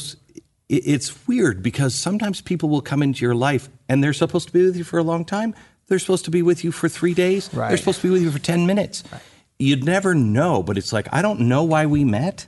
it's 0.69 1.29
weird 1.29 1.63
because 1.63 1.95
sometimes 1.95 2.41
people 2.41 2.69
will 2.69 2.81
come 2.81 3.03
into 3.03 3.25
your 3.25 3.35
life 3.35 3.69
and 3.89 4.03
they're 4.03 4.15
supposed 4.15 4.49
to 4.49 4.53
be 4.53 4.65
with 4.65 4.77
you 4.77 4.83
for 4.83 4.99
a 4.99 5.03
long 5.03 5.25
time. 5.25 5.55
They're 5.87 5.99
supposed 5.99 6.25
to 6.25 6.31
be 6.31 6.43
with 6.43 6.65
you 6.65 6.73
for 6.73 6.89
three 6.89 7.13
days. 7.15 7.51
They're 7.69 7.77
supposed 7.77 8.01
to 8.01 8.09
be 8.09 8.13
with 8.13 8.23
you 8.23 8.31
for 8.31 8.39
10 8.39 8.67
minutes. 8.67 9.05
You'd 9.59 9.85
never 9.85 10.15
know, 10.15 10.63
but 10.63 10.79
it's 10.79 10.93
like, 10.93 11.07
I 11.13 11.21
don't 11.21 11.41
know 11.41 11.63
why 11.63 11.85
we 11.85 12.03
met, 12.03 12.47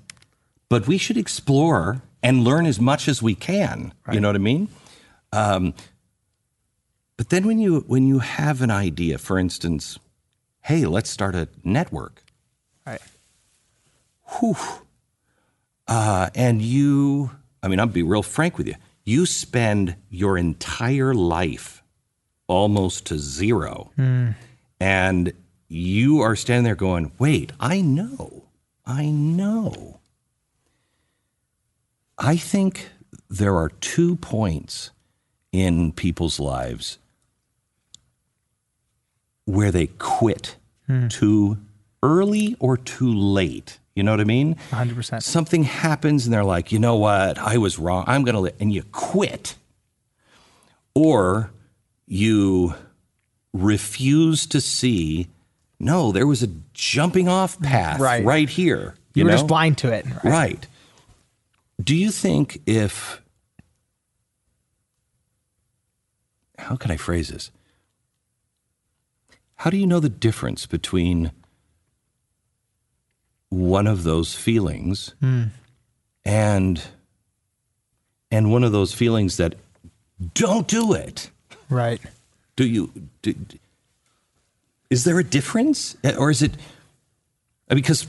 but 0.71 0.89
we 0.89 0.97
should 0.97 1.19
explore 1.19 2.03
and 2.23 2.43
learn 2.43 2.65
as 2.67 2.81
much 2.81 3.07
as 3.07 3.23
we 3.23 3.35
can. 3.35 3.93
You 4.15 4.21
know 4.21 4.29
what 4.29 4.37
I 4.37 4.39
mean? 4.39 4.69
Um, 5.33 5.75
but 7.19 7.29
then 7.29 7.47
when 7.47 7.59
you 7.59 7.81
when 7.87 8.07
you 8.07 8.19
have 8.19 8.63
an 8.63 8.71
idea, 8.71 9.19
for 9.19 9.39
instance, 9.39 9.99
hey, 10.63 10.87
let's 10.87 11.11
start 11.11 11.35
a 11.35 11.49
network. 11.63 12.23
Right. 14.27 14.81
Uh, 15.89 16.31
and 16.35 16.61
you, 16.61 17.31
I 17.63 17.69
mean, 17.69 17.79
I'll 17.81 17.87
be 17.87 18.03
real 18.03 18.23
frank 18.23 18.59
with 18.59 18.67
you. 18.67 18.75
You 19.05 19.25
spend 19.25 19.97
your 20.11 20.37
entire 20.37 21.15
life 21.15 21.83
almost 22.49 23.07
to 23.07 23.19
zero. 23.19 23.93
And 24.81 25.33
you 25.69 26.21
are 26.21 26.37
standing 26.37 26.65
there 26.65 26.75
going, 26.75 27.13
wait, 27.19 27.53
I 27.61 27.81
know, 27.81 28.45
I 28.85 29.07
know. 29.11 30.01
I 32.19 32.37
think 32.37 32.91
there 33.29 33.57
are 33.57 33.69
two 33.69 34.17
points 34.17 34.91
in 35.53 35.93
people's 35.93 36.39
lives 36.41 36.99
where 39.45 39.71
they 39.71 39.87
quit 39.87 40.57
too 41.09 41.59
early 42.03 42.57
or 42.59 42.77
too 42.77 43.13
late. 43.13 43.79
You 43.97 44.03
know 44.03 44.11
what 44.13 44.21
I 44.21 44.25
mean? 44.25 44.57
100%. 44.71 45.23
Something 45.23 45.63
happens 45.65 46.27
and 46.27 46.35
they're 46.35 46.45
like, 46.45 46.71
you 46.71 46.79
know 46.79 46.97
what? 46.97 47.39
I 47.39 47.57
was 47.57 47.79
wrong. 47.79 48.05
I'm 48.07 48.25
going 48.25 48.35
to, 48.35 48.41
li-, 48.41 48.53
and 48.61 48.71
you 48.73 48.83
quit. 48.93 49.57
Or 50.95 51.51
you 52.07 52.75
refuse 53.55 54.47
to 54.49 54.61
see, 54.61 55.29
no, 55.81 56.13
there 56.13 56.27
was 56.27 56.43
a 56.43 56.49
jumping 56.75 57.27
off 57.27 57.59
path 57.61 57.99
Right. 57.99 58.23
right, 58.23 58.49
here. 58.51 58.97
You, 59.15 59.25
were 59.25 59.31
just 59.31 59.47
blind 59.47 59.79
to 59.79 59.91
it. 59.91 60.05
Right. 60.23 60.67
Do 61.83 61.97
you 61.97 62.11
think 62.11 62.61
if 62.67 63.23
how 66.59 66.77
can 66.77 66.91
I 66.91 66.97
phrase 66.99 67.29
this? 67.29 67.51
How 69.57 69.71
do 69.71 69.79
you 69.79 69.87
know 69.87 70.01
the 70.01 70.11
difference 70.11 70.67
between 70.67 71.33
one 73.49 73.87
of 73.87 74.03
those 74.03 74.35
feelings 74.35 75.15
hmm. 75.21 75.45
and 76.25 76.83
and 78.31 78.51
one 78.53 78.65
of 78.65 78.73
those 78.73 78.93
feelings 78.93 79.37
that 79.37 79.55
don't 80.35 80.67
do 80.67 80.93
it? 80.93 81.31
Right. 81.71 82.01
Do 82.57 82.67
you 82.67 82.91
do, 83.23 83.35
is 84.91 85.05
there 85.05 85.19
a 85.19 85.25
difference 85.25 85.97
eh, 86.03 86.15
or 86.17 86.31
is 86.31 86.43
it 86.43 86.53
because 87.69 88.07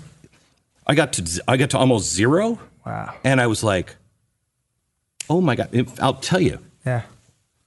I 0.85 0.95
got 0.95 1.13
to 1.13 1.43
i 1.47 1.57
got 1.57 1.71
to 1.71 1.77
almost 1.77 2.13
zero 2.13 2.59
Wow. 2.85 3.13
and 3.25 3.41
I 3.41 3.47
was 3.47 3.63
like, 3.63 3.95
oh 5.29 5.41
my 5.41 5.55
God. 5.55 5.69
I'll 5.99 6.13
tell 6.13 6.39
you, 6.39 6.59
Yeah. 6.85 7.01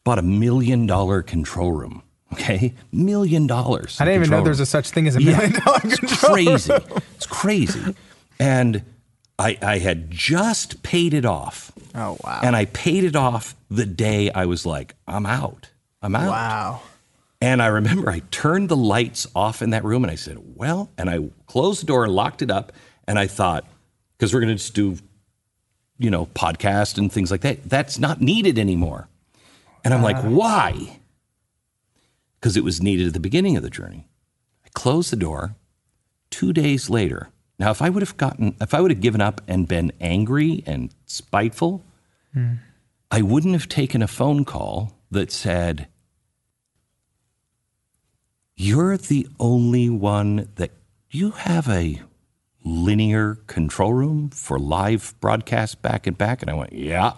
bought 0.03 0.19
a 0.19 0.23
million 0.23 0.87
dollar 0.87 1.21
control 1.23 1.73
room. 1.73 2.03
Okay. 2.33 2.75
Million 2.93 3.47
dollars. 3.47 4.01
I 4.01 4.05
didn't 4.05 4.23
even 4.23 4.31
know 4.31 4.45
there's 4.45 4.61
a 4.61 4.67
such 4.67 4.91
thing 4.91 5.09
as 5.09 5.17
a 5.17 5.21
million 5.21 5.53
dollar 5.53 5.81
It's 5.85 6.25
crazy. 6.25 6.73
It's 7.17 7.27
crazy. 7.27 7.95
And 8.39 8.83
I, 9.39 9.59
I 9.61 9.79
had 9.79 10.11
just 10.11 10.83
paid 10.83 11.13
it 11.13 11.27
off. 11.27 11.71
Oh, 11.95 12.17
wow. 12.25 12.41
And 12.43 12.57
I 12.57 12.65
paid 12.67 13.05
it 13.05 13.15
off 13.15 13.55
the 13.71 13.85
day 13.85 14.31
I 14.31 14.47
was 14.47 14.65
like, 14.65 14.95
I'm 15.07 15.27
out. 15.27 15.71
I'm 16.03 16.15
out. 16.15 16.31
Wow. 16.31 16.81
And 17.43 17.63
I 17.63 17.67
remember 17.67 18.11
I 18.11 18.21
turned 18.31 18.69
the 18.69 18.77
lights 18.77 19.27
off 19.35 19.63
in 19.63 19.71
that 19.71 19.85
room 19.85 20.05
and 20.05 20.11
I 20.11 20.15
said, 20.15 20.39
well, 20.57 20.91
and 20.99 21.09
I 21.09 21.31
closed 21.47 21.83
the 21.83 21.87
door 21.87 22.05
and 22.05 22.15
locked 22.15 22.43
it 22.43 22.51
up. 22.51 22.73
And 23.07 23.19
I 23.19 23.27
thought, 23.27 23.67
because 24.17 24.33
we're 24.33 24.41
going 24.41 24.57
to 24.57 24.57
just 24.57 24.75
do, 24.75 24.97
you 25.99 26.11
know, 26.11 26.27
podcast 26.27 26.99
and 26.99 27.11
things 27.11 27.31
like 27.31 27.41
that, 27.41 27.65
that's 27.65 27.99
not 27.99 28.21
needed 28.21 28.59
anymore. 28.59 29.09
And 29.85 29.95
I'm 29.95 30.03
like, 30.03 30.17
uh-huh. 30.17 30.31
why? 30.31 31.00
Because 32.41 32.57
it 32.57 32.65
was 32.65 32.83
needed 32.83 33.07
at 33.07 33.13
the 33.13 33.21
beginning 33.21 33.57
of 33.57 33.63
the 33.63 33.71
journey. 33.71 34.09
I 34.65 34.69
closed 34.73 35.13
the 35.13 35.17
door. 35.17 35.57
Two 36.31 36.53
days 36.53 36.89
later, 36.89 37.31
now 37.59 37.71
if 37.71 37.83
I 37.83 37.91
would 37.91 38.03
have 38.03 38.17
gotten, 38.17 38.57
if 38.61 38.73
I 38.73 38.81
would 38.81 38.91
have 38.91 39.01
given 39.01 39.21
up 39.21 39.41
and 39.47 39.69
been 39.69 39.93
angry 40.01 40.63
and 40.67 40.95
spiteful, 41.07 41.85
hmm. 42.33 42.55
I 43.11 43.23
wouldn't 43.23 43.55
have 43.55 43.69
taken 43.69 44.03
a 44.03 44.09
phone 44.09 44.45
call 44.45 44.97
that 45.11 45.33
said, 45.33 45.89
you're 48.57 48.97
the 48.97 49.27
only 49.41 49.89
one 49.89 50.51
that 50.57 50.71
you 51.11 51.31
have 51.31 51.69
a 51.69 52.03
linear 52.63 53.37
control 53.47 53.95
room 53.95 54.31
for 54.31 54.59
live 54.59 55.15
broadcast 55.21 55.83
back 55.83 56.07
and 56.07 56.17
back. 56.17 56.43
And 56.43 56.51
I 56.51 56.55
went, 56.55 56.73
Yeah. 56.73 57.15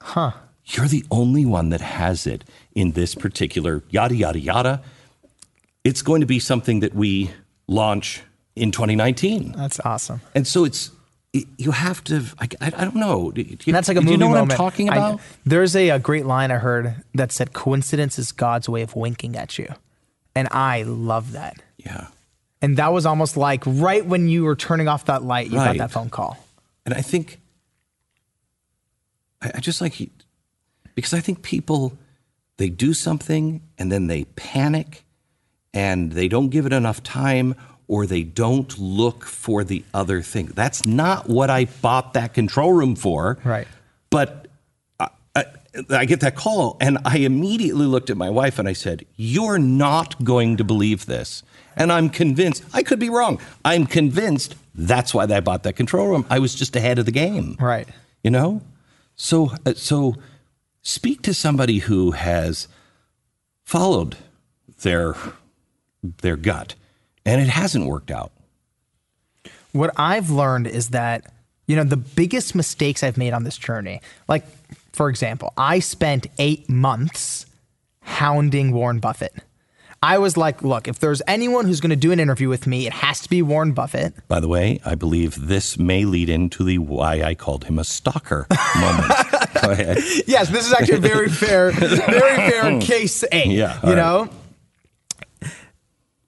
Huh. 0.00 0.32
You're 0.64 0.86
the 0.86 1.04
only 1.10 1.46
one 1.46 1.70
that 1.70 1.80
has 1.80 2.26
it 2.26 2.44
in 2.78 2.92
this 2.92 3.14
particular 3.16 3.82
yada, 3.90 4.14
yada, 4.14 4.38
yada. 4.38 4.82
It's 5.82 6.00
going 6.02 6.20
to 6.20 6.26
be 6.26 6.38
something 6.38 6.78
that 6.80 6.94
we 6.94 7.30
launch 7.66 8.22
in 8.54 8.70
2019. 8.70 9.52
That's 9.56 9.80
awesome. 9.80 10.20
And 10.34 10.46
so 10.46 10.64
it's, 10.64 10.92
you 11.32 11.72
have 11.72 12.02
to, 12.04 12.22
I, 12.38 12.48
I, 12.60 12.66
I 12.66 12.84
don't 12.84 12.94
know. 12.96 13.32
Do 13.32 13.42
you, 13.42 13.72
that's 13.72 13.88
like 13.88 13.96
a 13.96 14.00
do 14.00 14.04
movie 14.06 14.12
you 14.12 14.18
know 14.18 14.28
moment. 14.28 14.48
what 14.50 14.52
I'm 14.52 14.56
talking 14.70 14.90
I- 14.90 14.96
about? 14.96 15.20
there's 15.44 15.74
a, 15.74 15.88
a 15.90 15.98
great 15.98 16.24
line 16.24 16.50
I 16.52 16.58
heard 16.58 16.94
that 17.14 17.32
said, 17.32 17.52
"Coincidence 17.52 18.18
is 18.18 18.32
God's 18.32 18.68
way 18.68 18.82
of 18.82 18.94
winking 18.96 19.36
at 19.36 19.58
you," 19.58 19.68
and 20.34 20.48
I 20.52 20.82
love 20.84 21.32
that. 21.32 21.60
yeah. 21.76 22.06
And 22.62 22.76
that 22.78 22.92
was 22.92 23.06
almost 23.06 23.36
like 23.36 23.62
right 23.66 24.04
when 24.04 24.28
you 24.28 24.42
were 24.44 24.56
turning 24.56 24.88
off 24.88 25.04
that 25.04 25.22
light, 25.22 25.46
you 25.46 25.54
got 25.58 25.76
that 25.76 25.90
phone 25.92 26.10
call. 26.10 26.36
And 26.84 26.92
I 26.94 27.02
think, 27.02 27.38
I, 29.40 29.52
I 29.56 29.60
just 29.60 29.80
like, 29.80 29.92
he, 29.94 30.10
because 30.96 31.14
I 31.14 31.20
think 31.20 31.42
people, 31.42 31.92
they 32.58 32.68
do 32.68 32.92
something 32.92 33.62
and 33.78 33.90
then 33.90 34.06
they 34.08 34.24
panic 34.24 35.04
and 35.72 36.12
they 36.12 36.28
don't 36.28 36.50
give 36.50 36.66
it 36.66 36.72
enough 36.72 37.02
time 37.02 37.54
or 37.86 38.04
they 38.04 38.22
don't 38.22 38.78
look 38.78 39.24
for 39.24 39.64
the 39.64 39.82
other 39.94 40.20
thing. 40.20 40.46
That's 40.46 40.84
not 40.84 41.28
what 41.28 41.48
I 41.50 41.64
bought 41.64 42.12
that 42.12 42.34
control 42.34 42.72
room 42.72 42.94
for. 42.96 43.38
Right. 43.44 43.66
But 44.10 44.48
I, 45.00 45.08
I, 45.34 45.44
I 45.90 46.04
get 46.04 46.20
that 46.20 46.36
call 46.36 46.76
and 46.80 46.98
I 47.04 47.18
immediately 47.18 47.86
looked 47.86 48.10
at 48.10 48.16
my 48.16 48.28
wife 48.28 48.58
and 48.58 48.68
I 48.68 48.74
said, 48.74 49.06
You're 49.16 49.58
not 49.58 50.22
going 50.22 50.58
to 50.58 50.64
believe 50.64 51.06
this. 51.06 51.42
And 51.76 51.92
I'm 51.92 52.10
convinced, 52.10 52.64
I 52.74 52.82
could 52.82 52.98
be 52.98 53.08
wrong. 53.08 53.40
I'm 53.64 53.86
convinced 53.86 54.56
that's 54.74 55.14
why 55.14 55.24
I 55.24 55.40
bought 55.40 55.62
that 55.62 55.76
control 55.76 56.08
room. 56.08 56.26
I 56.28 56.40
was 56.40 56.54
just 56.54 56.74
ahead 56.74 56.98
of 56.98 57.06
the 57.06 57.12
game. 57.12 57.56
Right. 57.60 57.88
You 58.22 58.32
know? 58.32 58.62
So, 59.14 59.52
uh, 59.64 59.74
so 59.74 60.16
speak 60.88 61.20
to 61.20 61.34
somebody 61.34 61.80
who 61.80 62.12
has 62.12 62.66
followed 63.62 64.16
their, 64.80 65.14
their 66.02 66.36
gut 66.36 66.74
and 67.26 67.42
it 67.42 67.48
hasn't 67.48 67.84
worked 67.84 68.10
out. 68.10 68.32
What 69.72 69.92
I've 69.98 70.30
learned 70.30 70.66
is 70.66 70.88
that, 70.90 71.30
you 71.66 71.76
know, 71.76 71.84
the 71.84 71.98
biggest 71.98 72.54
mistakes 72.54 73.02
I've 73.02 73.18
made 73.18 73.34
on 73.34 73.44
this 73.44 73.58
journey, 73.58 74.00
like, 74.28 74.44
for 74.92 75.10
example, 75.10 75.52
I 75.58 75.80
spent 75.80 76.26
eight 76.38 76.70
months 76.70 77.44
hounding 78.00 78.72
Warren 78.72 78.98
Buffett. 78.98 79.34
I 80.02 80.18
was 80.18 80.36
like, 80.36 80.62
look, 80.62 80.86
if 80.86 81.00
there's 81.00 81.20
anyone 81.26 81.66
who's 81.66 81.80
going 81.80 81.90
to 81.90 81.96
do 81.96 82.12
an 82.12 82.20
interview 82.20 82.48
with 82.48 82.68
me, 82.68 82.86
it 82.86 82.92
has 82.92 83.20
to 83.20 83.28
be 83.28 83.42
Warren 83.42 83.72
Buffett. 83.72 84.14
By 84.28 84.38
the 84.38 84.46
way, 84.46 84.80
I 84.84 84.94
believe 84.94 85.48
this 85.48 85.76
may 85.76 86.04
lead 86.04 86.28
into 86.28 86.62
the 86.62 86.78
why 86.78 87.22
I 87.22 87.34
called 87.34 87.64
him 87.64 87.80
a 87.80 87.84
stalker 87.84 88.46
moment. 88.78 89.08
Go 89.60 89.70
ahead. 89.72 89.98
Yes, 90.26 90.50
this 90.50 90.66
is 90.66 90.72
actually 90.72 90.98
a 90.98 91.00
very 91.00 91.28
fair, 91.28 91.72
very 91.72 92.50
fair 92.50 92.80
case 92.80 93.24
A. 93.32 93.48
Yeah, 93.48 93.76
you 93.82 93.94
right. 93.94 93.96
know, 93.96 94.30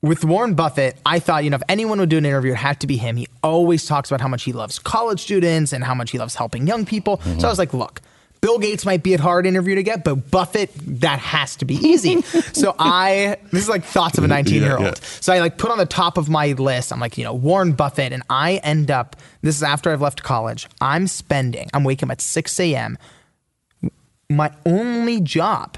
with 0.02 0.24
Warren 0.24 0.54
Buffett, 0.54 0.96
I 1.06 1.20
thought, 1.20 1.44
you 1.44 1.50
know, 1.50 1.56
if 1.56 1.62
anyone 1.68 2.00
would 2.00 2.08
do 2.08 2.18
an 2.18 2.26
interview, 2.26 2.52
it 2.52 2.56
had 2.56 2.80
to 2.80 2.88
be 2.88 2.96
him. 2.96 3.16
He 3.16 3.28
always 3.42 3.86
talks 3.86 4.10
about 4.10 4.20
how 4.20 4.28
much 4.28 4.42
he 4.42 4.52
loves 4.52 4.80
college 4.80 5.20
students 5.20 5.72
and 5.72 5.84
how 5.84 5.94
much 5.94 6.10
he 6.10 6.18
loves 6.18 6.34
helping 6.34 6.66
young 6.66 6.86
people. 6.86 7.18
Mm-hmm. 7.18 7.38
So 7.38 7.46
I 7.46 7.50
was 7.50 7.58
like, 7.58 7.74
look, 7.74 8.00
Bill 8.40 8.58
Gates 8.58 8.86
might 8.86 9.02
be 9.02 9.14
a 9.14 9.20
hard 9.20 9.46
interview 9.46 9.74
to 9.74 9.82
get, 9.82 10.02
but 10.02 10.30
Buffett, 10.30 10.70
that 11.00 11.18
has 11.18 11.56
to 11.56 11.64
be 11.64 11.74
easy. 11.74 12.22
so 12.52 12.74
I, 12.78 13.36
this 13.52 13.62
is 13.64 13.68
like 13.68 13.84
thoughts 13.84 14.16
of 14.18 14.24
a 14.24 14.28
19 14.28 14.54
year 14.54 14.62
Yeah, 14.72 14.78
yeah. 14.80 14.86
old. 14.86 14.98
So 14.98 15.32
I 15.32 15.40
like 15.40 15.58
put 15.58 15.70
on 15.70 15.78
the 15.78 15.86
top 15.86 16.16
of 16.16 16.28
my 16.28 16.52
list, 16.52 16.92
I'm 16.92 17.00
like, 17.00 17.18
you 17.18 17.24
know, 17.24 17.34
Warren 17.34 17.72
Buffett, 17.72 18.12
and 18.12 18.22
I 18.30 18.54
end 18.64 18.90
up, 18.90 19.16
this 19.42 19.56
is 19.56 19.62
after 19.62 19.90
I've 19.92 20.00
left 20.00 20.22
college, 20.22 20.66
I'm 20.80 21.06
spending, 21.06 21.68
I'm 21.74 21.84
waking 21.84 22.08
up 22.08 22.12
at 22.12 22.20
6 22.20 22.60
a.m 22.60 22.98
my 24.30 24.50
only 24.64 25.20
job 25.20 25.76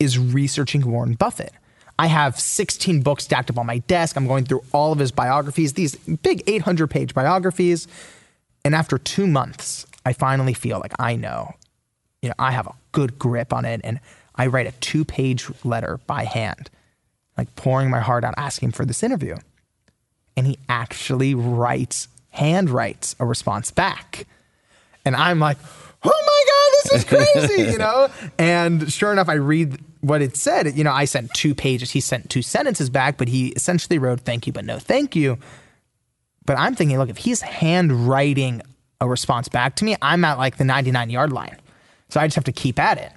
is 0.00 0.18
researching 0.18 0.82
Warren 0.90 1.14
Buffett. 1.14 1.52
I 1.98 2.08
have 2.08 2.38
16 2.38 3.02
books 3.02 3.24
stacked 3.24 3.48
up 3.48 3.58
on 3.58 3.66
my 3.66 3.78
desk. 3.78 4.16
I'm 4.16 4.26
going 4.26 4.44
through 4.44 4.64
all 4.72 4.90
of 4.92 4.98
his 4.98 5.12
biographies, 5.12 5.74
these 5.74 5.94
big 5.94 6.42
800 6.48 6.88
page 6.88 7.14
biographies. 7.14 7.86
And 8.64 8.74
after 8.74 8.98
two 8.98 9.28
months, 9.28 9.86
I 10.04 10.12
finally 10.12 10.52
feel 10.52 10.80
like 10.80 10.92
I 10.98 11.14
know 11.14 11.54
you 12.22 12.28
know, 12.28 12.34
I 12.38 12.52
have 12.52 12.66
a 12.66 12.74
good 12.92 13.18
grip 13.18 13.52
on 13.52 13.64
it. 13.64 13.80
And 13.84 14.00
I 14.36 14.46
write 14.46 14.66
a 14.66 14.72
two 14.72 15.04
page 15.04 15.50
letter 15.64 16.00
by 16.06 16.24
hand, 16.24 16.70
like 17.36 17.54
pouring 17.56 17.90
my 17.90 18.00
heart 18.00 18.24
out, 18.24 18.34
asking 18.36 18.72
for 18.72 18.84
this 18.84 19.02
interview. 19.02 19.36
And 20.36 20.46
he 20.46 20.58
actually 20.68 21.34
writes, 21.34 22.08
hand 22.30 22.70
writes 22.70 23.14
a 23.18 23.26
response 23.26 23.70
back. 23.70 24.26
And 25.04 25.14
I'm 25.14 25.40
like, 25.40 25.58
oh 26.04 26.10
my 26.26 26.44
God, 26.46 26.72
this 26.72 26.92
is 26.92 27.48
crazy, 27.48 27.72
you 27.72 27.78
know? 27.78 28.08
And 28.38 28.90
sure 28.90 29.12
enough, 29.12 29.28
I 29.28 29.34
read 29.34 29.78
what 30.00 30.22
it 30.22 30.36
said. 30.36 30.74
You 30.76 30.84
know, 30.84 30.92
I 30.92 31.04
sent 31.04 31.34
two 31.34 31.54
pages. 31.54 31.90
He 31.90 32.00
sent 32.00 32.30
two 32.30 32.42
sentences 32.42 32.88
back, 32.88 33.18
but 33.18 33.28
he 33.28 33.48
essentially 33.48 33.98
wrote, 33.98 34.20
thank 34.20 34.46
you, 34.46 34.52
but 34.52 34.64
no 34.64 34.78
thank 34.78 35.14
you. 35.14 35.38
But 36.46 36.58
I'm 36.58 36.74
thinking, 36.74 36.98
look, 36.98 37.10
if 37.10 37.18
he's 37.18 37.40
handwriting 37.40 38.62
a 39.00 39.08
response 39.08 39.48
back 39.48 39.76
to 39.76 39.84
me, 39.84 39.96
I'm 40.00 40.24
at 40.24 40.38
like 40.38 40.56
the 40.56 40.64
99 40.64 41.10
yard 41.10 41.32
line. 41.32 41.56
So 42.12 42.20
I 42.20 42.26
just 42.26 42.34
have 42.34 42.44
to 42.44 42.52
keep 42.52 42.78
at 42.78 42.98
it. 42.98 43.10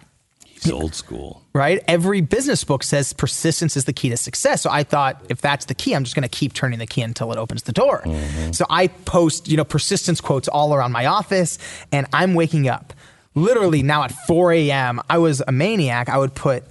He's 0.45 0.71
old 0.71 0.95
school. 0.95 1.43
Right? 1.51 1.83
Every 1.85 2.21
business 2.21 2.63
book 2.63 2.81
says 2.81 3.11
persistence 3.11 3.75
is 3.75 3.83
the 3.83 3.91
key 3.91 4.07
to 4.07 4.15
success. 4.15 4.61
So 4.61 4.69
I 4.69 4.83
thought 4.83 5.21
if 5.27 5.41
that's 5.41 5.65
the 5.65 5.75
key, 5.75 5.93
I'm 5.93 6.05
just 6.05 6.15
going 6.15 6.23
to 6.23 6.29
keep 6.29 6.53
turning 6.53 6.79
the 6.79 6.87
key 6.87 7.01
until 7.01 7.33
it 7.33 7.37
opens 7.37 7.63
the 7.63 7.73
door. 7.73 8.03
Mm-hmm. 8.05 8.53
So 8.53 8.65
I 8.69 8.87
post, 8.87 9.49
you 9.49 9.57
know, 9.57 9.65
persistence 9.65 10.21
quotes 10.21 10.47
all 10.47 10.73
around 10.73 10.93
my 10.93 11.07
office 11.07 11.57
and 11.91 12.07
I'm 12.13 12.35
waking 12.35 12.69
up 12.69 12.93
literally 13.33 13.83
now 13.83 14.03
at 14.03 14.13
4 14.13 14.53
a.m. 14.53 15.01
I 15.09 15.17
was 15.17 15.43
a 15.45 15.51
maniac. 15.51 16.07
I 16.07 16.17
would 16.17 16.33
put, 16.33 16.63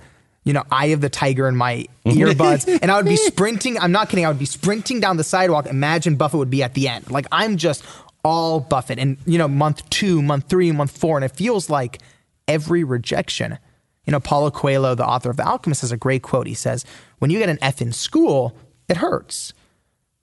you 0.45 0.55
know, 0.55 0.65
Eye 0.71 0.87
of 0.87 1.03
the 1.03 1.11
Tiger 1.11 1.47
in 1.47 1.57
my 1.57 1.85
earbuds 2.07 2.67
and 2.81 2.91
I 2.91 2.97
would 2.97 3.05
be 3.05 3.17
sprinting. 3.17 3.79
I'm 3.79 3.93
not 3.93 4.09
kidding. 4.09 4.25
I 4.25 4.29
would 4.29 4.39
be 4.39 4.47
sprinting 4.47 4.99
down 4.99 5.19
the 5.19 5.25
sidewalk. 5.25 5.67
Imagine 5.67 6.17
Buffett 6.17 6.39
would 6.39 6.51
be 6.51 6.63
at 6.63 6.73
the 6.73 6.89
end. 6.89 7.11
Like 7.11 7.27
I'm 7.31 7.59
just 7.59 7.85
all 8.25 8.61
Buffett 8.61 8.99
and, 8.99 9.19
you 9.27 9.37
know, 9.37 9.47
month 9.47 9.89
two, 9.91 10.23
month 10.23 10.49
three, 10.49 10.73
month 10.73 10.97
four. 10.97 11.19
And 11.19 11.25
it 11.25 11.33
feels 11.33 11.69
like 11.69 12.01
every 12.49 12.85
rejection 12.85 13.59
you 14.05 14.11
know, 14.11 14.21
Paulo 14.21 14.51
Coelho, 14.51 14.95
the 14.95 15.07
author 15.07 15.31
of 15.31 15.37
The 15.37 15.47
Alchemist, 15.47 15.81
has 15.81 15.93
a 15.93 15.97
great 15.97 16.23
quote. 16.23 16.47
He 16.47 16.55
says, 16.55 16.85
When 17.19 17.31
you 17.31 17.39
get 17.39 17.49
an 17.49 17.59
F 17.63 17.81
in 17.81 17.93
school, 17.93 18.57
it 18.89 18.99
hurts. 18.99 19.53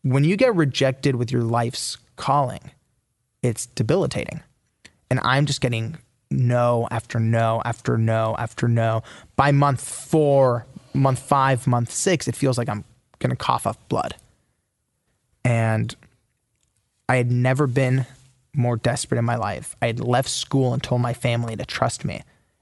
When 0.04 0.24
you 0.24 0.36
get 0.36 0.56
rejected 0.56 1.16
with 1.16 1.32
your 1.32 1.44
life's 1.44 1.98
calling, 2.16 2.72
it's 3.42 3.66
debilitating. 3.66 4.42
And 5.10 5.20
I'm 5.24 5.46
just 5.46 5.62
getting 5.62 5.98
no 6.30 6.88
after 6.92 7.20
no 7.20 7.62
after 7.66 7.98
no 7.98 8.36
after 8.38 8.68
no. 8.68 9.04
By 9.36 9.52
month 9.52 9.88
four, 9.88 10.66
month 10.94 11.20
five, 11.20 11.66
month 11.68 11.92
six, 11.92 12.28
it 12.28 12.36
feels 12.36 12.58
like 12.58 12.70
I'm 12.70 12.84
going 13.20 13.32
to 13.32 13.36
cough 13.36 13.66
up 13.66 13.78
blood. 13.90 14.16
And 15.44 15.96
I 17.10 17.16
had 17.16 17.32
never 17.32 17.66
been 17.68 18.06
more 18.54 18.78
desperate 18.78 19.18
in 19.18 19.26
my 19.26 19.36
life. 19.36 19.76
I 19.82 19.88
had 19.88 20.00
left 20.00 20.30
school 20.30 20.74
and 20.74 20.82
told 20.82 21.02
my 21.02 21.14
family 21.14 21.56
to 21.56 21.66
trust 21.66 22.04
me. 22.06 22.22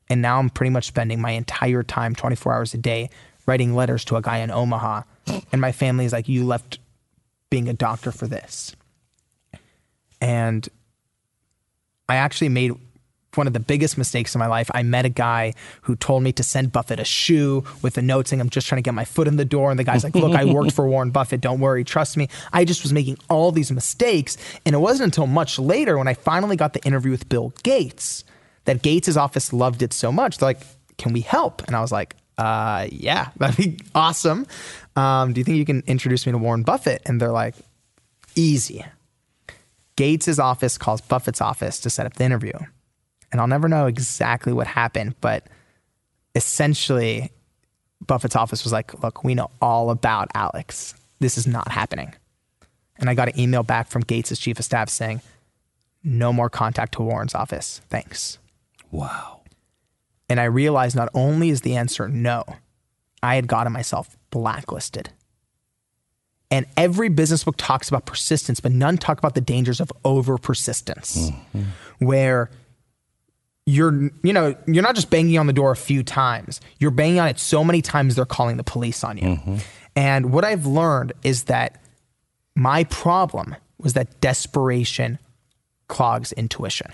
And 0.09 0.21
now 0.21 0.39
I'm 0.39 0.49
pretty 0.49 0.71
much 0.71 0.87
spending 0.87 1.21
my 1.21 1.31
entire 1.31 1.83
time, 1.83 2.15
24 2.15 2.53
hours 2.53 2.73
a 2.73 2.77
day, 2.77 3.09
writing 3.45 3.75
letters 3.75 4.03
to 4.05 4.15
a 4.15 4.21
guy 4.21 4.39
in 4.39 4.51
Omaha. 4.51 5.03
And 5.51 5.61
my 5.61 5.71
family 5.71 6.05
is 6.05 6.13
like, 6.13 6.27
You 6.27 6.45
left 6.45 6.79
being 7.49 7.67
a 7.67 7.73
doctor 7.73 8.11
for 8.11 8.27
this. 8.27 8.75
And 10.21 10.67
I 12.07 12.15
actually 12.15 12.49
made 12.49 12.73
one 13.35 13.47
of 13.47 13.53
the 13.53 13.59
biggest 13.59 13.97
mistakes 13.97 14.33
in 14.33 14.39
my 14.39 14.47
life. 14.47 14.69
I 14.73 14.83
met 14.83 15.05
a 15.05 15.09
guy 15.09 15.53
who 15.83 15.95
told 15.95 16.23
me 16.23 16.31
to 16.33 16.43
send 16.43 16.71
Buffett 16.71 16.99
a 16.99 17.05
shoe 17.05 17.63
with 17.81 17.97
a 17.97 18.01
note 18.01 18.27
saying, 18.27 18.41
I'm 18.41 18.49
just 18.49 18.67
trying 18.67 18.81
to 18.81 18.83
get 18.83 18.93
my 18.93 19.05
foot 19.05 19.27
in 19.27 19.37
the 19.37 19.45
door. 19.45 19.69
And 19.69 19.79
the 19.79 19.83
guy's 19.83 20.03
like, 20.03 20.15
Look, 20.15 20.35
I 20.35 20.45
worked 20.45 20.71
for 20.73 20.87
Warren 20.89 21.11
Buffett. 21.11 21.41
Don't 21.41 21.59
worry. 21.59 21.83
Trust 21.83 22.17
me. 22.17 22.27
I 22.51 22.65
just 22.65 22.83
was 22.83 22.93
making 22.93 23.17
all 23.29 23.51
these 23.51 23.71
mistakes. 23.71 24.37
And 24.65 24.73
it 24.73 24.79
wasn't 24.79 25.05
until 25.05 25.27
much 25.27 25.59
later 25.59 25.97
when 25.97 26.07
I 26.07 26.13
finally 26.13 26.55
got 26.55 26.73
the 26.73 26.83
interview 26.83 27.11
with 27.11 27.29
Bill 27.29 27.53
Gates 27.63 28.23
that 28.65 28.81
Gates' 28.81 29.17
office 29.17 29.53
loved 29.53 29.81
it 29.81 29.93
so 29.93 30.11
much. 30.11 30.37
They're 30.37 30.49
like, 30.49 30.61
can 30.97 31.13
we 31.13 31.21
help? 31.21 31.63
And 31.67 31.75
I 31.75 31.81
was 31.81 31.91
like, 31.91 32.15
uh, 32.37 32.87
yeah, 32.91 33.29
that'd 33.37 33.57
be 33.57 33.79
awesome. 33.95 34.47
Um, 34.95 35.33
do 35.33 35.39
you 35.39 35.45
think 35.45 35.57
you 35.57 35.65
can 35.65 35.83
introduce 35.87 36.25
me 36.25 36.31
to 36.31 36.37
Warren 36.37 36.63
Buffett? 36.63 37.01
And 37.05 37.21
they're 37.21 37.31
like, 37.31 37.55
easy. 38.35 38.85
Gates' 39.95 40.39
office 40.39 40.77
calls 40.77 41.01
Buffett's 41.01 41.41
office 41.41 41.79
to 41.81 41.89
set 41.89 42.05
up 42.05 42.13
the 42.13 42.23
interview. 42.23 42.53
And 43.31 43.39
I'll 43.39 43.47
never 43.47 43.67
know 43.67 43.85
exactly 43.85 44.53
what 44.53 44.67
happened, 44.67 45.15
but 45.21 45.47
essentially, 46.35 47.31
Buffett's 48.05 48.35
office 48.35 48.63
was 48.63 48.73
like, 48.73 49.01
look, 49.03 49.23
we 49.23 49.35
know 49.35 49.51
all 49.61 49.89
about 49.91 50.29
Alex. 50.33 50.95
This 51.19 51.37
is 51.37 51.45
not 51.45 51.71
happening. 51.71 52.13
And 52.97 53.09
I 53.09 53.13
got 53.13 53.29
an 53.29 53.39
email 53.39 53.63
back 53.63 53.87
from 53.87 54.01
Gates' 54.01 54.37
chief 54.39 54.59
of 54.59 54.65
staff 54.65 54.89
saying, 54.89 55.21
no 56.03 56.33
more 56.33 56.49
contact 56.49 56.93
to 56.93 57.03
Warren's 57.03 57.35
office. 57.35 57.81
Thanks. 57.89 58.39
Wow. 58.91 59.41
And 60.27 60.39
I 60.39 60.45
realized 60.45 60.95
not 60.95 61.09
only 61.13 61.49
is 61.49 61.61
the 61.61 61.75
answer 61.75 62.07
no, 62.07 62.43
I 63.21 63.35
had 63.35 63.47
gotten 63.47 63.73
myself 63.73 64.17
blacklisted. 64.29 65.09
And 66.51 66.65
every 66.75 67.09
business 67.09 67.43
book 67.43 67.55
talks 67.57 67.89
about 67.89 68.05
persistence, 68.05 68.59
but 68.59 68.71
none 68.71 68.97
talk 68.97 69.19
about 69.19 69.35
the 69.35 69.41
dangers 69.41 69.79
of 69.79 69.91
over 70.03 70.37
persistence, 70.37 71.29
mm-hmm. 71.29 71.63
where 71.99 72.49
you're, 73.69 74.09
you 74.23 74.33
know, 74.33 74.55
you're 74.65 74.83
not 74.83 74.95
just 74.95 75.09
banging 75.09 75.37
on 75.37 75.47
the 75.47 75.53
door 75.53 75.71
a 75.71 75.75
few 75.75 76.03
times. 76.03 76.59
You're 76.79 76.91
banging 76.91 77.19
on 77.19 77.27
it 77.27 77.39
so 77.39 77.63
many 77.63 77.81
times 77.81 78.15
they're 78.15 78.25
calling 78.25 78.57
the 78.57 78.63
police 78.63 79.03
on 79.03 79.17
you. 79.17 79.23
Mm-hmm. 79.23 79.55
And 79.95 80.31
what 80.31 80.43
I've 80.43 80.65
learned 80.65 81.13
is 81.23 81.43
that 81.43 81.81
my 82.55 82.83
problem 82.85 83.55
was 83.77 83.93
that 83.93 84.19
desperation 84.21 85.19
clogs 85.87 86.31
intuition 86.33 86.93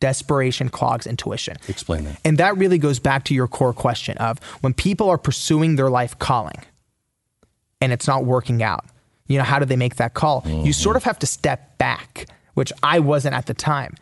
desperation 0.00 0.68
clogs 0.68 1.08
intuition. 1.08 1.56
Explain 1.66 2.04
that. 2.04 2.20
And 2.24 2.38
that 2.38 2.56
really 2.56 2.78
goes 2.78 3.00
back 3.00 3.24
to 3.24 3.34
your 3.34 3.48
core 3.48 3.72
question 3.72 4.16
of 4.18 4.38
when 4.60 4.72
people 4.72 5.10
are 5.10 5.18
pursuing 5.18 5.74
their 5.74 5.90
life 5.90 6.16
calling 6.18 6.58
and 7.80 7.92
it's 7.92 8.06
not 8.06 8.24
working 8.24 8.62
out, 8.62 8.84
you 9.26 9.38
know, 9.38 9.44
how 9.44 9.58
do 9.58 9.64
they 9.64 9.74
make 9.74 9.96
that 9.96 10.14
call? 10.14 10.42
Mm-hmm. 10.42 10.66
You 10.66 10.72
sort 10.72 10.94
of 10.94 11.02
have 11.02 11.18
to 11.18 11.26
step 11.26 11.78
back, 11.78 12.26
which 12.54 12.72
I 12.80 13.00
wasn't 13.00 13.34
at 13.34 13.46
the 13.46 13.54
time, 13.54 13.96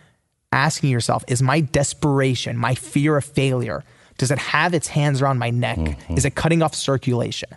asking 0.53 0.91
yourself, 0.91 1.25
is 1.29 1.43
my 1.43 1.61
desperation, 1.61 2.57
my 2.57 2.75
fear 2.75 3.17
of 3.17 3.25
failure, 3.25 3.85
does 4.19 4.31
it 4.31 4.39
have 4.39 4.75
its 4.75 4.89
hands 4.89 5.21
around 5.21 5.39
my 5.39 5.51
neck? 5.51 5.79
Mm-hmm. 5.79 6.17
Is 6.17 6.25
it 6.25 6.35
cutting 6.35 6.63
off 6.63 6.75
circulation? 6.75 7.51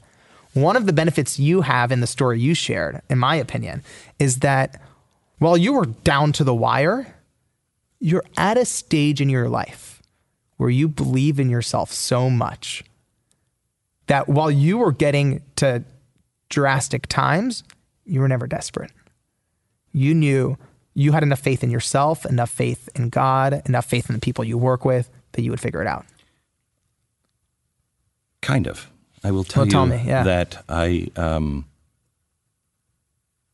One 0.53 0.75
of 0.75 0.85
the 0.85 0.93
benefits 0.93 1.39
you 1.39 1.61
have 1.61 1.91
in 1.91 2.01
the 2.01 2.07
story 2.07 2.39
you 2.39 2.53
shared, 2.53 3.01
in 3.09 3.19
my 3.19 3.35
opinion, 3.35 3.83
is 4.17 4.39
that 4.39 4.81
while 5.37 5.55
you 5.55 5.73
were 5.73 5.85
down 5.85 6.33
to 6.33 6.43
the 6.43 6.53
wire, 6.53 7.15
you're 7.99 8.25
at 8.35 8.57
a 8.57 8.65
stage 8.65 9.21
in 9.21 9.29
your 9.29 9.47
life 9.47 10.01
where 10.57 10.69
you 10.69 10.87
believe 10.87 11.39
in 11.39 11.49
yourself 11.49 11.91
so 11.91 12.29
much 12.29 12.83
that 14.07 14.27
while 14.27 14.51
you 14.51 14.77
were 14.77 14.91
getting 14.91 15.41
to 15.55 15.83
drastic 16.49 17.07
times, 17.07 17.63
you 18.05 18.19
were 18.19 18.27
never 18.27 18.47
desperate. 18.47 18.91
You 19.93 20.13
knew 20.13 20.57
you 20.93 21.11
had 21.11 21.23
enough 21.23 21.39
faith 21.39 21.63
in 21.63 21.69
yourself, 21.69 22.25
enough 22.25 22.49
faith 22.49 22.89
in 22.95 23.09
God, 23.09 23.61
enough 23.65 23.85
faith 23.85 24.09
in 24.09 24.13
the 24.15 24.19
people 24.19 24.43
you 24.43 24.57
work 24.57 24.85
with 24.85 25.09
that 25.33 25.43
you 25.43 25.51
would 25.51 25.59
figure 25.59 25.81
it 25.81 25.87
out. 25.87 26.05
Kind 28.41 28.67
of. 28.67 28.89
I 29.23 29.31
will 29.31 29.43
tell 29.43 29.61
well, 29.61 29.67
you 29.67 29.71
tell 29.71 29.85
me, 29.85 30.01
yeah. 30.05 30.23
that 30.23 30.63
I 30.69 31.09
um, 31.15 31.65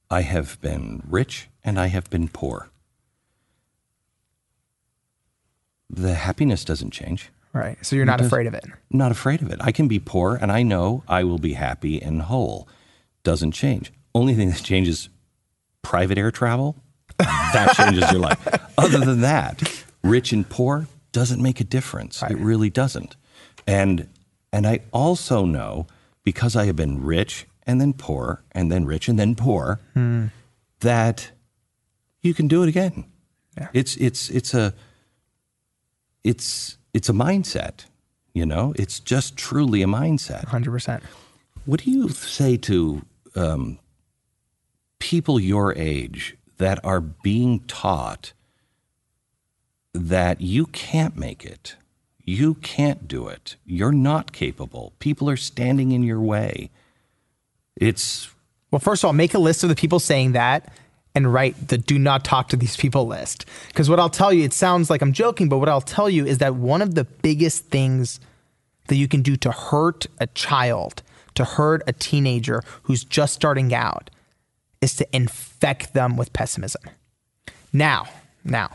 I 0.09 0.21
have 0.21 0.61
been 0.61 1.01
rich 1.09 1.49
and 1.63 1.79
I 1.79 1.87
have 1.87 2.09
been 2.09 2.27
poor. 2.27 2.69
the 5.89 6.13
happiness 6.13 6.65
doesn't 6.65 6.91
change. 6.91 7.31
Right. 7.53 7.77
So 7.85 7.95
you're 7.95 8.05
not 8.05 8.19
afraid 8.19 8.47
of 8.47 8.53
it. 8.53 8.65
Not 8.91 9.11
afraid 9.11 9.41
of 9.41 9.49
it. 9.49 9.59
I 9.61 9.71
can 9.71 9.87
be 9.87 9.99
poor 9.99 10.35
and 10.35 10.51
I 10.51 10.61
know 10.61 11.03
I 11.07 11.23
will 11.23 11.37
be 11.37 11.53
happy 11.53 12.01
and 12.01 12.23
whole. 12.23 12.67
Doesn't 13.23 13.51
change. 13.51 13.93
Only 14.13 14.33
thing 14.33 14.49
that 14.49 14.61
changes 14.61 15.09
private 15.81 16.17
air 16.17 16.31
travel. 16.31 16.75
That 17.17 17.73
changes 17.75 18.11
your 18.11 18.21
life. 18.21 18.47
Other 18.77 18.99
than 18.99 19.21
that, 19.21 19.83
rich 20.03 20.31
and 20.33 20.47
poor 20.47 20.87
doesn't 21.11 21.41
make 21.41 21.61
a 21.61 21.63
difference. 21.63 22.21
Right. 22.21 22.31
It 22.31 22.37
really 22.37 22.69
doesn't. 22.69 23.15
And 23.65 24.07
and 24.51 24.67
I 24.67 24.79
also 24.91 25.45
know 25.45 25.87
because 26.23 26.55
I 26.55 26.65
have 26.65 26.75
been 26.75 27.03
rich 27.03 27.47
and 27.65 27.79
then 27.79 27.93
poor 27.93 28.43
and 28.51 28.71
then 28.71 28.85
rich 28.85 29.07
and 29.07 29.17
then 29.17 29.35
poor 29.35 29.79
hmm. 29.93 30.27
that 30.81 31.31
you 32.21 32.33
can 32.33 32.47
do 32.47 32.63
it 32.63 32.69
again. 32.69 33.05
Yeah. 33.57 33.69
It's 33.73 33.95
it's 33.97 34.29
it's 34.29 34.53
a 34.53 34.73
it's 36.23 36.77
it's 36.93 37.09
a 37.09 37.13
mindset. 37.13 37.85
You 38.33 38.45
know, 38.45 38.73
it's 38.77 38.99
just 38.99 39.37
truly 39.37 39.81
a 39.81 39.87
mindset. 39.87 40.45
Hundred 40.45 40.71
percent. 40.71 41.03
What 41.65 41.83
do 41.83 41.91
you 41.91 42.09
say 42.09 42.57
to 42.57 43.01
um, 43.35 43.79
people 44.99 45.39
your 45.39 45.73
age 45.75 46.34
that 46.57 46.83
are 46.83 47.01
being 47.01 47.61
taught 47.61 48.33
that 49.93 50.41
you 50.41 50.65
can't 50.67 51.17
make 51.17 51.45
it, 51.45 51.75
you 52.23 52.55
can't 52.55 53.07
do 53.07 53.27
it, 53.27 53.55
you're 53.65 53.91
not 53.91 54.31
capable, 54.31 54.93
people 54.99 55.29
are 55.29 55.37
standing 55.37 55.91
in 55.91 56.03
your 56.03 56.19
way? 56.19 56.69
It's 57.75 58.29
well, 58.71 58.79
first 58.79 59.03
of 59.03 59.07
all, 59.07 59.13
make 59.13 59.33
a 59.33 59.39
list 59.39 59.63
of 59.63 59.69
the 59.69 59.75
people 59.75 59.99
saying 59.99 60.33
that 60.33 60.73
and 61.15 61.31
write 61.33 61.69
the 61.69 61.77
do 61.77 61.97
not 61.97 62.25
talk 62.25 62.49
to 62.49 62.57
these 62.57 62.75
people 62.75 63.07
list. 63.07 63.45
Because 63.69 63.89
what 63.89 63.99
I'll 63.99 64.09
tell 64.09 64.33
you, 64.33 64.43
it 64.43 64.53
sounds 64.53 64.89
like 64.89 65.01
I'm 65.01 65.13
joking, 65.13 65.47
but 65.47 65.59
what 65.59 65.69
I'll 65.69 65.79
tell 65.79 66.09
you 66.09 66.25
is 66.25 66.39
that 66.39 66.55
one 66.55 66.81
of 66.81 66.93
the 66.93 67.05
biggest 67.05 67.65
things 67.67 68.19
that 68.87 68.97
you 68.97 69.07
can 69.07 69.21
do 69.21 69.35
to 69.37 69.51
hurt 69.51 70.07
a 70.19 70.27
child, 70.27 71.01
to 71.35 71.45
hurt 71.45 71.83
a 71.87 71.93
teenager 71.93 72.61
who's 72.83 73.03
just 73.03 73.33
starting 73.33 73.73
out, 73.73 74.09
is 74.81 74.95
to 74.95 75.15
infect 75.15 75.93
them 75.93 76.17
with 76.17 76.33
pessimism. 76.33 76.83
Now, 77.73 78.07
now, 78.43 78.71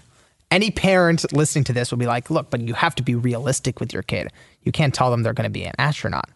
any 0.51 0.71
parent 0.71 1.33
listening 1.33 1.65
to 1.65 1.73
this 1.73 1.91
will 1.91 1.99
be 1.99 2.07
like, 2.07 2.31
look, 2.31 2.51
but 2.51 2.61
you 2.61 2.75
have 2.75 2.95
to 2.97 3.03
be 3.03 3.15
realistic 3.15 3.81
with 3.81 3.93
your 3.93 4.03
kid. 4.03 4.29
You 4.63 4.73
can't 4.73 4.93
tell 4.93 5.11
them 5.11 5.23
they're 5.23 5.33
going 5.33 5.49
to 5.49 5.51
be 5.51 5.65
an 5.65 5.75
astronaut. 5.79 6.29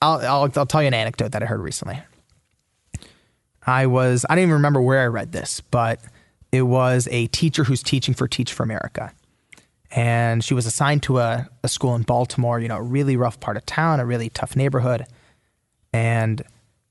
I'll, 0.00 0.18
I'll, 0.20 0.52
I'll 0.56 0.66
tell 0.66 0.82
you 0.82 0.88
an 0.88 0.94
anecdote 0.94 1.32
that 1.32 1.42
I 1.42 1.46
heard 1.46 1.60
recently. 1.60 2.00
I 3.64 3.86
was, 3.86 4.26
I 4.28 4.34
don't 4.34 4.42
even 4.42 4.54
remember 4.54 4.82
where 4.82 5.00
I 5.00 5.06
read 5.06 5.30
this, 5.30 5.60
but 5.60 6.00
it 6.50 6.62
was 6.62 7.08
a 7.12 7.28
teacher 7.28 7.62
who's 7.64 7.82
teaching 7.82 8.14
for 8.14 8.26
Teach 8.26 8.52
for 8.52 8.64
America. 8.64 9.12
And 9.92 10.42
she 10.42 10.54
was 10.54 10.66
assigned 10.66 11.04
to 11.04 11.18
a, 11.18 11.48
a 11.62 11.68
school 11.68 11.94
in 11.94 12.02
Baltimore, 12.02 12.58
you 12.58 12.66
know, 12.66 12.78
a 12.78 12.82
really 12.82 13.16
rough 13.16 13.38
part 13.38 13.56
of 13.56 13.64
town, 13.64 14.00
a 14.00 14.06
really 14.06 14.28
tough 14.28 14.56
neighborhood. 14.56 15.06
And 15.92 16.42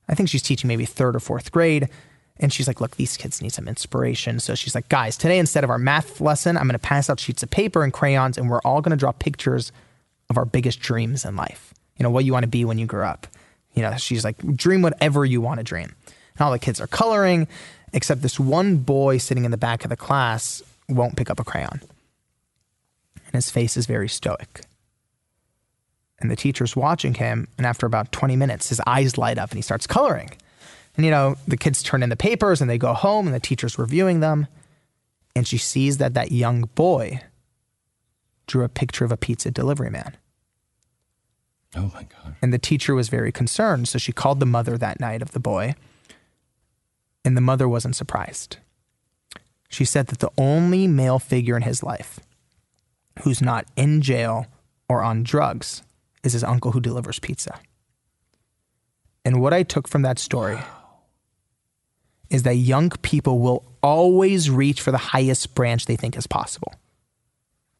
I 0.07 0.15
think 0.15 0.29
she's 0.29 0.41
teaching 0.41 0.67
maybe 0.67 0.85
third 0.85 1.15
or 1.15 1.19
fourth 1.19 1.51
grade. 1.51 1.89
And 2.37 2.51
she's 2.51 2.67
like, 2.67 2.81
look, 2.81 2.95
these 2.95 3.17
kids 3.17 3.41
need 3.41 3.53
some 3.53 3.67
inspiration. 3.67 4.39
So 4.39 4.55
she's 4.55 4.73
like, 4.73 4.89
guys, 4.89 5.15
today 5.15 5.37
instead 5.37 5.63
of 5.63 5.69
our 5.69 5.77
math 5.77 6.19
lesson, 6.19 6.57
I'm 6.57 6.63
going 6.63 6.73
to 6.73 6.79
pass 6.79 7.09
out 7.09 7.19
sheets 7.19 7.43
of 7.43 7.51
paper 7.51 7.83
and 7.83 7.93
crayons, 7.93 8.37
and 8.37 8.49
we're 8.49 8.61
all 8.61 8.81
going 8.81 8.91
to 8.91 8.97
draw 8.97 9.11
pictures 9.11 9.71
of 10.29 10.37
our 10.37 10.45
biggest 10.45 10.79
dreams 10.79 11.23
in 11.23 11.35
life. 11.35 11.73
You 11.97 12.03
know, 12.03 12.09
what 12.09 12.25
you 12.25 12.33
want 12.33 12.43
to 12.43 12.49
be 12.49 12.65
when 12.65 12.79
you 12.79 12.87
grow 12.87 13.07
up. 13.07 13.27
You 13.73 13.83
know, 13.83 13.95
she's 13.97 14.23
like, 14.23 14.37
dream 14.55 14.81
whatever 14.81 15.23
you 15.23 15.39
want 15.39 15.59
to 15.59 15.63
dream. 15.63 15.93
And 16.07 16.41
all 16.41 16.51
the 16.51 16.57
kids 16.57 16.81
are 16.81 16.87
coloring, 16.87 17.47
except 17.93 18.23
this 18.23 18.39
one 18.39 18.77
boy 18.77 19.19
sitting 19.19 19.45
in 19.45 19.51
the 19.51 19.57
back 19.57 19.83
of 19.83 19.89
the 19.89 19.97
class 19.97 20.63
won't 20.89 21.15
pick 21.15 21.29
up 21.29 21.39
a 21.39 21.43
crayon. 21.43 21.79
And 23.25 23.33
his 23.33 23.51
face 23.51 23.77
is 23.77 23.85
very 23.85 24.09
stoic. 24.09 24.61
And 26.21 26.29
the 26.29 26.35
teacher's 26.35 26.75
watching 26.75 27.15
him, 27.15 27.47
and 27.57 27.65
after 27.65 27.85
about 27.85 28.11
20 28.11 28.35
minutes, 28.35 28.69
his 28.69 28.79
eyes 28.85 29.17
light 29.17 29.37
up 29.37 29.49
and 29.49 29.57
he 29.57 29.63
starts 29.63 29.87
coloring. 29.87 30.29
And, 30.95 31.05
you 31.05 31.11
know, 31.11 31.35
the 31.47 31.57
kids 31.57 31.81
turn 31.81 32.03
in 32.03 32.09
the 32.09 32.15
papers 32.15 32.61
and 32.61 32.69
they 32.69 32.77
go 32.77 32.93
home, 32.93 33.25
and 33.25 33.35
the 33.35 33.39
teacher's 33.39 33.79
reviewing 33.79 34.19
them. 34.19 34.47
And 35.35 35.47
she 35.47 35.57
sees 35.57 35.97
that 35.97 36.13
that 36.13 36.31
young 36.31 36.69
boy 36.75 37.21
drew 38.45 38.63
a 38.63 38.69
picture 38.69 39.05
of 39.05 39.11
a 39.11 39.17
pizza 39.17 39.49
delivery 39.49 39.89
man. 39.89 40.17
Oh 41.75 41.89
my 41.93 42.03
God. 42.03 42.35
And 42.41 42.53
the 42.53 42.59
teacher 42.59 42.93
was 42.93 43.07
very 43.07 43.31
concerned. 43.31 43.87
So 43.87 43.97
she 43.97 44.11
called 44.11 44.39
the 44.39 44.45
mother 44.45 44.77
that 44.77 44.99
night 44.99 45.21
of 45.21 45.31
the 45.31 45.39
boy, 45.39 45.75
and 47.23 47.37
the 47.37 47.41
mother 47.41 47.67
wasn't 47.67 47.95
surprised. 47.95 48.57
She 49.69 49.85
said 49.85 50.07
that 50.07 50.19
the 50.19 50.31
only 50.37 50.85
male 50.85 51.17
figure 51.17 51.55
in 51.55 51.63
his 51.63 51.81
life 51.81 52.19
who's 53.23 53.41
not 53.41 53.65
in 53.77 54.01
jail 54.01 54.47
or 54.89 55.01
on 55.01 55.23
drugs 55.23 55.81
is 56.23 56.33
his 56.33 56.43
uncle 56.43 56.71
who 56.71 56.79
delivers 56.79 57.19
pizza. 57.19 57.59
And 59.23 59.41
what 59.41 59.53
I 59.53 59.63
took 59.63 59.87
from 59.87 60.01
that 60.01 60.19
story 60.19 60.59
is 62.29 62.43
that 62.43 62.55
young 62.55 62.89
people 62.89 63.39
will 63.39 63.63
always 63.83 64.49
reach 64.49 64.81
for 64.81 64.91
the 64.91 64.97
highest 64.97 65.53
branch 65.53 65.85
they 65.85 65.95
think 65.95 66.17
is 66.17 66.27
possible. 66.27 66.73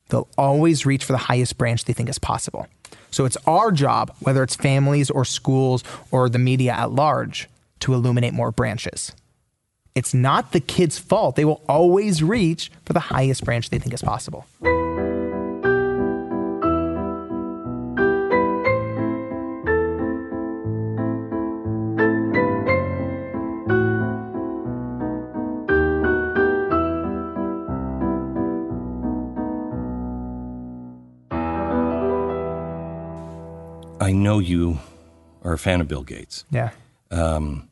They'll 0.09 0.27
always 0.37 0.85
reach 0.85 1.05
for 1.05 1.13
the 1.13 1.17
highest 1.17 1.57
branch 1.57 1.85
they 1.85 1.93
think 1.93 2.09
is 2.09 2.19
possible. 2.19 2.67
So 3.11 3.25
it's 3.25 3.37
our 3.47 3.71
job, 3.71 4.13
whether 4.19 4.43
it's 4.43 4.55
families 4.55 5.09
or 5.09 5.23
schools 5.25 5.83
or 6.11 6.29
the 6.29 6.39
media 6.39 6.73
at 6.73 6.91
large, 6.91 7.49
to 7.79 7.93
illuminate 7.93 8.33
more 8.33 8.51
branches. 8.51 9.13
It's 9.95 10.13
not 10.13 10.51
the 10.51 10.59
kid's 10.59 10.97
fault. 10.97 11.35
They 11.35 11.45
will 11.45 11.61
always 11.67 12.21
reach 12.21 12.71
for 12.85 12.93
the 12.93 12.99
highest 12.99 13.43
branch 13.43 13.69
they 13.69 13.79
think 13.79 13.93
is 13.93 14.01
possible. 14.01 14.45
I 34.11 34.13
know 34.13 34.39
you 34.39 34.79
are 35.41 35.53
a 35.53 35.57
fan 35.57 35.79
of 35.79 35.87
Bill 35.87 36.03
Gates, 36.03 36.43
Yeah. 36.51 36.71
Um, 37.09 37.69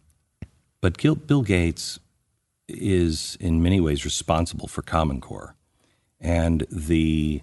but 0.79 0.97
Gil- 0.97 1.15
Bill 1.15 1.41
Gates 1.41 1.99
is 2.69 3.37
in 3.41 3.61
many 3.61 3.81
ways 3.81 4.05
responsible 4.05 4.69
for 4.69 4.81
Common 4.81 5.19
Core. 5.19 5.55
And 6.21 6.65
the 6.71 7.41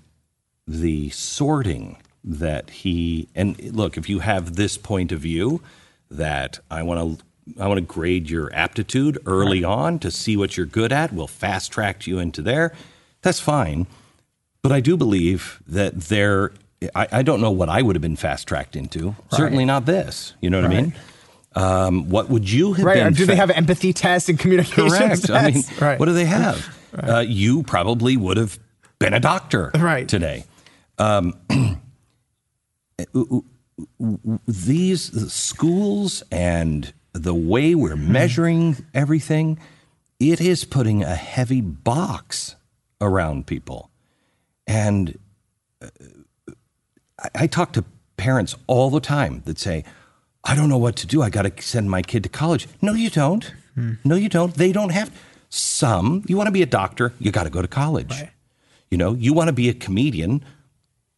the 0.66 1.10
sorting 1.10 1.98
that 2.24 2.70
he 2.70 3.28
and 3.34 3.60
look 3.74 3.98
if 3.98 4.08
you 4.08 4.20
have 4.20 4.56
this 4.56 4.78
point 4.78 5.12
of 5.12 5.20
view 5.20 5.60
that 6.10 6.60
I 6.70 6.82
want 6.82 7.18
to 7.20 7.24
I 7.62 7.68
want 7.68 7.76
to 7.78 7.82
grade 7.84 8.30
your 8.30 8.50
aptitude 8.54 9.18
early 9.26 9.62
on 9.62 9.98
to 10.00 10.10
see 10.10 10.36
what 10.38 10.56
you're 10.56 10.66
good 10.66 10.92
at 10.92 11.12
we'll 11.12 11.28
fast 11.28 11.70
track 11.70 12.06
you 12.06 12.18
into 12.18 12.42
there 12.42 12.72
that's 13.22 13.40
fine. 13.40 13.86
But 14.62 14.72
I 14.72 14.80
do 14.80 14.96
believe 14.96 15.62
that 15.66 16.00
there 16.02 16.52
I, 16.94 17.08
I 17.12 17.22
don't 17.22 17.40
know 17.40 17.50
what 17.50 17.68
I 17.68 17.80
would 17.82 17.96
have 17.96 18.02
been 18.02 18.16
fast 18.16 18.46
tracked 18.48 18.76
into 18.76 19.16
certainly 19.32 19.64
not 19.64 19.86
this 19.86 20.34
you 20.40 20.50
know 20.50 20.60
what 20.60 20.70
I 20.70 20.74
mean 20.82 20.94
um, 21.54 22.10
what 22.10 22.28
would 22.28 22.50
you 22.50 22.74
have 22.74 22.84
Right. 22.84 23.02
been 23.04 23.14
Do 23.14 23.24
they 23.24 23.36
have 23.36 23.50
empathy 23.50 23.92
tests 23.94 24.28
and 24.28 24.38
communication 24.38 24.90
Correct. 24.90 25.30
I 25.30 25.50
mean, 25.50 25.62
right. 25.80 25.98
what 25.98 26.04
do 26.06 26.12
they 26.12 26.26
have? 26.26 26.68
Uh, 26.94 27.20
you 27.26 27.62
probably 27.62 28.16
would 28.18 28.36
have 28.36 28.58
been 28.98 29.14
a 29.14 29.20
doctor 29.20 29.70
Right. 29.74 30.06
today. 30.06 30.44
Um, 30.98 31.34
these 34.46 35.32
schools 35.32 36.22
and 36.30 36.92
the 37.12 37.34
way 37.34 37.74
we're 37.74 37.96
Hmm. 37.96 38.12
measuring 38.12 38.76
everything, 38.94 39.58
it 40.20 40.40
is 40.40 40.64
putting 40.64 41.02
a 41.02 41.14
heavy 41.14 41.60
box 41.60 42.56
around 43.00 43.46
people. 43.46 43.90
And 44.66 45.18
uh, 45.82 45.88
I, 47.22 47.28
I 47.34 47.46
talk 47.46 47.72
to 47.72 47.84
parents 48.16 48.54
all 48.66 48.90
the 48.90 49.00
time 49.00 49.42
that 49.44 49.58
say, 49.58 49.84
I 50.44 50.54
don't 50.54 50.68
know 50.68 50.78
what 50.78 50.96
to 50.96 51.06
do. 51.06 51.22
I 51.22 51.30
got 51.30 51.42
to 51.42 51.62
send 51.62 51.90
my 51.90 52.02
kid 52.02 52.22
to 52.22 52.28
college. 52.28 52.68
No, 52.80 52.94
you 52.94 53.10
don't. 53.10 53.52
Hmm. 53.74 53.94
No, 54.04 54.14
you 54.14 54.28
don't. 54.28 54.54
They 54.54 54.72
don't 54.72 54.90
have 54.90 55.10
some. 55.48 56.24
You 56.26 56.36
want 56.36 56.46
to 56.46 56.52
be 56.52 56.62
a 56.62 56.66
doctor, 56.66 57.12
you 57.18 57.30
got 57.30 57.44
to 57.44 57.50
go 57.50 57.62
to 57.62 57.68
college. 57.68 58.14
You 58.90 58.98
know, 58.98 59.14
you 59.14 59.32
want 59.32 59.48
to 59.48 59.52
be 59.52 59.68
a 59.68 59.74
comedian, 59.74 60.44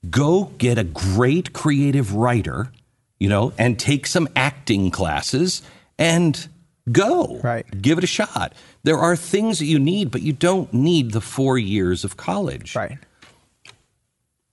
go 0.09 0.45
get 0.59 0.79
a 0.79 0.85
great 0.85 1.53
creative 1.53 2.15
writer, 2.15 2.73
you 3.19 3.29
know, 3.29 3.53
and 3.59 3.79
take 3.79 4.07
some 4.07 4.29
acting 4.35 4.91
classes 4.91 5.63
and 5.99 6.49
go. 6.91 7.41
Right. 7.43 7.67
Give 7.83 7.99
it 7.99 8.05
a 8.05 8.09
shot. 8.09 8.55
There 8.85 8.97
are 8.97 9.17
things 9.17 9.59
that 9.59 9.67
you 9.67 9.79
need, 9.79 10.11
but 10.11 10.23
you 10.23 10.33
don't 10.33 10.73
need 10.73 11.13
the 11.13 11.21
four 11.21 11.59
years 11.59 12.05
of 12.05 12.17
college. 12.17 12.75
Right. 12.75 12.99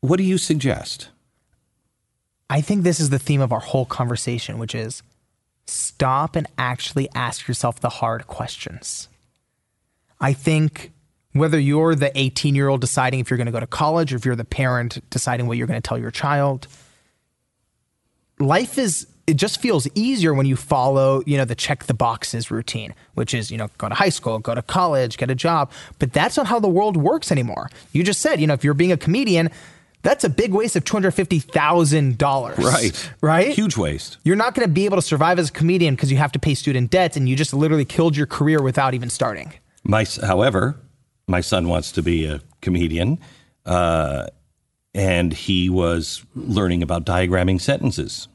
What 0.02 0.18
do 0.18 0.24
you 0.24 0.38
suggest? 0.38 1.10
I 2.50 2.62
think 2.62 2.84
this 2.84 3.00
is 3.00 3.10
the 3.10 3.20
theme 3.20 3.42
of 3.42 3.52
our 3.52 3.60
whole 3.60 3.86
conversation, 3.86 4.58
which 4.60 4.76
is 4.76 5.02
stop 5.66 6.36
and 6.36 6.48
actually 6.58 7.10
ask 7.16 7.48
yourself 7.48 7.80
the 7.80 7.90
hard 7.90 8.28
questions. 8.28 9.08
I 10.20 10.34
think 10.34 10.92
whether 11.34 11.60
you're 11.60 11.96
the 11.96 12.18
18 12.18 12.56
year 12.56 12.70
old 12.70 12.82
deciding 12.82 13.20
if 13.20 13.30
you're 13.30 13.38
going 13.38 13.48
to 13.48 13.52
go 13.52 13.60
to 13.60 13.68
college 13.68 14.14
or 14.14 14.18
if 14.18 14.26
you're 14.26 14.36
the 14.36 14.46
parent 14.46 15.00
deciding 15.10 15.48
what 15.48 15.58
you're 15.58 15.68
going 15.68 15.82
to 15.82 15.88
tell 15.88 15.98
your 15.98 16.12
child, 16.12 16.68
life 18.40 18.78
is 18.78 19.08
it 19.28 19.38
just 19.38 19.60
feels 19.60 19.88
easier 19.96 20.34
when 20.34 20.46
you 20.46 20.56
follow, 20.56 21.24
you 21.26 21.38
know, 21.38 21.46
the 21.46 21.56
check 21.56 21.86
the 21.86 21.96
boxes 21.96 22.52
routine, 22.52 22.94
which 23.16 23.34
is, 23.34 23.50
you 23.50 23.58
know, 23.58 23.70
go 23.80 23.90
to 23.90 23.96
high 23.96 24.10
school, 24.10 24.38
go 24.38 24.54
to 24.54 24.62
college, 24.62 25.18
get 25.18 25.32
a 25.32 25.36
job. 25.36 25.72
But 25.98 26.14
that's 26.14 26.38
not 26.38 26.46
how 26.46 26.60
the 26.60 26.68
world 26.68 26.96
works 26.96 27.32
anymore. 27.32 27.70
You 27.92 28.04
just 28.04 28.22
said, 28.22 28.40
you 28.40 28.46
know, 28.46 28.54
if 28.54 28.64
you're 28.64 28.76
being 28.76 28.92
a 28.92 28.98
comedian, 28.98 29.50
that's 30.06 30.24
a 30.24 30.30
big 30.30 30.54
waste 30.54 30.76
of 30.76 30.84
$250,000. 30.86 32.58
Right. 32.58 33.12
Right? 33.22 33.50
Huge 33.50 33.76
waste. 33.76 34.18
You're 34.24 34.36
not 34.36 34.54
going 34.54 34.68
to 34.68 34.74
be 34.74 34.86
able 34.86 34.98
to 34.98 35.02
survive 35.02 35.40
as 35.40 35.50
a 35.50 35.52
comedian 35.52 35.96
because 35.96 36.12
you 36.12 36.18
have 36.18 36.32
to 36.34 36.40
pay 36.40 36.54
student 36.54 36.92
debts 36.92 37.18
and 37.18 37.28
you 37.28 37.36
just 37.36 37.54
literally 37.54 37.86
killed 37.86 38.16
your 38.16 38.28
career 38.28 38.62
without 38.62 38.94
even 38.94 39.10
starting. 39.10 39.54
My, 39.84 40.06
however, 40.22 40.78
my 41.28 41.42
son 41.42 41.68
wants 41.68 41.92
to 41.94 42.04
be 42.04 42.26
a 42.26 42.42
comedian, 42.62 43.20
uh, 43.66 44.28
and 44.94 45.34
he 45.34 45.70
was 45.70 46.24
learning 46.36 46.84
about 46.84 47.06
diagramming 47.06 47.60
sentences. 47.60 48.28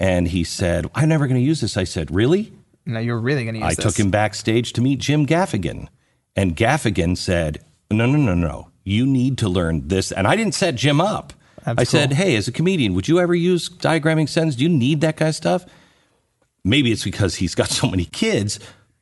And 0.00 0.26
he 0.26 0.42
said, 0.42 0.90
"I'm 0.92 1.08
never 1.08 1.28
going 1.28 1.40
to 1.40 1.46
use 1.46 1.60
this." 1.60 1.76
I 1.76 1.84
said, 1.84 2.10
"Really?" 2.10 2.52
Now 2.84 2.98
you're 2.98 3.20
really 3.20 3.44
going 3.44 3.54
to 3.54 3.60
use 3.60 3.68
this. 3.68 3.78
I 3.78 3.82
this. 3.84 3.94
took 3.94 4.04
him 4.04 4.10
backstage 4.10 4.72
to 4.72 4.80
meet 4.80 4.98
Jim 4.98 5.24
Gaffigan, 5.24 5.86
and 6.34 6.56
Gaffigan 6.56 7.16
said, 7.16 7.64
"No, 7.88 8.06
no, 8.06 8.18
no, 8.18 8.34
no. 8.34 8.71
You 8.84 9.06
need 9.06 9.38
to 9.38 9.48
learn 9.48 9.88
this." 9.88 10.12
And 10.12 10.26
I 10.26 10.36
didn't 10.36 10.54
set 10.54 10.74
Jim 10.74 11.00
up. 11.00 11.32
That's 11.64 11.78
I 11.80 11.84
said, 11.84 12.12
"Hey, 12.14 12.34
as 12.36 12.48
a 12.48 12.52
comedian, 12.52 12.94
would 12.94 13.06
you 13.08 13.20
ever 13.20 13.34
use 13.34 13.68
diagramming 13.68 14.28
sentences? 14.28 14.56
Do 14.56 14.64
you 14.64 14.68
need 14.68 15.00
that 15.02 15.16
kind 15.16 15.28
of 15.28 15.34
stuff?" 15.36 15.64
Maybe 16.64 16.92
it's 16.92 17.04
because 17.04 17.36
he's 17.36 17.54
got 17.54 17.68
so 17.80 17.88
many 17.88 18.04
kids, 18.06 18.58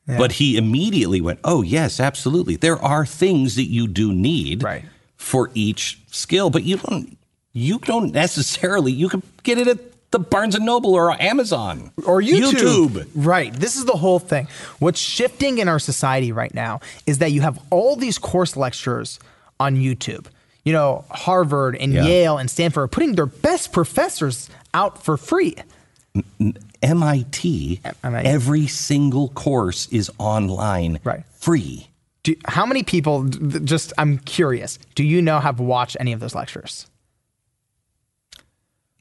But 0.07 0.33
he 0.33 0.57
immediately 0.57 1.21
went, 1.21 1.39
"Oh 1.43 1.61
yes, 1.61 1.99
absolutely. 1.99 2.55
There 2.57 2.81
are 2.81 3.05
things 3.05 3.55
that 3.55 3.69
you 3.69 3.87
do 3.87 4.11
need 4.11 4.61
Right. 4.63 4.83
for 5.15 5.49
each 5.53 5.99
skill, 6.11 6.49
but 6.49 6.63
you 6.63 6.77
don't 6.77 7.17
you 7.53 7.79
don't 7.79 8.11
necessarily 8.13 8.91
you 8.91 9.09
can 9.09 9.21
get 9.43 9.57
it 9.57 9.67
at 9.67 9.79
the 10.11 10.19
Barnes 10.19 10.55
and 10.55 10.65
Noble 10.65 10.93
or 10.93 11.11
Amazon 11.21 11.91
or 12.05 12.21
YouTube. 12.21 12.51
YouTube. 12.89 13.07
Right. 13.15 13.53
This 13.53 13.77
is 13.77 13.85
the 13.85 13.93
whole 13.93 14.19
thing. 14.19 14.47
What's 14.79 14.99
shifting 14.99 15.57
in 15.59 15.69
our 15.69 15.79
society 15.79 16.31
right 16.33 16.53
now 16.53 16.81
is 17.07 17.19
that 17.19 17.31
you 17.31 17.41
have 17.41 17.57
all 17.69 17.95
these 17.95 18.17
course 18.17 18.57
lectures 18.57 19.19
on 19.61 19.75
YouTube. 19.77 20.25
You 20.65 20.73
know, 20.73 21.05
Harvard 21.09 21.75
and 21.75 21.93
Yeah. 21.93 22.05
Yale 22.05 22.37
and 22.37 22.49
Stanford 22.49 22.83
are 22.83 22.87
putting 22.87 23.15
their 23.15 23.25
best 23.25 23.71
professors 23.71 24.49
out 24.73 25.03
for 25.03 25.17
free. 25.17 25.55
MIT, 26.83 27.79
MIT. 28.03 28.27
every 28.27 28.67
single 28.67 29.29
course 29.29 29.87
is 29.91 30.11
online, 30.17 30.99
Right. 31.03 31.23
free. 31.39 31.87
Do, 32.23 32.35
how 32.45 32.65
many 32.65 32.83
people, 32.83 33.23
just 33.25 33.93
I'm 33.97 34.17
curious, 34.19 34.77
do 34.95 35.03
you 35.03 35.21
know 35.21 35.39
have 35.39 35.59
watched 35.59 35.97
any 35.99 36.11
of 36.13 36.19
those 36.19 36.35
lectures? 36.35 36.87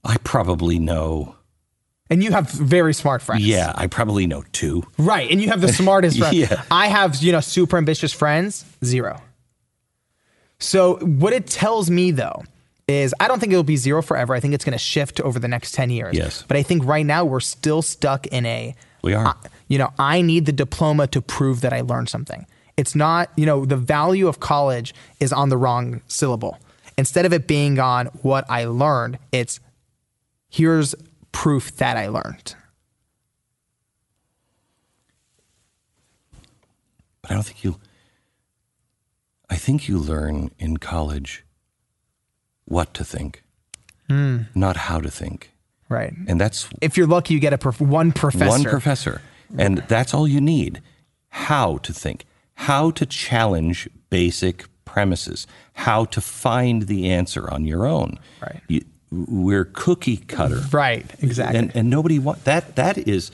I 0.05 0.17
probably 0.19 0.79
know. 0.79 1.35
And 2.09 2.23
you 2.25 2.33
have 2.33 2.51
very 2.51 2.95
smart 2.95 3.23
friends. 3.23 3.47
Yeah, 3.47 3.73
I 3.77 3.87
probably 3.87 4.27
know 4.27 4.43
two. 4.53 4.83
Right. 4.99 5.31
And 5.31 5.41
you 5.41 5.49
have 5.49 5.61
the 5.61 5.73
smartest 5.73 6.19
friends. 6.21 6.35
Yeah. 6.37 6.63
I 6.71 6.87
have, 6.89 7.17
you 7.23 7.33
know, 7.33 7.41
super 7.41 7.77
ambitious 7.77 8.13
friends, 8.13 8.65
zero. 8.85 9.21
So 10.61 10.97
what 10.99 11.33
it 11.33 11.47
tells 11.47 11.91
me 11.91 12.11
though 12.13 12.45
is 12.87 13.15
I 13.21 13.29
don't 13.29 13.41
think 13.41 13.53
it'll 13.53 13.63
be 13.65 13.77
zero 13.77 14.03
forever. 14.03 14.35
I 14.35 14.41
think 14.41 14.55
it's 14.55 14.65
going 14.65 14.73
to 14.73 14.79
shift 14.79 15.21
over 15.21 15.39
the 15.39 15.49
next 15.49 15.73
10 15.75 15.91
years. 15.91 16.17
Yes. 16.17 16.45
But 16.47 16.57
I 16.57 16.63
think 16.63 16.85
right 16.85 17.07
now 17.07 17.25
we're 17.25 17.41
still 17.41 17.83
stuck 17.83 18.27
in 18.29 18.45
a 18.47 18.75
We 19.03 19.15
are. 19.15 19.27
uh, 19.29 19.35
you 19.69 19.79
know, 19.79 19.93
I 19.99 20.23
need 20.23 20.47
the 20.47 20.53
diploma 20.53 21.07
to 21.09 21.23
prove 21.23 21.61
that 21.61 21.73
I 21.73 21.81
learned 21.81 22.09
something. 22.09 22.47
It's 22.77 22.95
not, 22.95 23.31
you 23.37 23.47
know, 23.47 23.65
the 23.65 23.77
value 23.77 24.27
of 24.27 24.41
college 24.41 24.95
is 25.21 25.33
on 25.33 25.49
the 25.49 25.57
wrong 25.57 26.01
syllable. 26.09 26.59
Instead 26.99 27.25
of 27.27 27.33
it 27.33 27.47
being 27.47 27.79
on 27.79 28.07
what 28.23 28.45
I 28.51 28.65
learned, 28.65 29.19
it's 29.33 29.61
here's 30.49 30.95
proof 31.33 31.77
that 31.77 31.97
I 31.97 32.09
learned. 32.09 32.55
But 37.23 37.31
I 37.31 37.35
don't 37.35 37.45
think 37.45 37.63
you. 37.65 37.77
I 39.51 39.57
think 39.57 39.89
you 39.89 39.99
learn 39.99 40.51
in 40.59 40.77
college 40.77 41.45
what 42.65 42.95
to 42.95 43.05
think, 43.05 43.43
hmm. 44.09 44.43
not 44.55 44.77
how 44.77 45.01
to 45.01 45.11
think. 45.11 45.51
Right. 45.89 46.15
And 46.29 46.41
that's 46.41 46.69
If 46.81 46.97
you're 46.97 47.09
lucky, 47.09 47.35
you 47.35 47.41
get 47.41 47.53
a 47.53 47.59
prof- 47.59 47.81
one 47.81 48.13
professor. 48.13 48.49
one 48.49 48.63
professor. 48.63 49.21
And 49.59 49.79
that's 49.89 50.15
all 50.15 50.29
you 50.29 50.41
need. 50.41 50.81
How 51.31 51.79
to 51.79 51.93
think, 51.93 52.25
how 52.55 52.93
to 52.93 53.05
challenge 53.05 53.89
basic 54.09 54.67
premises, 54.85 55.49
how 55.73 56.05
to 56.07 56.21
find 56.21 56.83
the 56.83 57.11
answer 57.11 57.51
on 57.51 57.65
your 57.65 57.87
own. 57.87 58.19
Right. 58.41 58.61
You, 58.69 58.85
we're 59.11 59.65
cookie 59.65 60.19
cutter. 60.19 60.63
Right, 60.71 61.07
exactly. 61.21 61.59
And, 61.59 61.75
and 61.75 61.91
nobody 61.91 62.21
want 62.21 62.45
that. 62.45 62.77
That 62.77 62.97
is, 62.97 63.33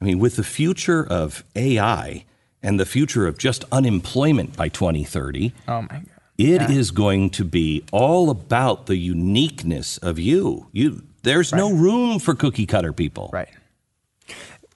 I 0.00 0.04
mean, 0.04 0.18
with 0.18 0.34
the 0.36 0.44
future 0.44 1.06
of 1.06 1.44
AI 1.54 2.24
and 2.66 2.80
the 2.80 2.84
future 2.84 3.28
of 3.28 3.38
just 3.38 3.64
unemployment 3.70 4.56
by 4.56 4.68
2030, 4.68 5.52
oh 5.68 5.82
my 5.82 5.88
god. 5.88 6.06
it 6.36 6.62
is 6.62 6.90
going 6.90 7.30
to 7.30 7.44
be 7.44 7.84
all 7.92 8.28
about 8.28 8.86
the 8.86 8.96
uniqueness 8.96 9.98
of 9.98 10.18
you. 10.18 10.66
You, 10.72 11.04
there's 11.22 11.52
no 11.52 11.72
room 11.72 12.18
for 12.18 12.34
cookie 12.34 12.66
cutter 12.66 12.92
people. 12.92 13.30
Right. 13.32 13.48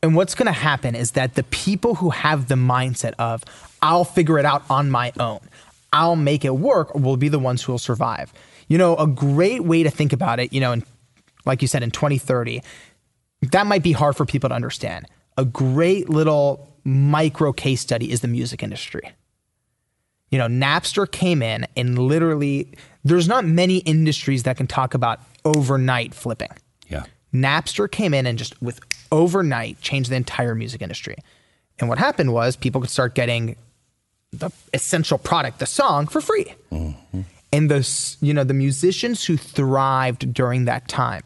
And 0.04 0.14
what's 0.14 0.36
going 0.36 0.46
to 0.46 0.52
happen 0.52 0.94
is 0.94 1.10
that 1.12 1.34
the 1.34 1.42
people 1.42 1.96
who 1.96 2.10
have 2.10 2.46
the 2.46 2.54
mindset 2.54 3.14
of, 3.18 3.44
I'll 3.82 4.04
figure 4.04 4.38
it 4.38 4.44
out 4.44 4.62
on 4.70 4.88
my 4.88 5.12
own, 5.18 5.40
I'll 5.92 6.16
make 6.16 6.44
it 6.44 6.54
work, 6.54 6.94
will 6.94 7.16
be 7.16 7.28
the 7.28 7.40
ones 7.40 7.60
who 7.64 7.72
will 7.72 7.78
survive. 7.78 8.32
You 8.68 8.78
know, 8.78 8.96
a 8.96 9.08
great 9.08 9.64
way 9.64 9.82
to 9.82 9.90
think 9.90 10.12
about 10.12 10.38
it, 10.38 10.52
you 10.52 10.60
know, 10.60 10.70
in, 10.70 10.84
like 11.44 11.60
you 11.60 11.66
said, 11.66 11.82
in 11.82 11.90
2030, 11.90 12.62
that 13.50 13.66
might 13.66 13.82
be 13.82 13.90
hard 13.90 14.16
for 14.16 14.24
people 14.24 14.48
to 14.48 14.54
understand. 14.54 15.06
A 15.36 15.44
great 15.44 16.08
little 16.08 16.69
micro 16.84 17.52
case 17.52 17.80
study 17.80 18.10
is 18.10 18.20
the 18.20 18.28
music 18.28 18.62
industry. 18.62 19.12
You 20.30 20.38
know, 20.38 20.46
Napster 20.46 21.10
came 21.10 21.42
in 21.42 21.66
and 21.76 21.98
literally, 21.98 22.68
there's 23.04 23.26
not 23.26 23.44
many 23.44 23.78
industries 23.78 24.44
that 24.44 24.56
can 24.56 24.66
talk 24.66 24.94
about 24.94 25.20
overnight 25.44 26.14
flipping. 26.14 26.50
Yeah. 26.88 27.04
Napster 27.34 27.90
came 27.90 28.14
in 28.14 28.26
and 28.26 28.38
just 28.38 28.60
with 28.62 28.80
overnight 29.10 29.80
changed 29.80 30.10
the 30.10 30.16
entire 30.16 30.54
music 30.54 30.82
industry. 30.82 31.16
And 31.78 31.88
what 31.88 31.98
happened 31.98 32.32
was 32.32 32.56
people 32.56 32.80
could 32.80 32.90
start 32.90 33.14
getting 33.14 33.56
the 34.32 34.50
essential 34.72 35.18
product, 35.18 35.58
the 35.58 35.66
song, 35.66 36.06
for 36.06 36.20
free. 36.20 36.54
Mm-hmm. 36.70 37.22
And 37.52 37.70
the 37.70 38.16
you 38.20 38.32
know 38.32 38.44
the 38.44 38.54
musicians 38.54 39.24
who 39.24 39.36
thrived 39.36 40.32
during 40.32 40.66
that 40.66 40.86
time 40.86 41.22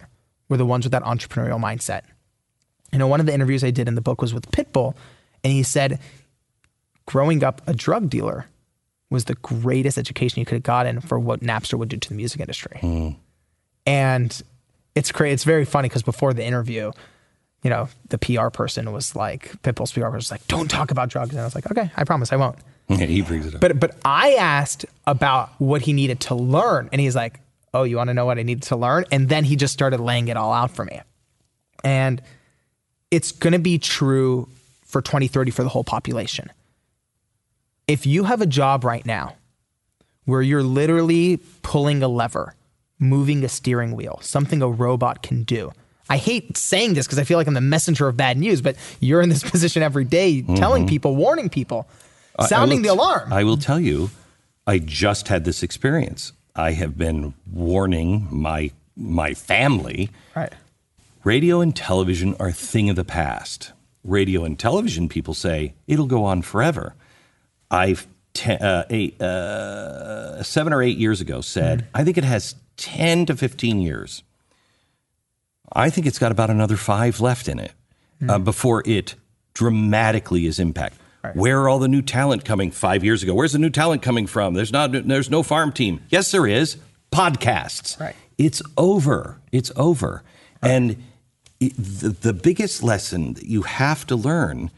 were 0.49 0.57
the 0.57 0.65
ones 0.65 0.87
with 0.87 0.93
that 0.93 1.03
entrepreneurial 1.03 1.61
mindset. 1.61 2.03
You 2.93 2.99
know, 2.99 3.07
one 3.07 3.21
of 3.21 3.27
the 3.27 3.35
interviews 3.35 3.63
I 3.63 3.71
did 3.71 3.89
in 3.89 3.95
the 3.95 4.01
book 4.01 4.23
was 4.23 4.33
with 4.33 4.51
Pitbull, 4.53 4.95
and 5.45 5.53
he 5.53 5.63
said, 5.63 6.01
growing 7.07 7.45
up 7.45 7.61
a 7.67 7.75
drug 7.75 8.09
dealer 8.11 8.47
was 9.11 9.27
the 9.27 9.35
greatest 9.37 9.99
education 9.99 10.41
you 10.41 10.47
could 10.47 10.57
have 10.57 10.63
gotten 10.63 11.01
for 11.01 11.19
what 11.19 11.41
Napster 11.41 11.79
would 11.79 11.91
do 11.91 11.99
to 11.99 12.09
the 12.09 12.15
music 12.15 12.41
industry. 12.41 12.81
And 13.87 14.43
it's 14.95 15.13
crazy. 15.13 15.35
It's 15.35 15.45
very 15.45 15.65
funny 15.65 15.89
because 15.89 16.03
before 16.03 16.33
the 16.33 16.45
interview, 16.45 16.91
you 17.63 17.71
know, 17.71 17.89
the 18.09 18.19
PR 18.19 18.49
person 18.49 18.93
was 18.93 19.15
like, 19.15 19.53
Pitbull's 19.63 19.93
PR 19.93 20.03
person 20.03 20.17
was 20.17 20.31
like, 20.31 20.47
"Don't 20.49 20.71
talk 20.71 20.91
about 20.91 21.09
drugs." 21.11 21.31
And 21.31 21.41
I 21.41 21.45
was 21.45 21.55
like, 21.55 21.71
"Okay, 21.71 21.91
I 21.97 22.05
promise 22.05 22.33
I 22.33 22.37
won't." 22.37 22.59
he 22.89 23.23
brings 23.23 23.47
it 23.47 23.55
up. 23.55 23.61
But 23.61 23.79
but 23.79 23.97
I 24.05 24.35
asked 24.35 24.87
about 25.07 25.51
what 25.59 25.83
he 25.83 25.93
needed 25.93 26.21
to 26.21 26.35
learn, 26.35 26.89
and 26.93 27.01
he's 27.01 27.17
like, 27.17 27.41
"Oh, 27.73 27.85
you 27.85 27.97
want 27.97 28.09
to 28.09 28.15
know 28.15 28.27
what 28.27 28.39
I 28.39 28.43
needed 28.43 28.65
to 28.65 28.77
learn?" 28.77 29.05
And 29.11 29.29
then 29.29 29.45
he 29.45 29.57
just 29.57 29.73
started 29.73 30.01
laying 30.01 30.29
it 30.29 30.37
all 30.37 30.53
out 30.53 30.71
for 30.73 30.85
me. 30.85 31.01
And 31.83 32.23
it's 33.11 33.33
going 33.33 33.53
to 33.53 33.59
be 33.59 33.79
true 33.79 34.49
for 34.95 35.03
2030 35.03 35.51
for 35.51 35.65
the 35.65 35.69
whole 35.69 35.83
population. 35.83 36.53
If 37.89 38.07
you 38.07 38.23
have 38.25 38.41
a 38.41 38.47
job 38.47 38.85
right 38.85 39.05
now 39.05 39.35
where 40.25 40.41
you're 40.41 40.63
literally 40.63 41.41
pulling 41.63 42.01
a 42.01 42.07
lever, 42.07 42.55
moving 43.01 43.43
a 43.43 43.49
steering 43.49 43.97
wheel, 43.97 44.21
something 44.23 44.63
a 44.63 44.69
robot 44.69 45.21
can 45.21 45.43
do. 45.43 45.73
I 46.09 46.17
hate 46.17 46.57
saying 46.57 46.95
this 46.95 47.09
because 47.09 47.19
I 47.19 47.25
feel 47.25 47.39
like 47.39 47.49
I'm 47.49 47.55
the 47.55 47.61
messenger 47.61 48.07
of 48.07 48.17
bad 48.17 48.39
news, 48.39 48.63
but 48.63 48.77
you're 49.01 49.21
in 49.21 49.31
this 49.31 49.43
position 49.51 49.83
every 49.83 50.05
day 50.05 50.43
telling 50.43 50.85
mm-hmm. 50.85 50.91
people, 50.91 51.17
warning 51.17 51.49
people, 51.49 51.89
I- 52.39 52.45
I 52.45 52.47
sounding 52.47 52.79
will 52.79 52.83
the 52.85 52.93
alarm. 52.95 53.33
I 53.33 53.43
will 53.43 53.57
tell 53.57 53.81
you, 53.81 54.11
I 54.65 54.79
just 54.79 55.27
had 55.27 55.45
this 55.45 55.65
experience. 55.65 56.33
I 56.55 56.71
have 56.73 56.97
been 56.97 57.35
warning 57.53 58.29
my 58.31 58.71
my 58.97 59.35
family. 59.35 60.11
right. 60.37 60.53
Radio 61.25 61.61
and 61.61 61.75
television 61.75 62.37
are 62.39 62.49
a 62.49 62.53
thing 62.53 62.89
of 62.89 62.95
the 62.95 63.05
past. 63.05 63.73
Radio 64.05 64.45
and 64.45 64.59
television 64.59 65.09
people 65.09 65.35
say 65.35 65.75
it'll 65.87 66.07
go 66.07 66.25
on 66.25 66.43
forever. 66.43 66.95
I've 67.71 68.07
te- 68.35 68.53
uh, 68.53 68.85
eight, 68.91 69.21
uh, 69.21 70.43
seven 70.43 70.73
or 70.73 70.83
eight 70.83 70.99
years 70.99 71.21
ago 71.21 71.41
said 71.41 71.87
I 71.95 72.05
think 72.05 72.19
it 72.19 72.25
has 72.25 72.55
ten 72.77 73.27
to 73.27 73.37
fifteen 73.37 73.81
years. 73.81 74.23
I 75.73 75.91
think 75.91 76.07
it's 76.07 76.19
got 76.19 76.31
about 76.31 76.51
another 76.51 76.77
five 76.77 77.21
left 77.21 77.49
in 77.49 77.59
it 77.59 77.73
uh, 78.29 78.39
before 78.39 78.83
it 78.87 79.15
dramatically 79.55 80.47
is 80.47 80.59
impact. 80.59 80.99
Where 81.33 81.63
are 81.63 81.71
all 81.71 81.79
the 81.79 81.89
new 81.89 82.03
talent 82.03 82.45
coming 82.45 82.71
five 82.71 83.03
years 83.03 83.23
ago? 83.23 83.33
Where's 83.33 83.53
the 83.53 83.59
new 83.59 83.71
talent 83.71 84.03
coming 84.03 84.27
from? 84.27 84.53
There's 84.53 84.71
not. 84.73 84.93
There's 84.93 85.31
no 85.31 85.43
farm 85.43 85.73
team. 85.73 86.03
Yes, 86.11 86.31
there 86.31 86.47
is. 86.47 86.77
Podcasts. 87.11 87.99
Right. 87.99 88.15
It's 88.37 88.61
over. 88.77 89.41
It's 89.51 89.73
over. 89.75 90.23
And 90.61 90.91
it, 90.93 90.99
the, 91.61 92.09
the 92.09 92.33
biggest 92.33 92.83
lesson 92.83 93.35
that 93.35 93.47
you 93.47 93.63
have 93.63 94.07
to 94.07 94.17
learn, 94.17 94.71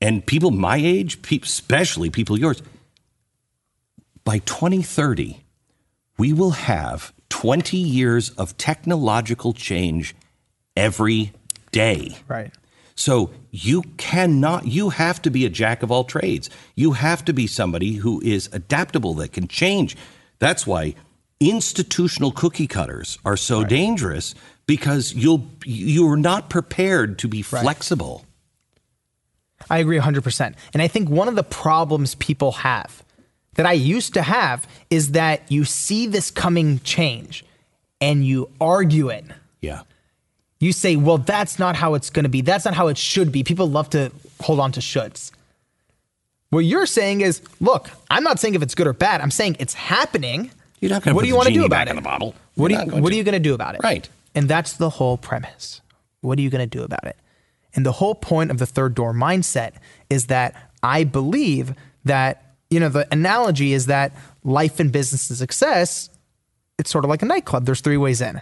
and 0.00 0.24
people 0.24 0.50
my 0.50 0.76
age, 0.76 1.22
pe- 1.22 1.40
especially 1.42 2.10
people 2.10 2.38
yours, 2.38 2.62
by 4.24 4.38
2030, 4.38 5.42
we 6.18 6.32
will 6.32 6.50
have 6.52 7.12
20 7.28 7.76
years 7.76 8.30
of 8.30 8.56
technological 8.56 9.52
change 9.52 10.14
every 10.76 11.32
day. 11.72 12.16
Right. 12.28 12.52
So 12.94 13.30
you 13.50 13.82
cannot, 13.96 14.66
you 14.66 14.90
have 14.90 15.20
to 15.22 15.30
be 15.30 15.44
a 15.44 15.50
jack 15.50 15.82
of 15.82 15.90
all 15.90 16.04
trades. 16.04 16.50
You 16.74 16.92
have 16.92 17.24
to 17.24 17.32
be 17.32 17.46
somebody 17.46 17.94
who 17.94 18.20
is 18.22 18.48
adaptable, 18.52 19.14
that 19.14 19.32
can 19.32 19.48
change. 19.48 19.96
That's 20.38 20.66
why 20.66 20.94
institutional 21.40 22.30
cookie 22.30 22.66
cutters 22.66 23.18
are 23.24 23.36
so 23.36 23.64
dangerous 23.64 24.34
because 24.76 25.12
you'll, 25.12 25.44
you're 25.66 26.16
not 26.16 26.48
prepared 26.48 27.18
to 27.18 27.28
be 27.28 27.42
flexible. 27.42 28.24
I 29.68 29.78
agree 29.78 29.98
100%. 29.98 30.54
And 30.72 30.80
I 30.82 30.88
think 30.88 31.10
one 31.10 31.28
of 31.28 31.34
the 31.34 31.42
problems 31.42 32.14
people 32.14 32.52
have 32.52 33.02
that 33.54 33.66
I 33.66 33.72
used 33.72 34.14
to 34.14 34.22
have 34.22 34.66
is 34.88 35.12
that 35.12 35.42
you 35.52 35.64
see 35.66 36.06
this 36.06 36.30
coming 36.30 36.78
change 36.80 37.44
and 38.00 38.24
you 38.26 38.48
argue 38.60 39.08
it. 39.10 39.26
Yeah. 39.60 39.82
You 40.58 40.72
say, 40.72 40.96
well, 40.96 41.18
that's 41.18 41.58
not 41.58 41.76
how 41.76 41.92
it's 41.92 42.08
going 42.08 42.22
to 42.24 42.30
be. 42.30 42.40
That's 42.40 42.64
not 42.64 42.72
how 42.72 42.88
it 42.88 42.96
should 42.96 43.30
be. 43.30 43.44
People 43.44 43.68
love 43.68 43.90
to 43.90 44.10
hold 44.40 44.58
on 44.58 44.72
to 44.72 44.80
shoulds. 44.80 45.32
What 46.48 46.60
you're 46.60 46.86
saying 46.86 47.20
is, 47.20 47.42
look, 47.60 47.90
I'm 48.10 48.24
not 48.24 48.40
saying 48.40 48.54
if 48.54 48.62
it's 48.62 48.74
good 48.74 48.86
or 48.86 48.94
bad. 48.94 49.20
I'm 49.20 49.30
saying 49.30 49.56
it's 49.58 49.74
happening. 49.74 50.50
You're 50.80 50.90
not 50.90 51.02
gonna 51.02 51.14
What 51.14 51.20
put 51.20 51.24
do 51.26 51.28
you 51.28 51.36
want 51.36 51.48
to 51.48 51.54
do 51.54 51.64
about 51.66 51.88
it? 51.88 51.90
in 51.90 51.96
the 51.96 52.02
bottle. 52.02 52.34
What 52.54 52.68
do 52.68 52.74
you, 52.74 52.80
What 52.80 53.08
to. 53.10 53.14
are 53.14 53.16
you 53.16 53.22
going 53.24 53.34
to 53.34 53.38
do 53.40 53.54
about 53.54 53.74
it? 53.76 53.82
Right. 53.84 54.08
And 54.34 54.48
that's 54.48 54.74
the 54.74 54.90
whole 54.90 55.16
premise. 55.16 55.80
What 56.20 56.38
are 56.38 56.42
you 56.42 56.50
going 56.50 56.68
to 56.68 56.78
do 56.78 56.84
about 56.84 57.04
it? 57.04 57.16
And 57.74 57.86
the 57.86 57.92
whole 57.92 58.14
point 58.14 58.50
of 58.50 58.58
the 58.58 58.66
third 58.66 58.94
door 58.94 59.12
mindset 59.12 59.74
is 60.10 60.26
that 60.26 60.70
I 60.82 61.04
believe 61.04 61.74
that, 62.04 62.54
you 62.70 62.80
know, 62.80 62.88
the 62.88 63.06
analogy 63.12 63.72
is 63.72 63.86
that 63.86 64.12
life 64.44 64.80
and 64.80 64.92
business 64.92 65.30
and 65.30 65.38
success, 65.38 66.10
it's 66.78 66.90
sort 66.90 67.04
of 67.04 67.10
like 67.10 67.22
a 67.22 67.26
nightclub. 67.26 67.64
There's 67.64 67.80
three 67.80 67.96
ways 67.96 68.20
in. 68.20 68.40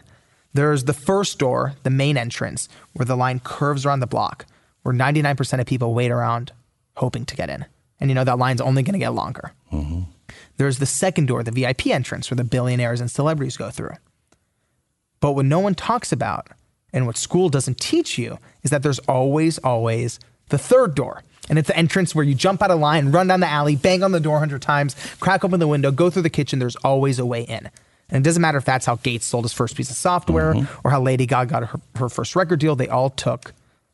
There's 0.53 0.85
the 0.85 0.93
first 0.93 1.39
door, 1.39 1.75
the 1.85 1.91
main 1.91 2.17
entrance, 2.17 2.69
where 2.95 3.07
the 3.07 3.17
line 3.17 3.41
curves 3.41 3.87
around 3.87 4.01
the 4.01 4.07
block, 4.07 4.47
where 4.83 4.95
99% 4.95 5.61
of 5.61 5.67
people 5.67 5.95
wait 5.95 6.11
around 6.11 6.53
hoping 6.97 7.25
to 7.27 7.37
get 7.37 7.51
in. 7.51 7.65
And 8.01 8.11
you 8.11 8.15
know, 8.15 8.25
that 8.25 8.39
line's 8.39 8.61
only 8.61 8.83
going 8.83 8.95
to 8.95 8.99
get 8.99 9.15
longer. 9.15 9.53
Mm-hmm. 9.73 10.03
There's 10.57 10.79
the 10.79 10.87
second 10.87 11.27
door, 11.27 11.43
the 11.43 11.53
VIP 11.53 11.89
entrance, 11.89 12.31
where 12.31 12.37
the 12.37 12.45
billionaires 12.45 13.01
and 13.01 13.11
celebrities 13.11 13.57
go 13.57 13.71
through. 13.71 13.95
But 15.21 15.33
what 15.33 15.45
no 15.45 15.61
one 15.61 15.75
talks 15.75 16.13
about 16.13 16.49
and 16.93 17.07
what 17.07 17.17
school 17.17 17.49
doesn't 17.49 17.79
teach 17.79 18.19
you 18.19 18.39
is 18.63 18.71
that 18.71 18.83
there's 18.83 18.99
always, 19.01 19.59
always 19.59 20.19
the 20.49 20.59
third 20.59 20.95
door. 20.95 21.23
And 21.49 21.59
it's 21.59 21.69
the 21.69 21.77
entrance 21.77 22.15
where 22.15 22.25
you 22.25 22.35
jump 22.35 22.63
out 22.63 22.71
of 22.71 22.79
line, 22.79 23.11
run 23.11 23.27
down 23.27 23.41
the 23.41 23.49
alley, 23.49 23.77
bang 23.77 24.03
on 24.03 24.13
the 24.13 24.21
door 24.21 24.35
100 24.35 24.63
times, 24.63 24.95
crack 25.19 25.45
open 25.45 25.59
the 25.59 25.67
window, 25.67 25.91
go 25.91 26.09
through 26.09 26.23
the 26.23 26.31
kitchen. 26.31 26.59
There's 26.59 26.77
always 26.77 27.19
a 27.19 27.27
way 27.27 27.43
in. 27.43 27.71
And 28.09 28.25
it 28.25 28.29
doesn't 28.29 28.41
matter 28.41 28.59
if 28.59 28.65
that's 28.65 28.87
how 28.87 28.97
Gates 28.97 29.27
sold 29.27 29.45
his 29.45 29.53
first 29.53 29.77
piece 29.77 29.91
of 29.91 29.97
software 29.97 30.55
mm-hmm. 30.55 30.87
or 30.87 30.91
how 30.91 31.01
Lady 31.01 31.27
Gaga 31.27 31.51
got 31.51 31.65
her, 31.69 31.81
her 31.97 32.09
first 32.09 32.37
record 32.37 32.61
deal, 32.61 32.77
they 32.77 32.89
all 32.89 33.11
took 33.11 33.53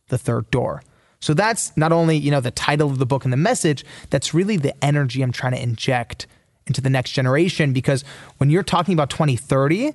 the 0.08 0.18
third 0.18 0.50
door. 0.50 0.82
So 1.20 1.34
that's 1.34 1.76
not 1.76 1.92
only, 1.92 2.16
you 2.16 2.30
know, 2.30 2.40
the 2.40 2.50
title 2.50 2.90
of 2.90 2.98
the 2.98 3.06
book 3.06 3.24
and 3.24 3.32
the 3.32 3.38
message, 3.38 3.84
that's 4.10 4.34
really 4.34 4.56
the 4.56 4.84
energy 4.84 5.22
I'm 5.22 5.32
trying 5.32 5.52
to 5.52 5.62
inject 5.62 6.26
into 6.66 6.80
the 6.80 6.90
next 6.90 7.12
generation 7.12 7.72
because 7.72 8.04
when 8.38 8.50
you're 8.50 8.62
talking 8.62 8.92
about 8.92 9.10
2030, 9.10 9.92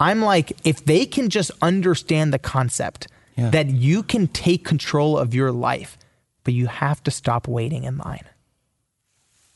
I'm 0.00 0.20
like 0.22 0.52
if 0.64 0.84
they 0.84 1.06
can 1.06 1.28
just 1.30 1.50
understand 1.62 2.32
the 2.32 2.38
concept 2.38 3.06
Yeah. 3.36 3.50
that 3.50 3.68
you 3.70 4.02
can 4.02 4.28
take 4.28 4.64
control 4.64 5.18
of 5.18 5.34
your 5.34 5.50
life, 5.52 5.96
but 6.44 6.54
you 6.54 6.66
have 6.66 7.02
to 7.04 7.10
stop 7.10 7.48
waiting 7.48 7.84
in 7.84 7.96
line. 7.98 8.24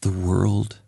the 0.01 0.13
world, 0.13 0.79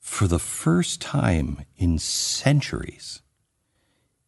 for 0.00 0.26
the 0.26 0.38
first 0.40 1.00
time 1.00 1.64
in 1.76 1.98
centuries, 1.98 3.22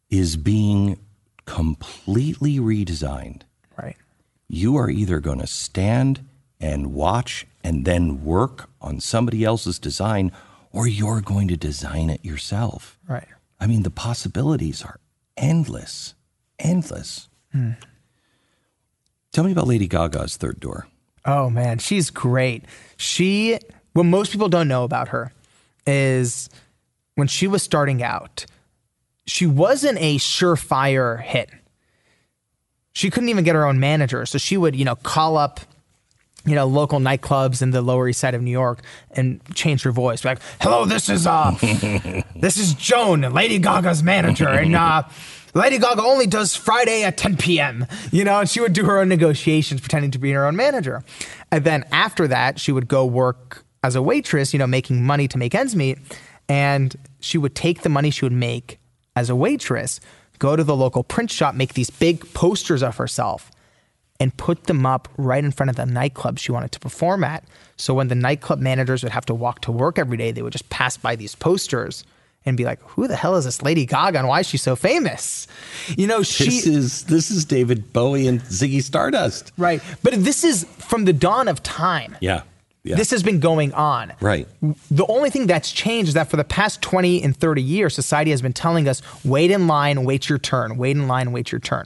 is 0.08 0.36
being 0.36 0.96
completely 1.44 2.58
redesigned. 2.58 3.42
Right. 3.76 3.96
You 4.48 4.76
are 4.76 4.88
either 4.90 5.18
going 5.20 5.40
to 5.40 5.46
stand 5.48 6.24
and 6.60 6.92
watch 6.92 7.46
and 7.64 7.84
then 7.84 8.24
work 8.24 8.70
on 8.80 9.00
somebody 9.00 9.44
else's 9.44 9.78
design, 9.80 10.30
or 10.72 10.86
you're 10.86 11.20
going 11.20 11.48
to 11.48 11.56
design 11.56 12.10
it 12.10 12.24
yourself. 12.24 12.96
Right. 13.08 13.26
I 13.60 13.66
mean, 13.66 13.82
the 13.82 13.90
possibilities 13.90 14.82
are 14.82 14.98
endless, 15.36 16.14
endless. 16.58 17.28
Hmm. 17.52 17.72
Tell 19.32 19.44
me 19.44 19.52
about 19.52 19.66
Lady 19.68 19.86
Gaga's 19.86 20.36
third 20.36 20.58
door. 20.58 20.88
Oh 21.24 21.50
man, 21.50 21.78
she's 21.78 22.10
great. 22.10 22.64
She 22.96 23.58
what 23.92 24.04
most 24.04 24.32
people 24.32 24.48
don't 24.48 24.68
know 24.68 24.84
about 24.84 25.08
her 25.08 25.32
is 25.86 26.48
when 27.14 27.28
she 27.28 27.46
was 27.46 27.62
starting 27.62 28.02
out, 28.02 28.46
she 29.26 29.46
wasn't 29.46 29.98
a 30.00 30.16
surefire 30.16 31.20
hit. 31.20 31.50
She 32.92 33.10
couldn't 33.10 33.28
even 33.28 33.44
get 33.44 33.54
her 33.54 33.66
own 33.66 33.78
manager, 33.78 34.26
so 34.26 34.38
she 34.38 34.56
would, 34.56 34.74
you 34.74 34.84
know, 34.84 34.96
call 34.96 35.36
up 35.36 35.60
you 36.46 36.54
know, 36.54 36.66
local 36.66 36.98
nightclubs 37.00 37.62
in 37.62 37.70
the 37.70 37.82
Lower 37.82 38.08
East 38.08 38.20
Side 38.20 38.34
of 38.34 38.42
New 38.42 38.50
York 38.50 38.82
and 39.10 39.40
change 39.54 39.82
her 39.82 39.92
voice. 39.92 40.24
Like, 40.24 40.38
hello, 40.60 40.84
this 40.84 41.08
is 41.08 41.26
uh 41.26 41.52
this 42.36 42.56
is 42.56 42.74
Joan, 42.74 43.20
Lady 43.20 43.58
Gaga's 43.58 44.02
manager, 44.02 44.48
and 44.48 44.74
uh 44.74 45.02
Lady 45.52 45.78
Gaga 45.78 46.02
only 46.02 46.26
does 46.26 46.54
Friday 46.54 47.02
at 47.02 47.16
10 47.16 47.36
p.m. 47.36 47.86
You 48.12 48.24
know, 48.24 48.40
and 48.40 48.48
she 48.48 48.60
would 48.60 48.72
do 48.72 48.84
her 48.84 49.00
own 49.00 49.08
negotiations 49.08 49.80
pretending 49.80 50.12
to 50.12 50.18
be 50.18 50.30
her 50.32 50.46
own 50.46 50.56
manager. 50.56 51.02
And 51.50 51.64
then 51.64 51.84
after 51.90 52.28
that, 52.28 52.60
she 52.60 52.70
would 52.70 52.86
go 52.86 53.04
work 53.04 53.64
as 53.82 53.96
a 53.96 54.02
waitress, 54.02 54.52
you 54.52 54.58
know, 54.58 54.66
making 54.66 55.04
money 55.04 55.26
to 55.28 55.38
make 55.38 55.54
ends 55.54 55.74
meet. 55.74 55.98
And 56.48 56.94
she 57.20 57.36
would 57.36 57.54
take 57.54 57.82
the 57.82 57.88
money 57.88 58.10
she 58.10 58.24
would 58.24 58.32
make 58.32 58.78
as 59.16 59.28
a 59.28 59.34
waitress, 59.34 60.00
go 60.38 60.54
to 60.54 60.62
the 60.62 60.76
local 60.76 61.02
print 61.02 61.30
shop, 61.30 61.54
make 61.54 61.74
these 61.74 61.90
big 61.90 62.32
posters 62.32 62.82
of 62.82 62.96
herself 62.96 63.50
and 64.20 64.36
put 64.36 64.64
them 64.64 64.84
up 64.86 65.08
right 65.16 65.42
in 65.42 65.50
front 65.50 65.70
of 65.70 65.76
the 65.76 65.86
nightclub 65.86 66.38
she 66.38 66.52
wanted 66.52 66.70
to 66.72 66.78
perform 66.78 67.24
at. 67.24 67.42
So 67.76 67.94
when 67.94 68.08
the 68.08 68.14
nightclub 68.14 68.60
managers 68.60 69.02
would 69.02 69.12
have 69.12 69.24
to 69.26 69.34
walk 69.34 69.62
to 69.62 69.72
work 69.72 69.98
every 69.98 70.18
day, 70.18 70.30
they 70.30 70.42
would 70.42 70.52
just 70.52 70.68
pass 70.68 70.96
by 70.98 71.16
these 71.16 71.34
posters 71.34 72.04
and 72.46 72.56
be 72.56 72.64
like, 72.64 72.80
"Who 72.90 73.08
the 73.08 73.16
hell 73.16 73.36
is 73.36 73.44
this 73.46 73.62
Lady 73.62 73.84
Gaga 73.86 74.18
and 74.18 74.28
why 74.28 74.40
is 74.40 74.46
she 74.46 74.56
so 74.58 74.76
famous?" 74.76 75.46
You 75.96 76.06
know, 76.06 76.22
she 76.22 76.44
This 76.44 76.66
is 76.66 77.02
this 77.04 77.30
is 77.30 77.44
David 77.44 77.92
Bowie 77.92 78.26
and 78.26 78.42
Ziggy 78.42 78.82
Stardust. 78.82 79.52
right. 79.58 79.82
But 80.02 80.22
this 80.24 80.44
is 80.44 80.64
from 80.78 81.06
the 81.06 81.12
dawn 81.12 81.48
of 81.48 81.62
time. 81.62 82.16
Yeah. 82.20 82.42
Yeah. 82.82 82.96
This 82.96 83.10
has 83.10 83.22
been 83.22 83.40
going 83.40 83.74
on. 83.74 84.14
Right. 84.22 84.48
The 84.90 85.04
only 85.06 85.28
thing 85.28 85.46
that's 85.46 85.70
changed 85.70 86.08
is 86.08 86.14
that 86.14 86.30
for 86.30 86.38
the 86.38 86.44
past 86.44 86.80
20 86.80 87.22
and 87.22 87.36
30 87.36 87.62
years, 87.62 87.94
society 87.94 88.30
has 88.30 88.40
been 88.40 88.54
telling 88.54 88.88
us 88.88 89.02
wait 89.22 89.50
in 89.50 89.66
line, 89.66 90.04
wait 90.04 90.30
your 90.30 90.38
turn, 90.38 90.78
wait 90.78 90.96
in 90.96 91.06
line, 91.06 91.32
wait 91.32 91.52
your 91.52 91.58
turn. 91.58 91.84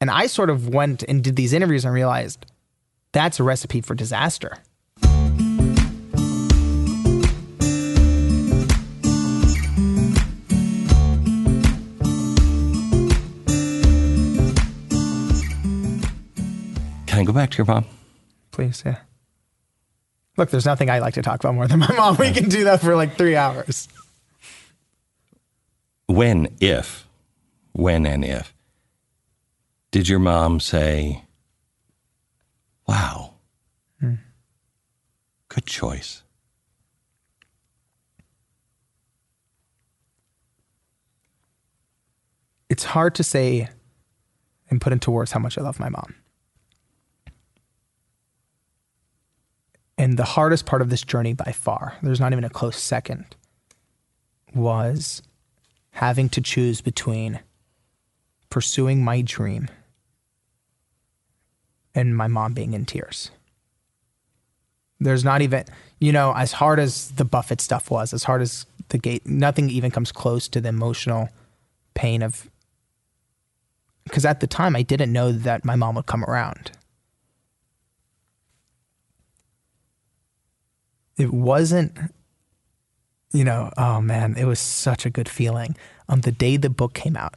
And 0.00 0.10
I 0.10 0.28
sort 0.28 0.48
of 0.48 0.68
went 0.68 1.02
and 1.02 1.22
did 1.22 1.36
these 1.36 1.52
interviews 1.52 1.84
and 1.84 1.92
realized 1.92 2.46
that's 3.12 3.38
a 3.38 3.42
recipe 3.42 3.82
for 3.82 3.94
disaster. 3.94 4.56
Can 17.06 17.18
I 17.18 17.24
go 17.24 17.32
back 17.34 17.50
to 17.50 17.58
your 17.58 17.66
mom? 17.66 17.84
Please, 18.52 18.82
yeah. 18.86 18.96
Look, 20.38 20.48
there's 20.48 20.64
nothing 20.64 20.88
I 20.88 21.00
like 21.00 21.14
to 21.14 21.22
talk 21.22 21.40
about 21.40 21.54
more 21.54 21.66
than 21.66 21.80
my 21.80 21.92
mom. 21.94 22.16
We 22.16 22.32
can 22.32 22.48
do 22.48 22.64
that 22.64 22.80
for 22.80 22.96
like 22.96 23.18
three 23.18 23.36
hours. 23.36 23.88
When, 26.06 26.56
if, 26.60 27.06
when 27.72 28.06
and 28.06 28.24
if, 28.24 28.54
did 29.90 30.08
your 30.08 30.18
mom 30.18 30.60
say, 30.60 31.24
Wow, 32.86 33.34
hmm. 34.00 34.14
good 35.48 35.66
choice? 35.66 36.22
It's 42.68 42.84
hard 42.84 43.14
to 43.16 43.24
say 43.24 43.68
and 44.70 44.80
put 44.80 44.92
into 44.92 45.10
words 45.10 45.32
how 45.32 45.40
much 45.40 45.58
I 45.58 45.62
love 45.62 45.80
my 45.80 45.88
mom. 45.88 46.14
And 49.98 50.16
the 50.16 50.24
hardest 50.24 50.66
part 50.66 50.80
of 50.80 50.88
this 50.88 51.02
journey 51.02 51.34
by 51.34 51.52
far, 51.52 51.96
there's 52.02 52.20
not 52.20 52.32
even 52.32 52.44
a 52.44 52.50
close 52.50 52.78
second, 52.78 53.36
was 54.54 55.20
having 55.90 56.28
to 56.30 56.40
choose 56.40 56.80
between 56.80 57.40
pursuing 58.48 59.04
my 59.04 59.20
dream 59.20 59.68
and 61.94 62.16
my 62.16 62.28
mom 62.28 62.52
being 62.52 62.72
in 62.72 62.84
tears. 62.84 63.30
There's 64.98 65.24
not 65.24 65.40
even, 65.40 65.64
you 65.98 66.12
know, 66.12 66.34
as 66.36 66.52
hard 66.52 66.78
as 66.78 67.10
the 67.12 67.24
Buffett 67.24 67.60
stuff 67.60 67.90
was, 67.90 68.12
as 68.12 68.24
hard 68.24 68.42
as 68.42 68.66
the 68.90 68.98
gate, 68.98 69.26
nothing 69.26 69.70
even 69.70 69.90
comes 69.90 70.12
close 70.12 70.46
to 70.48 70.60
the 70.60 70.68
emotional 70.68 71.30
pain 71.94 72.22
of, 72.22 72.50
because 74.04 74.24
at 74.24 74.40
the 74.40 74.46
time 74.46 74.76
I 74.76 74.82
didn't 74.82 75.12
know 75.12 75.32
that 75.32 75.64
my 75.64 75.74
mom 75.74 75.94
would 75.94 76.06
come 76.06 76.24
around. 76.24 76.72
It 81.16 81.32
wasn't, 81.32 81.96
you 83.32 83.44
know, 83.44 83.70
oh 83.76 84.00
man, 84.00 84.36
it 84.36 84.44
was 84.44 84.58
such 84.58 85.06
a 85.06 85.10
good 85.10 85.28
feeling. 85.28 85.76
On 86.08 86.22
the 86.22 86.32
day 86.32 86.56
the 86.56 86.70
book 86.70 86.94
came 86.94 87.16
out, 87.16 87.34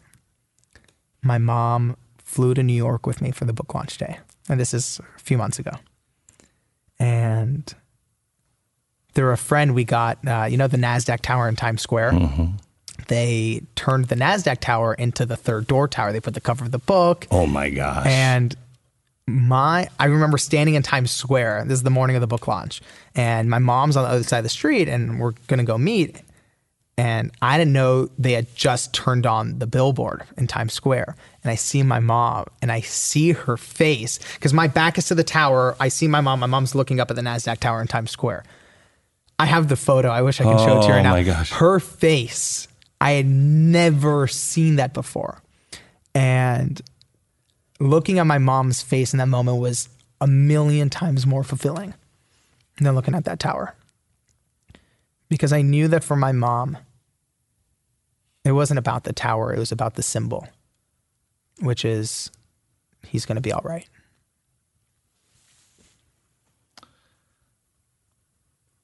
my 1.21 1.37
mom 1.37 1.95
flew 2.17 2.53
to 2.53 2.63
New 2.63 2.73
York 2.73 3.05
with 3.05 3.21
me 3.21 3.31
for 3.31 3.45
the 3.45 3.53
book 3.53 3.73
launch 3.73 3.97
day. 3.97 4.19
And 4.49 4.59
this 4.59 4.73
is 4.73 4.99
a 5.15 5.19
few 5.19 5.37
months 5.37 5.59
ago. 5.59 5.71
And 6.99 7.73
through 9.13 9.31
a 9.31 9.37
friend, 9.37 9.73
we 9.73 9.83
got, 9.83 10.25
uh, 10.27 10.47
you 10.49 10.57
know, 10.57 10.67
the 10.67 10.77
NASDAQ 10.77 11.21
tower 11.21 11.47
in 11.47 11.55
Times 11.55 11.81
Square. 11.81 12.13
They 13.07 13.63
turned 13.75 14.05
the 14.05 14.15
NASDAQ 14.15 14.59
tower 14.59 14.93
into 14.93 15.25
the 15.25 15.35
third 15.35 15.67
door 15.67 15.87
tower. 15.87 16.11
They 16.11 16.19
put 16.19 16.33
the 16.33 16.41
cover 16.41 16.65
of 16.65 16.71
the 16.71 16.79
book. 16.79 17.27
Oh 17.31 17.45
my 17.45 17.69
gosh. 17.69 18.05
And 18.07 18.55
my, 19.27 19.87
I 19.99 20.05
remember 20.05 20.37
standing 20.37 20.75
in 20.75 20.83
Times 20.83 21.11
Square. 21.11 21.65
This 21.65 21.77
is 21.77 21.83
the 21.83 21.89
morning 21.89 22.15
of 22.15 22.21
the 22.21 22.27
book 22.27 22.47
launch, 22.47 22.81
and 23.15 23.49
my 23.49 23.59
mom's 23.59 23.95
on 23.95 24.03
the 24.03 24.09
other 24.09 24.23
side 24.23 24.39
of 24.39 24.43
the 24.43 24.49
street, 24.49 24.89
and 24.89 25.19
we're 25.19 25.33
gonna 25.47 25.63
go 25.63 25.77
meet. 25.77 26.21
And 26.97 27.31
I 27.41 27.57
didn't 27.57 27.73
know 27.73 28.09
they 28.19 28.33
had 28.33 28.55
just 28.55 28.93
turned 28.93 29.25
on 29.25 29.57
the 29.57 29.65
billboard 29.65 30.23
in 30.37 30.45
Times 30.45 30.73
Square. 30.73 31.15
And 31.43 31.51
I 31.51 31.55
see 31.55 31.81
my 31.81 31.99
mom 31.99 32.45
and 32.61 32.71
I 32.71 32.81
see 32.81 33.31
her 33.31 33.57
face 33.57 34.19
because 34.35 34.53
my 34.53 34.67
back 34.67 34.97
is 34.97 35.07
to 35.07 35.15
the 35.15 35.23
tower. 35.23 35.75
I 35.79 35.87
see 35.87 36.07
my 36.07 36.21
mom. 36.21 36.39
My 36.39 36.45
mom's 36.45 36.75
looking 36.75 36.99
up 36.99 37.09
at 37.09 37.15
the 37.15 37.23
NASDAQ 37.23 37.57
tower 37.57 37.81
in 37.81 37.87
Times 37.87 38.11
Square. 38.11 38.43
I 39.39 39.45
have 39.45 39.67
the 39.67 39.75
photo. 39.75 40.09
I 40.09 40.21
wish 40.21 40.39
I 40.39 40.43
could 40.43 40.59
show 40.59 40.79
it 40.79 40.81
to 40.83 40.87
you 40.87 40.93
right 40.93 41.01
now. 41.01 41.13
Oh, 41.13 41.15
now. 41.15 41.19
my 41.19 41.23
gosh. 41.23 41.51
Her 41.51 41.79
face, 41.79 42.67
I 43.01 43.11
had 43.11 43.25
never 43.25 44.27
seen 44.27 44.75
that 44.75 44.93
before. 44.93 45.41
And 46.13 46.79
looking 47.79 48.19
at 48.19 48.27
my 48.27 48.37
mom's 48.37 48.83
face 48.83 49.13
in 49.13 49.17
that 49.17 49.27
moment 49.27 49.57
was 49.57 49.89
a 50.21 50.27
million 50.27 50.89
times 50.89 51.25
more 51.25 51.43
fulfilling 51.43 51.95
than 52.79 52.93
looking 52.93 53.15
at 53.15 53.25
that 53.25 53.39
tower. 53.39 53.75
Because 55.33 55.51
I 55.51 55.63
knew 55.63 55.87
that 55.87 56.03
for 56.03 56.15
my 56.15 56.31
mom, 56.31 56.77
it 58.45 58.51
wasn't 58.51 58.77
about 58.77 59.03
the 59.03 59.13
tower, 59.13 59.51
it 59.51 59.57
was 59.57 59.71
about 59.71 59.95
the 59.95 60.03
symbol, 60.03 60.47
which 61.59 61.83
is 61.83 62.29
he's 63.07 63.25
going 63.25 63.37
to 63.37 63.41
be 63.41 63.51
all 63.51 63.63
right. 63.63 63.87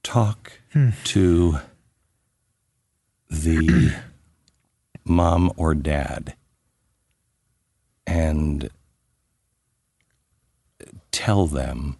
talk 0.09 0.53
hmm. 0.73 0.89
to 1.03 1.59
the 3.29 3.93
mom 5.05 5.51
or 5.55 5.75
dad 5.75 6.33
and 8.07 8.71
tell 11.11 11.45
them 11.45 11.95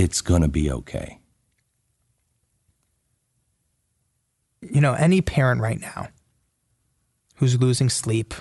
it's 0.00 0.20
going 0.20 0.42
to 0.42 0.48
be 0.48 0.70
okay. 0.70 1.20
you 4.60 4.80
know, 4.80 4.94
any 4.94 5.20
parent 5.20 5.60
right 5.60 5.80
now 5.80 6.08
who's 7.36 7.60
losing 7.60 7.88
sleep 7.88 8.34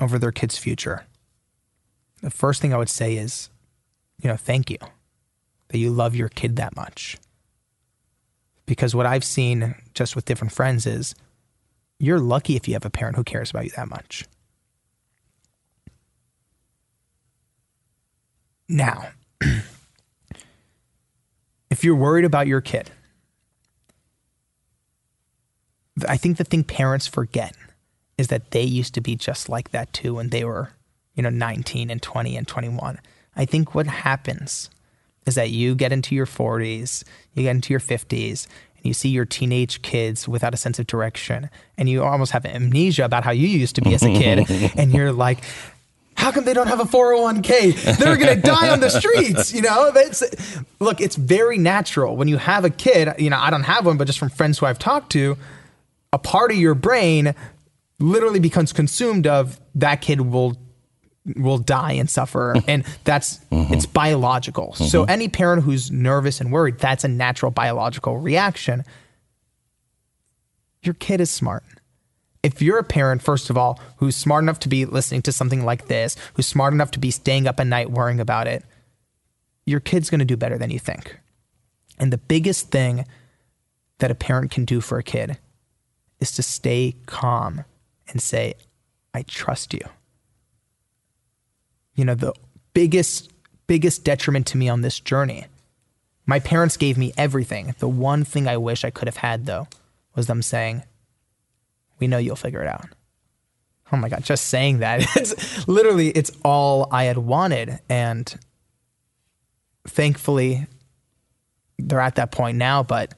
over 0.00 0.18
their 0.18 0.32
kid's 0.32 0.58
future, 0.58 1.04
the 2.22 2.30
first 2.30 2.60
thing 2.62 2.72
I 2.72 2.78
would 2.78 2.88
say 2.88 3.16
is, 3.16 3.50
you 4.20 4.28
know, 4.28 4.36
thank 4.36 4.70
you 4.70 4.78
that 5.68 5.78
you 5.78 5.90
love 5.90 6.14
your 6.14 6.28
kid 6.28 6.56
that 6.56 6.74
much. 6.74 7.18
Because 8.66 8.94
what 8.94 9.06
I've 9.06 9.24
seen 9.24 9.74
just 9.92 10.16
with 10.16 10.24
different 10.24 10.52
friends 10.52 10.86
is 10.86 11.14
you're 11.98 12.20
lucky 12.20 12.56
if 12.56 12.66
you 12.66 12.74
have 12.74 12.86
a 12.86 12.90
parent 12.90 13.16
who 13.16 13.24
cares 13.24 13.50
about 13.50 13.64
you 13.64 13.72
that 13.76 13.88
much. 13.88 14.24
Now, 18.66 19.10
if 21.74 21.82
you're 21.82 21.96
worried 21.96 22.24
about 22.24 22.46
your 22.46 22.60
kid, 22.60 22.88
I 26.08 26.16
think 26.16 26.36
the 26.36 26.44
thing 26.44 26.62
parents 26.62 27.08
forget 27.08 27.56
is 28.16 28.28
that 28.28 28.52
they 28.52 28.62
used 28.62 28.94
to 28.94 29.00
be 29.00 29.16
just 29.16 29.48
like 29.48 29.72
that 29.72 29.92
too 29.92 30.14
when 30.14 30.30
they 30.30 30.44
were, 30.44 30.70
you 31.14 31.22
know, 31.24 31.30
19 31.30 31.90
and 31.90 32.00
20 32.00 32.36
and 32.36 32.46
21. 32.46 33.00
I 33.34 33.44
think 33.44 33.74
what 33.74 33.88
happens 33.88 34.70
is 35.26 35.34
that 35.34 35.50
you 35.50 35.74
get 35.74 35.90
into 35.90 36.14
your 36.14 36.26
40s, 36.26 37.02
you 37.32 37.42
get 37.42 37.56
into 37.56 37.72
your 37.72 37.80
50s, 37.80 38.46
and 38.76 38.86
you 38.86 38.94
see 38.94 39.08
your 39.08 39.24
teenage 39.24 39.82
kids 39.82 40.28
without 40.28 40.54
a 40.54 40.56
sense 40.56 40.78
of 40.78 40.86
direction, 40.86 41.50
and 41.76 41.88
you 41.88 42.04
almost 42.04 42.30
have 42.30 42.46
amnesia 42.46 43.04
about 43.04 43.24
how 43.24 43.32
you 43.32 43.48
used 43.48 43.74
to 43.74 43.82
be 43.82 43.94
as 43.94 44.04
a 44.04 44.14
kid, 44.14 44.48
and 44.76 44.94
you're 44.94 45.12
like, 45.12 45.42
how 46.16 46.30
come 46.30 46.44
they 46.44 46.54
don't 46.54 46.68
have 46.68 46.80
a 46.80 46.84
401k? 46.84 47.98
They're 47.98 48.16
going 48.16 48.34
to 48.34 48.40
die 48.40 48.70
on 48.70 48.80
the 48.80 48.88
streets, 48.88 49.52
you 49.52 49.62
know? 49.62 49.90
That's 49.90 50.22
look, 50.80 51.00
it's 51.00 51.16
very 51.16 51.58
natural. 51.58 52.16
When 52.16 52.28
you 52.28 52.36
have 52.36 52.64
a 52.64 52.70
kid, 52.70 53.14
you 53.18 53.30
know, 53.30 53.38
I 53.38 53.50
don't 53.50 53.64
have 53.64 53.86
one, 53.86 53.96
but 53.96 54.06
just 54.06 54.18
from 54.18 54.30
friends 54.30 54.58
who 54.58 54.66
I've 54.66 54.78
talked 54.78 55.12
to, 55.12 55.36
a 56.12 56.18
part 56.18 56.52
of 56.52 56.56
your 56.56 56.74
brain 56.74 57.34
literally 57.98 58.40
becomes 58.40 58.72
consumed 58.72 59.26
of 59.26 59.60
that 59.74 60.00
kid 60.00 60.20
will 60.20 60.56
will 61.36 61.58
die 61.58 61.92
and 61.92 62.08
suffer. 62.08 62.54
Mm-hmm. 62.54 62.70
And 62.70 62.84
that's 63.04 63.38
mm-hmm. 63.50 63.72
it's 63.72 63.86
biological. 63.86 64.74
So 64.74 65.02
mm-hmm. 65.02 65.10
any 65.10 65.28
parent 65.28 65.62
who's 65.62 65.90
nervous 65.90 66.40
and 66.40 66.52
worried 66.52 66.78
that's 66.78 67.04
a 67.04 67.08
natural 67.08 67.50
biological 67.50 68.18
reaction. 68.18 68.84
Your 70.82 70.94
kid 70.94 71.20
is 71.20 71.30
smart 71.30 71.64
if 72.44 72.62
you're 72.62 72.78
a 72.78 72.84
parent 72.84 73.20
first 73.20 73.50
of 73.50 73.58
all 73.58 73.80
who's 73.96 74.14
smart 74.14 74.44
enough 74.44 74.60
to 74.60 74.68
be 74.68 74.84
listening 74.84 75.22
to 75.22 75.32
something 75.32 75.64
like 75.64 75.88
this 75.88 76.16
who's 76.34 76.46
smart 76.46 76.72
enough 76.72 76.92
to 76.92 77.00
be 77.00 77.10
staying 77.10 77.48
up 77.48 77.58
at 77.58 77.66
night 77.66 77.90
worrying 77.90 78.20
about 78.20 78.46
it 78.46 78.64
your 79.66 79.80
kid's 79.80 80.10
going 80.10 80.20
to 80.20 80.24
do 80.24 80.36
better 80.36 80.58
than 80.58 80.70
you 80.70 80.78
think 80.78 81.18
and 81.98 82.12
the 82.12 82.18
biggest 82.18 82.70
thing 82.70 83.04
that 83.98 84.10
a 84.10 84.14
parent 84.14 84.50
can 84.50 84.64
do 84.64 84.80
for 84.80 84.98
a 84.98 85.02
kid 85.02 85.38
is 86.20 86.32
to 86.32 86.42
stay 86.42 86.94
calm 87.06 87.64
and 88.08 88.20
say, 88.20 88.54
I 89.12 89.22
trust 89.22 89.72
you. 89.72 89.80
You 91.94 92.04
know, 92.04 92.14
the 92.14 92.32
biggest, 92.72 93.30
biggest 93.66 94.04
detriment 94.04 94.46
to 94.48 94.56
me 94.56 94.68
on 94.68 94.80
this 94.80 94.98
journey, 94.98 95.46
my 96.26 96.40
parents 96.40 96.76
gave 96.76 96.98
me 96.98 97.12
everything. 97.16 97.74
The 97.78 97.88
one 97.88 98.24
thing 98.24 98.48
I 98.48 98.56
wish 98.56 98.84
I 98.84 98.90
could 98.90 99.06
have 99.06 99.18
had, 99.18 99.46
though, 99.46 99.68
was 100.14 100.26
them 100.26 100.42
saying, 100.42 100.82
We 101.98 102.06
know 102.06 102.18
you'll 102.18 102.36
figure 102.36 102.62
it 102.62 102.68
out. 102.68 102.88
Oh 103.92 103.96
my 103.96 104.08
God, 104.08 104.24
just 104.24 104.46
saying 104.46 104.78
that. 104.78 105.04
It's 105.16 105.68
literally, 105.68 106.08
it's 106.10 106.32
all 106.44 106.88
I 106.90 107.04
had 107.04 107.18
wanted. 107.18 107.80
And 107.88 108.34
thankfully, 109.86 110.66
they're 111.78 112.00
at 112.00 112.16
that 112.16 112.32
point 112.32 112.56
now, 112.56 112.82
but 112.82 113.14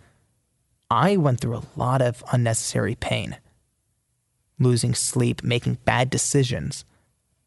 I 0.90 1.16
went 1.16 1.40
through 1.40 1.56
a 1.56 1.62
lot 1.76 2.02
of 2.02 2.22
unnecessary 2.32 2.94
pain, 2.94 3.36
losing 4.58 4.94
sleep, 4.94 5.42
making 5.42 5.78
bad 5.84 6.10
decisions 6.10 6.84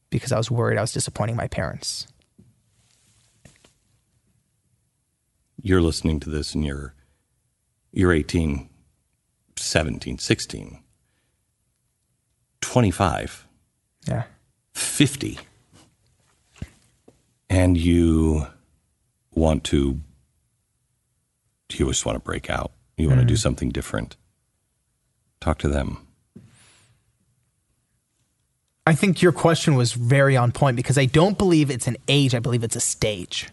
because 0.10 0.32
I 0.32 0.38
was 0.38 0.50
worried 0.50 0.78
I 0.78 0.82
was 0.82 0.94
disappointing 0.94 1.36
my 1.36 1.48
parents. 1.48 2.08
You're 5.62 5.82
listening 5.82 6.20
to 6.22 6.30
this 6.30 6.56
and 6.56 6.66
you're 6.66 6.94
you're 7.92 8.14
18, 8.14 8.70
17, 9.56 10.18
16, 10.20 10.80
25. 12.62 13.48
Yeah. 14.08 14.24
50 14.74 15.38
and 17.50 17.78
you 17.78 18.48
want 19.32 19.64
to 19.66 20.00
Do 21.68 21.78
you 21.78 21.88
just 21.88 22.06
want 22.06 22.16
to 22.16 22.24
break 22.24 22.50
out 22.50 22.72
you 22.98 23.08
want 23.08 23.20
to 23.20 23.26
do 23.26 23.34
mm-hmm. 23.34 23.40
something 23.40 23.70
different 23.70 24.16
talk 25.42 25.58
to 25.60 25.68
them 25.68 26.06
I 28.88 28.96
think 28.96 29.22
your 29.22 29.32
question 29.32 29.76
was 29.76 29.94
very 29.94 30.36
on 30.36 30.52
point 30.52 30.76
because 30.76 30.98
I 30.98 31.06
don't 31.06 31.38
believe 31.38 31.70
it's 31.70 31.86
an 31.86 31.96
age, 32.08 32.34
I 32.34 32.40
believe 32.40 32.64
it's 32.64 32.76
a 32.76 32.80
stage. 32.80 33.48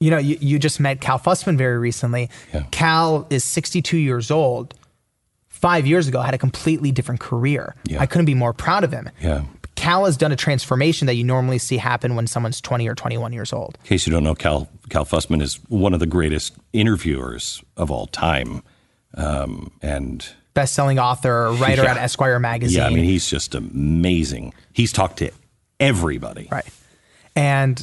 You 0.00 0.10
know, 0.10 0.18
you, 0.18 0.36
you 0.38 0.58
just 0.58 0.80
met 0.80 1.00
Cal 1.00 1.18
Fussman 1.18 1.56
very 1.56 1.78
recently. 1.78 2.28
Yeah. 2.52 2.64
Cal 2.72 3.26
is 3.30 3.42
62 3.42 3.96
years 3.96 4.30
old. 4.30 4.74
Five 5.64 5.86
years 5.86 6.08
ago, 6.08 6.20
had 6.20 6.34
a 6.34 6.38
completely 6.38 6.92
different 6.92 7.20
career. 7.20 7.74
Yeah. 7.88 8.00
I 8.02 8.06
couldn't 8.06 8.26
be 8.26 8.34
more 8.34 8.52
proud 8.52 8.84
of 8.84 8.92
him. 8.92 9.08
yeah 9.20 9.42
Cal 9.76 10.04
has 10.04 10.16
done 10.16 10.30
a 10.30 10.36
transformation 10.36 11.06
that 11.06 11.14
you 11.14 11.24
normally 11.24 11.58
see 11.58 11.78
happen 11.78 12.14
when 12.16 12.26
someone's 12.26 12.60
20 12.60 12.86
or 12.88 12.94
21 12.94 13.32
years 13.32 13.52
old. 13.52 13.76
in 13.82 13.86
case 13.88 14.06
you 14.06 14.12
don't 14.12 14.22
know 14.24 14.34
cal 14.34 14.68
cal 14.88 15.04
fussman 15.04 15.40
is 15.42 15.56
one 15.68 15.92
of 15.94 16.00
the 16.00 16.06
greatest 16.06 16.54
interviewers 16.72 17.62
of 17.76 17.90
all 17.90 18.06
time 18.06 18.62
um, 19.14 19.70
and 19.82 20.28
Best-selling 20.54 20.98
author, 21.00 21.50
writer 21.60 21.82
Yeah. 21.82 21.90
at 21.92 21.96
Esquire 21.96 22.38
magazine. 22.38 22.78
yeah 22.78 22.86
i 22.86 22.90
mean 22.90 23.04
he's 23.04 23.28
just 23.28 23.54
amazing 23.54 24.54
he's 24.72 24.92
talked 24.92 25.16
to 25.18 25.30
everybody 25.80 26.48
Right. 26.50 26.66
And, 27.36 27.82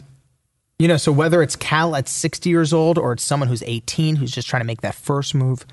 you 0.80 0.88
know, 0.88 0.98
so 0.98 1.12
whether 1.12 1.42
it's 1.44 1.56
Cal 1.58 1.96
at 1.96 2.08
60 2.08 2.50
years 2.50 2.72
old 2.72 2.98
or 2.98 3.12
it's 3.14 3.24
someone 3.24 3.50
who's 3.50 3.64
18 3.64 4.16
who's 4.16 4.32
just 4.32 4.48
trying 4.48 4.62
to 4.62 4.66
make 4.66 4.80
that 4.82 4.96
first 4.96 5.36
move, 5.36 5.66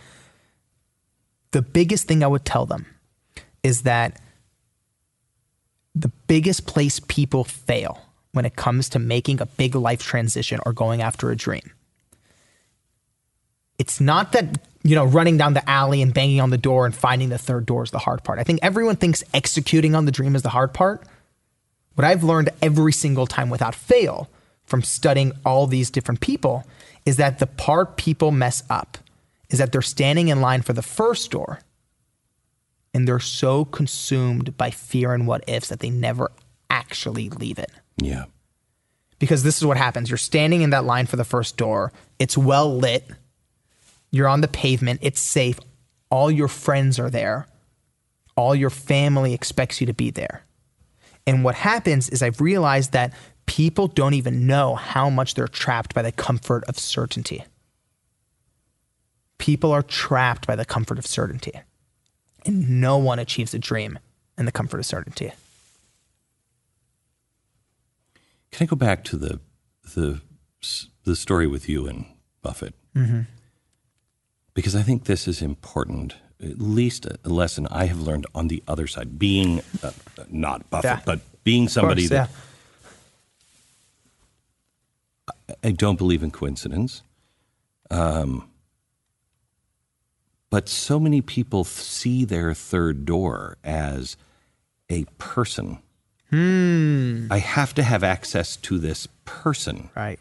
the 1.51 1.63
biggest 1.63 2.07
thing 2.07 2.23
I 2.23 2.27
would 2.27 2.45
tell 2.45 2.67
them 2.67 2.87
is 3.63 3.83
that 3.83 4.21
the 5.95 6.09
biggest 6.27 6.67
place 6.67 7.01
people 7.01 7.45
fail 7.45 8.01
when 8.33 8.45
it 8.45 8.57
comes 8.57 8.89
to 8.91 8.99
making 8.99 9.41
a 9.41 9.47
big 9.47 9.75
life 9.75 10.03
transition 10.03 10.61
or 10.65 10.73
going 10.73 11.03
after 11.03 11.31
a 11.31 11.37
dream. 11.37 11.73
It's 13.79 14.01
not 14.01 14.33
that, 14.33 14.59
you 14.83 14.95
know, 14.95 15.05
running 15.05 15.37
down 15.37 15.55
the 15.55 15.69
alley 15.69 16.03
and 16.03 16.13
banging 16.13 16.41
on 16.41 16.51
the 16.51 16.59
door 16.59 16.85
and 16.85 16.95
finding 16.95 17.31
the 17.31 17.39
third 17.39 17.67
door 17.67 17.85
is 17.85 17.91
the 17.91 17.99
hard 17.99 18.23
part. 18.25 18.39
I 18.39 18.45
think 18.45 18.61
everyone 18.63 18.97
thinks 18.97 19.25
executing 19.33 19.95
on 19.95 20.05
the 20.05 20.13
dream 20.13 20.37
is 20.37 20.43
the 20.43 20.51
hard 20.51 20.75
part. 20.75 21.03
What 21.95 22.05
I've 22.05 22.23
learned 22.23 22.51
every 22.63 22.93
single 22.93 23.27
time 23.27 23.51
without 23.51 23.75
fail 23.75 24.29
from 24.65 24.83
studying 24.83 25.33
all 25.45 25.67
these 25.67 25.91
different 25.91 26.21
people 26.21 26.65
is 27.07 27.17
that 27.17 27.39
the 27.39 27.47
part 27.47 27.97
people 27.97 28.31
mess 28.31 28.63
up 28.69 28.99
is 29.51 29.59
that 29.59 29.73
they're 29.73 29.83
standing 29.83 30.29
in 30.29 30.41
line 30.41 30.63
for 30.63 30.73
the 30.73 30.83
first 30.83 31.31
door 31.31 31.61
and 32.95 33.07
they're 33.07 33.21
so 33.21 33.65
consumed 33.65 34.57
by 34.57 34.71
fear 34.71 35.13
and 35.15 35.27
what 35.27 35.45
ifs 35.49 35.69
that 35.69 35.81
they 35.81 35.91
never 35.91 36.31
actually 36.71 37.29
leave 37.29 37.59
it. 37.59 37.71
yeah 37.97 38.25
Because 39.19 39.43
this 39.43 39.57
is 39.57 39.65
what 39.65 39.77
happens. 39.77 40.11
You're 40.11 40.19
standing 40.19 40.63
in 40.63 40.71
that 40.71 40.85
line 40.85 41.07
for 41.07 41.17
the 41.17 41.25
first 41.25 41.57
door. 41.57 41.93
It's 42.19 42.37
well 42.37 42.77
lit. 42.77 43.09
You're 44.11 44.29
on 44.29 44.41
the 44.41 44.49
pavement. 44.49 45.01
It's 45.03 45.21
safe. 45.21 45.59
All 46.11 46.31
your 46.31 46.49
friends 46.49 46.99
are 46.99 47.11
there. 47.11 47.47
All 48.37 48.55
your 48.55 48.71
family 48.71 49.35
expects 49.35 49.81
you 49.81 49.87
to 49.87 49.95
be 49.95 50.11
there. 50.11 50.45
And 51.27 51.45
what 51.45 51.57
happens 51.57 52.09
is 52.09 52.23
I've 52.23 52.41
realized 52.41 52.93
that 52.93 53.13
people 53.45 53.87
don't 53.89 54.15
even 54.15 54.47
know 54.47 54.77
how 54.77 55.11
much 55.11 55.35
they're 55.35 55.49
trapped 55.49 55.95
by 55.95 56.03
the 56.03 56.13
comfort 56.13 56.65
of 56.65 56.79
certainty. 56.79 57.45
People 59.39 59.73
are 59.73 59.83
trapped 59.83 60.47
by 60.47 60.57
the 60.57 60.65
comfort 60.65 60.99
of 60.99 61.07
certainty. 61.07 61.53
And 62.45 62.81
no 62.81 62.99
one 62.99 63.19
achieves 63.19 63.55
a 63.55 63.59
dream 63.59 63.99
in 64.37 64.45
the 64.47 64.53
comfort 64.53 64.79
of 64.79 64.87
certainty. 64.87 65.33
Can 68.51 68.65
I 68.65 68.69
go 68.69 68.77
back 68.77 69.05
to 69.05 69.17
the 69.17 69.41
the 69.95 70.21
the 71.05 71.17
story 71.17 71.47
with 71.47 71.69
you 71.69 71.87
and 71.87 72.07
Buffett? 72.43 72.75
Mm-hmm. 72.95 73.21
Because 74.55 74.75
I 74.75 74.83
think 74.83 75.05
this 75.05 75.29
is 75.29 75.43
important. 75.43 76.17
At 76.43 76.59
least 76.61 77.05
a 77.07 77.19
lesson 77.29 77.67
I 77.71 77.87
have 77.87 78.01
learned 78.01 78.27
on 78.35 78.49
the 78.49 78.63
other 78.69 78.87
side, 78.87 79.19
being 79.19 79.61
uh, 79.83 79.91
not 80.31 80.69
Buffett, 80.71 80.85
Yeah. 80.99 81.01
but 81.05 81.21
being 81.45 81.69
somebody 81.69 82.03
Course, 82.03 82.11
that 82.11 82.31
yeah. 85.49 85.55
I 85.65 85.71
don't 85.73 85.97
believe 85.99 86.23
in 86.23 86.31
coincidence. 86.31 87.03
Um, 87.91 88.49
but 90.51 90.69
so 90.69 90.99
many 90.99 91.21
people 91.21 91.65
see 91.65 92.25
their 92.25 92.55
third 92.55 93.05
door 93.05 93.57
as 93.63 94.17
a 94.91 95.05
person. 95.19 95.79
Hmm. 96.31 97.27
I 97.31 97.39
have 97.39 97.75
to 97.75 97.83
have 97.83 98.05
access 98.05 98.57
to 98.57 98.79
this 98.79 99.09
person. 99.25 99.91
Right. 99.97 100.19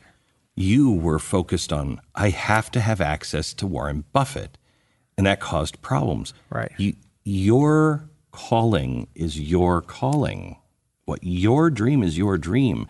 You 0.55 0.91
were 0.91 1.19
focused 1.19 1.71
on, 1.71 2.01
I 2.15 2.29
have 2.29 2.71
to 2.71 2.79
have 2.79 2.99
access 3.01 3.53
to 3.55 3.67
Warren 3.67 4.05
Buffett. 4.13 4.57
And 5.17 5.25
that 5.27 5.39
caused 5.39 5.81
problems. 5.81 6.33
Right. 6.49 6.71
You, 6.77 6.93
your 7.23 8.09
calling 8.31 9.07
is 9.15 9.39
your 9.39 9.81
calling. 9.81 10.57
What 11.05 11.19
your 11.23 11.69
dream 11.69 12.03
is 12.03 12.17
your 12.17 12.37
dream. 12.37 12.87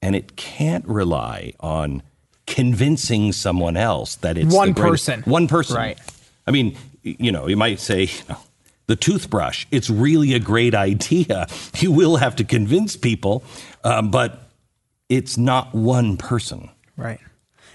And 0.00 0.14
it 0.16 0.36
can't 0.36 0.86
rely 0.86 1.54
on 1.60 2.02
convincing 2.46 3.32
someone 3.32 3.76
else 3.76 4.16
that 4.16 4.36
it's 4.36 4.54
One 4.54 4.72
greatest- 4.72 5.06
person. 5.06 5.22
One 5.30 5.48
person. 5.48 5.76
Right. 5.76 5.98
I 6.46 6.50
mean, 6.50 6.76
you 7.02 7.30
know, 7.32 7.46
you 7.48 7.56
might 7.56 7.80
say, 7.80 8.04
you 8.04 8.22
know, 8.28 8.38
the 8.86 8.96
toothbrush, 8.96 9.66
it's 9.70 9.88
really 9.88 10.34
a 10.34 10.38
great 10.40 10.74
idea. 10.74 11.46
You 11.78 11.90
will 11.92 12.16
have 12.16 12.36
to 12.36 12.44
convince 12.44 12.96
people, 12.96 13.42
um, 13.84 14.10
but 14.10 14.48
it's 15.08 15.36
not 15.36 15.74
one 15.74 16.16
person. 16.16 16.68
Right. 16.96 17.18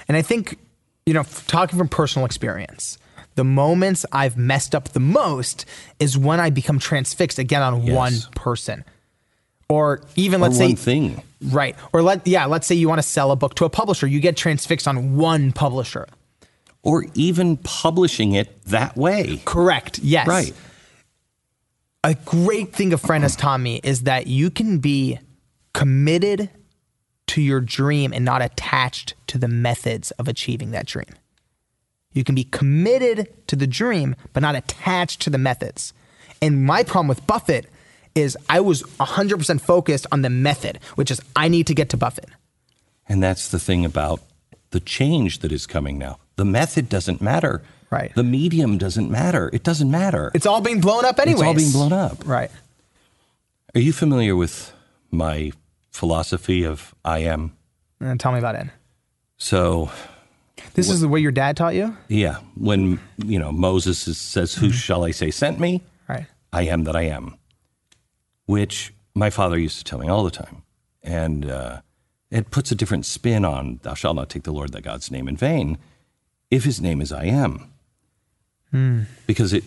And 0.07 0.15
I 0.15 0.22
think, 0.22 0.57
you 1.05 1.13
know, 1.13 1.24
talking 1.47 1.78
from 1.78 1.89
personal 1.89 2.26
experience, 2.26 2.97
the 3.36 3.43
moments 3.43 4.05
I've 4.11 4.38
messed 4.38 4.74
up 4.74 4.89
the 4.89 4.99
most 5.01 5.65
is 5.99 6.18
when 6.18 6.39
I 6.39 6.49
become 6.49 6.80
transfixed 6.80 7.38
again 7.39 7.61
on 7.61 7.84
Yes. 7.84 7.95
one 7.95 8.13
person. 8.34 8.86
Or 9.70 10.01
even 10.15 10.39
let's 10.39 10.57
one 10.57 10.70
say 10.70 10.76
thing. 10.76 11.22
right. 11.49 11.76
Or 11.91 12.01
let 12.01 12.26
yeah, 12.26 12.45
let's 12.45 12.65
say 12.65 12.76
you 12.76 12.88
want 12.88 12.99
to 12.99 13.07
sell 13.07 13.32
a 13.32 13.36
book 13.36 13.55
to 13.55 13.65
a 13.65 13.70
publisher, 13.70 14.07
you 14.07 14.22
get 14.22 14.38
transfixed 14.38 14.88
on 14.88 15.18
one 15.18 15.51
publisher. 15.51 16.07
Or 16.88 17.05
even 17.15 17.57
publishing 17.57 18.31
it 18.31 18.63
that 18.63 18.95
way. 18.95 19.41
Correct. 19.43 19.99
Yes. 19.99 20.25
Right. 20.25 20.53
A 22.05 22.15
great 22.15 22.73
thing 22.73 22.93
a 22.93 22.97
friend 22.97 23.23
has 23.25 23.35
taught 23.35 23.59
me 23.59 23.81
is 23.83 24.03
that 24.03 24.27
you 24.27 24.49
can 24.49 24.77
be 24.77 25.19
committed 25.73 26.49
to 27.27 27.41
your 27.41 27.59
dream 27.59 28.13
and 28.13 28.23
not 28.23 28.41
attached 28.41 29.15
to 29.27 29.38
the 29.38 29.49
methods 29.49 30.11
of 30.11 30.29
achieving 30.29 30.71
that 30.71 30.85
dream. 30.85 31.09
You 32.13 32.23
can 32.23 32.35
be 32.35 32.45
committed 32.45 33.27
to 33.47 33.57
the 33.57 33.67
dream, 33.67 34.15
but 34.31 34.39
not 34.39 34.55
attached 34.55 35.21
to 35.23 35.29
the 35.29 35.38
methods. 35.38 35.91
And 36.41 36.65
my 36.65 36.83
problem 36.83 37.09
with 37.09 37.27
Buffett 37.27 37.69
is 38.15 38.38
I 38.47 38.61
was 38.61 38.83
100% 38.83 39.59
focused 39.59 40.07
on 40.11 40.21
the 40.21 40.29
method, 40.29 40.79
which 40.95 41.11
is 41.11 41.19
I 41.35 41.49
need 41.49 41.67
to 41.67 41.75
get 41.75 41.89
to 41.89 41.97
Buffett. 41.97 42.29
And 43.09 43.21
that's 43.21 43.49
the 43.49 43.59
thing 43.59 43.83
about 43.83 44.21
the 44.71 44.79
change 44.79 45.39
that 45.39 45.51
is 45.51 45.67
coming 45.67 45.97
now. 45.97 46.17
The 46.38 46.45
method 46.45 46.88
doesn't 46.89 47.21
matter. 47.21 47.61
Right. 47.89 48.13
The 48.15 48.23
medium 48.23 48.77
doesn't 48.77 49.09
matter. 49.11 49.49
It 49.53 49.63
doesn't 49.63 49.89
matter. 49.91 50.31
It's 50.33 50.45
all 50.45 50.61
being 50.61 50.79
blown 50.81 51.05
up 51.05 51.19
anyway. 51.19 51.39
It's 51.39 51.47
all 51.47 51.53
being 51.55 51.71
blown 51.71 51.93
up. 51.93 52.25
Right. 52.27 52.51
Are 53.75 53.81
you 53.81 53.93
familiar 53.93 54.35
with 54.35 54.73
my 55.11 55.51
philosophy 55.91 56.63
of 56.63 56.93
I 57.05 57.19
am? 57.19 57.55
And 57.99 58.19
tell 58.19 58.31
me 58.31 58.39
about 58.39 58.55
it. 58.55 58.67
So, 59.38 59.89
This 60.73 60.89
is 60.89 61.01
the 61.01 61.07
way 61.07 61.19
your 61.19 61.31
dad 61.31 61.57
taught 61.57 61.75
you? 61.75 61.95
yeah, 62.07 62.38
when, 62.55 62.99
you 63.17 63.39
know, 63.39 63.51
Moses 63.51 64.07
is, 64.07 64.17
says, 64.17 64.53
Who 64.55 64.71
shall 64.71 65.03
I 65.03 65.11
say 65.11 65.31
sent 65.31 65.59
me? 65.59 65.81
Right. 66.07 66.25
I 66.53 66.63
am 66.63 66.83
that 66.85 66.95
I 66.95 67.03
am, 67.03 67.35
which 68.45 68.93
my 69.15 69.29
father 69.29 69.57
used 69.57 69.77
to 69.79 69.83
tell 69.83 69.99
me 69.99 70.07
all 70.07 70.23
the 70.23 70.31
time. 70.31 70.63
And 71.03 71.49
uh, 71.49 71.81
it 72.31 72.51
puts 72.51 72.71
a 72.71 72.75
different 72.75 73.05
spin 73.05 73.45
on, 73.45 73.79
Thou 73.83 73.93
shalt 73.93 74.15
not 74.15 74.29
take 74.29 74.43
the 74.43 74.51
Lord 74.53 74.71
thy 74.73 74.81
God's 74.81 75.09
name 75.11 75.27
in 75.27 75.38
vain, 75.38 75.77
if 76.50 76.64
his 76.64 76.82
name 76.82 77.02
is 77.02 77.12
I 77.12 77.26
am. 77.26 77.70
Hmm. 78.72 79.04
Because 79.26 79.54
it, 79.54 79.64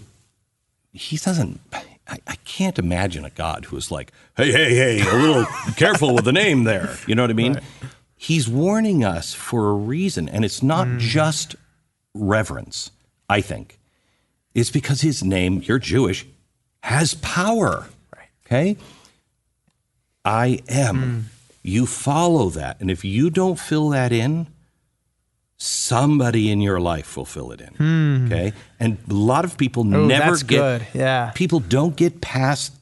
he 0.93 1.17
doesn't, 1.17 1.61
I, 1.73 2.19
I 2.27 2.37
can't 2.45 2.79
imagine 2.79 3.25
a 3.25 3.31
God 3.31 3.67
who 3.67 3.77
is 3.77 3.91
like, 3.91 4.13
hey, 4.37 4.51
hey, 4.51 4.75
hey, 4.75 5.01
a 5.09 5.15
little 5.15 5.45
careful 5.77 6.15
with 6.15 6.25
the 6.25 6.33
name 6.33 6.65
there. 6.65 6.97
You 7.07 7.15
know 7.15 7.23
what 7.23 7.31
I 7.31 7.35
mean? 7.35 7.61
He's 8.17 8.49
warning 8.49 9.05
us 9.05 9.33
for 9.33 9.71
a 9.71 9.75
reason. 9.75 10.29
And 10.29 10.45
it's 10.45 10.63
not 10.63 10.87
hmm. 10.87 10.99
just 10.99 11.57
reverence, 12.15 12.91
I 13.29 13.41
think. 13.41 13.79
It's 14.55 14.71
because 14.71 15.01
his 15.03 15.23
name, 15.23 15.63
you're 15.65 15.79
Jewish, 15.79 16.27
has 16.83 17.15
power. 17.15 17.87
Right. 18.15 18.29
Okay? 18.47 18.77
I 20.25 20.61
am. 20.69 20.97
Hmm. 20.97 21.21
You 21.63 21.87
follow 21.87 22.49
that. 22.51 22.81
And 22.81 22.91
if 22.91 23.05
you 23.05 23.31
don't 23.31 23.59
fill 23.59 23.91
that 23.91 24.13
in, 24.13 24.49
somebody 25.63 26.51
in 26.51 26.63
your 26.63 26.81
life 26.81 27.19
will 27.19 27.27
fill 27.27 27.53
it 27.53 27.61
in. 27.61 28.27
Okay? 28.27 28.55
And 28.81 28.97
a 29.09 29.13
lot 29.13 29.45
of 29.45 29.59
people 29.59 29.85
Ooh, 29.87 30.07
never 30.07 30.31
that's 30.31 30.43
get 30.43 30.57
good. 30.57 30.87
Yeah. 30.95 31.33
people 31.35 31.61
don't 31.61 31.97
get 31.97 32.23
past 32.23 32.73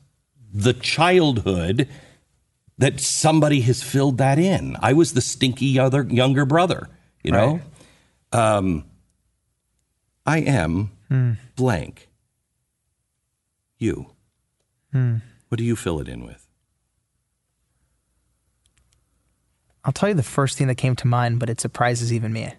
the 0.54 0.72
childhood 0.72 1.88
that 2.78 3.00
somebody 3.00 3.62
has 3.62 3.82
filled 3.82 4.18
that 4.18 4.38
in. 4.38 4.76
I 4.80 4.92
was 4.92 5.14
the 5.14 5.20
stinky 5.20 5.76
other 5.76 6.04
younger 6.04 6.44
brother, 6.46 6.88
you 7.24 7.32
know? 7.32 7.60
Um, 8.30 8.84
I 10.24 10.38
am 10.38 10.92
blank. 11.56 12.08
You. 13.78 14.10
Hmm. 14.92 15.16
What 15.48 15.58
do 15.58 15.64
you 15.64 15.74
fill 15.74 16.00
it 16.00 16.08
in 16.08 16.24
with? 16.24 16.46
I'll 19.84 19.92
tell 19.92 20.08
you 20.10 20.14
the 20.14 20.22
first 20.22 20.56
thing 20.58 20.68
that 20.68 20.76
came 20.76 20.94
to 20.96 21.06
mind, 21.08 21.40
but 21.40 21.50
it 21.50 21.60
surprises 21.60 22.12
even 22.12 22.32
me. 22.32 22.52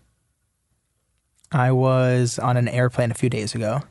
I 1.51 1.71
was 1.71 2.39
on 2.39 2.57
an 2.57 2.67
airplane 2.67 3.11
a 3.11 3.15
few 3.15 3.29
days 3.29 3.55
ago. 3.55 3.81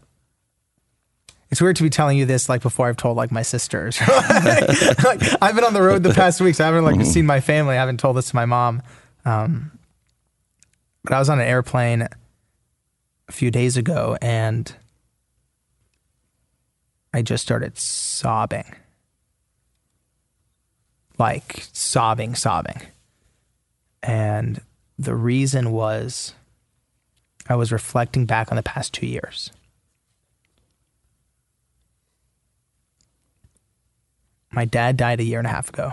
It's 1.50 1.62
weird 1.62 1.76
to 1.76 1.82
be 1.82 1.90
telling 1.90 2.18
you 2.18 2.26
this 2.26 2.48
like 2.48 2.62
before 2.62 2.88
I've 2.88 2.96
told 2.96 3.16
like 3.16 3.32
my 3.32 3.42
sisters. 3.42 3.98
like, 4.08 5.42
I've 5.42 5.54
been 5.54 5.64
on 5.64 5.72
the 5.72 5.82
road 5.82 6.02
the 6.02 6.12
past 6.12 6.40
weeks. 6.40 6.60
I 6.60 6.66
haven't 6.66 6.84
like 6.84 7.04
seen 7.06 7.26
my 7.26 7.40
family. 7.40 7.74
I 7.74 7.80
haven't 7.80 8.00
told 8.00 8.16
this 8.16 8.30
to 8.30 8.36
my 8.36 8.44
mom. 8.44 8.82
Um, 9.24 9.72
but 11.04 11.14
I 11.14 11.18
was 11.18 11.30
on 11.30 11.40
an 11.40 11.46
airplane 11.46 12.06
a 13.28 13.32
few 13.32 13.50
days 13.50 13.76
ago 13.76 14.16
and 14.20 14.74
I 17.14 17.22
just 17.22 17.42
started 17.42 17.78
sobbing. 17.78 18.74
Like 21.18 21.66
sobbing, 21.72 22.34
sobbing. 22.34 22.82
And 24.02 24.60
the 24.98 25.14
reason 25.14 25.72
was 25.72 26.34
I 27.48 27.54
was 27.54 27.72
reflecting 27.72 28.26
back 28.26 28.50
on 28.52 28.56
the 28.56 28.62
past 28.62 28.92
two 28.92 29.06
years. 29.06 29.50
My 34.50 34.64
dad 34.64 34.96
died 34.96 35.20
a 35.20 35.24
year 35.24 35.38
and 35.38 35.46
a 35.46 35.50
half 35.50 35.68
ago. 35.68 35.92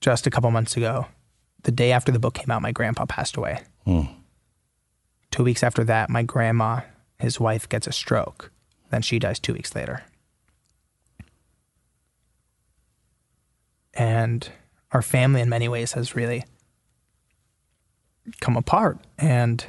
Just 0.00 0.26
a 0.26 0.30
couple 0.30 0.50
months 0.50 0.76
ago, 0.76 1.06
the 1.62 1.72
day 1.72 1.92
after 1.92 2.12
the 2.12 2.18
book 2.18 2.34
came 2.34 2.50
out, 2.50 2.62
my 2.62 2.72
grandpa 2.72 3.06
passed 3.06 3.36
away. 3.36 3.62
Hmm. 3.84 4.02
Two 5.30 5.44
weeks 5.44 5.62
after 5.62 5.84
that, 5.84 6.10
my 6.10 6.22
grandma, 6.22 6.80
his 7.18 7.40
wife, 7.40 7.68
gets 7.68 7.86
a 7.86 7.92
stroke. 7.92 8.52
Then 8.90 9.02
she 9.02 9.18
dies 9.18 9.38
two 9.38 9.52
weeks 9.52 9.74
later. 9.74 10.04
and 13.96 14.50
our 14.92 15.02
family 15.02 15.40
in 15.40 15.48
many 15.48 15.68
ways 15.68 15.92
has 15.92 16.14
really 16.14 16.44
come 18.40 18.56
apart 18.56 18.98
and 19.18 19.66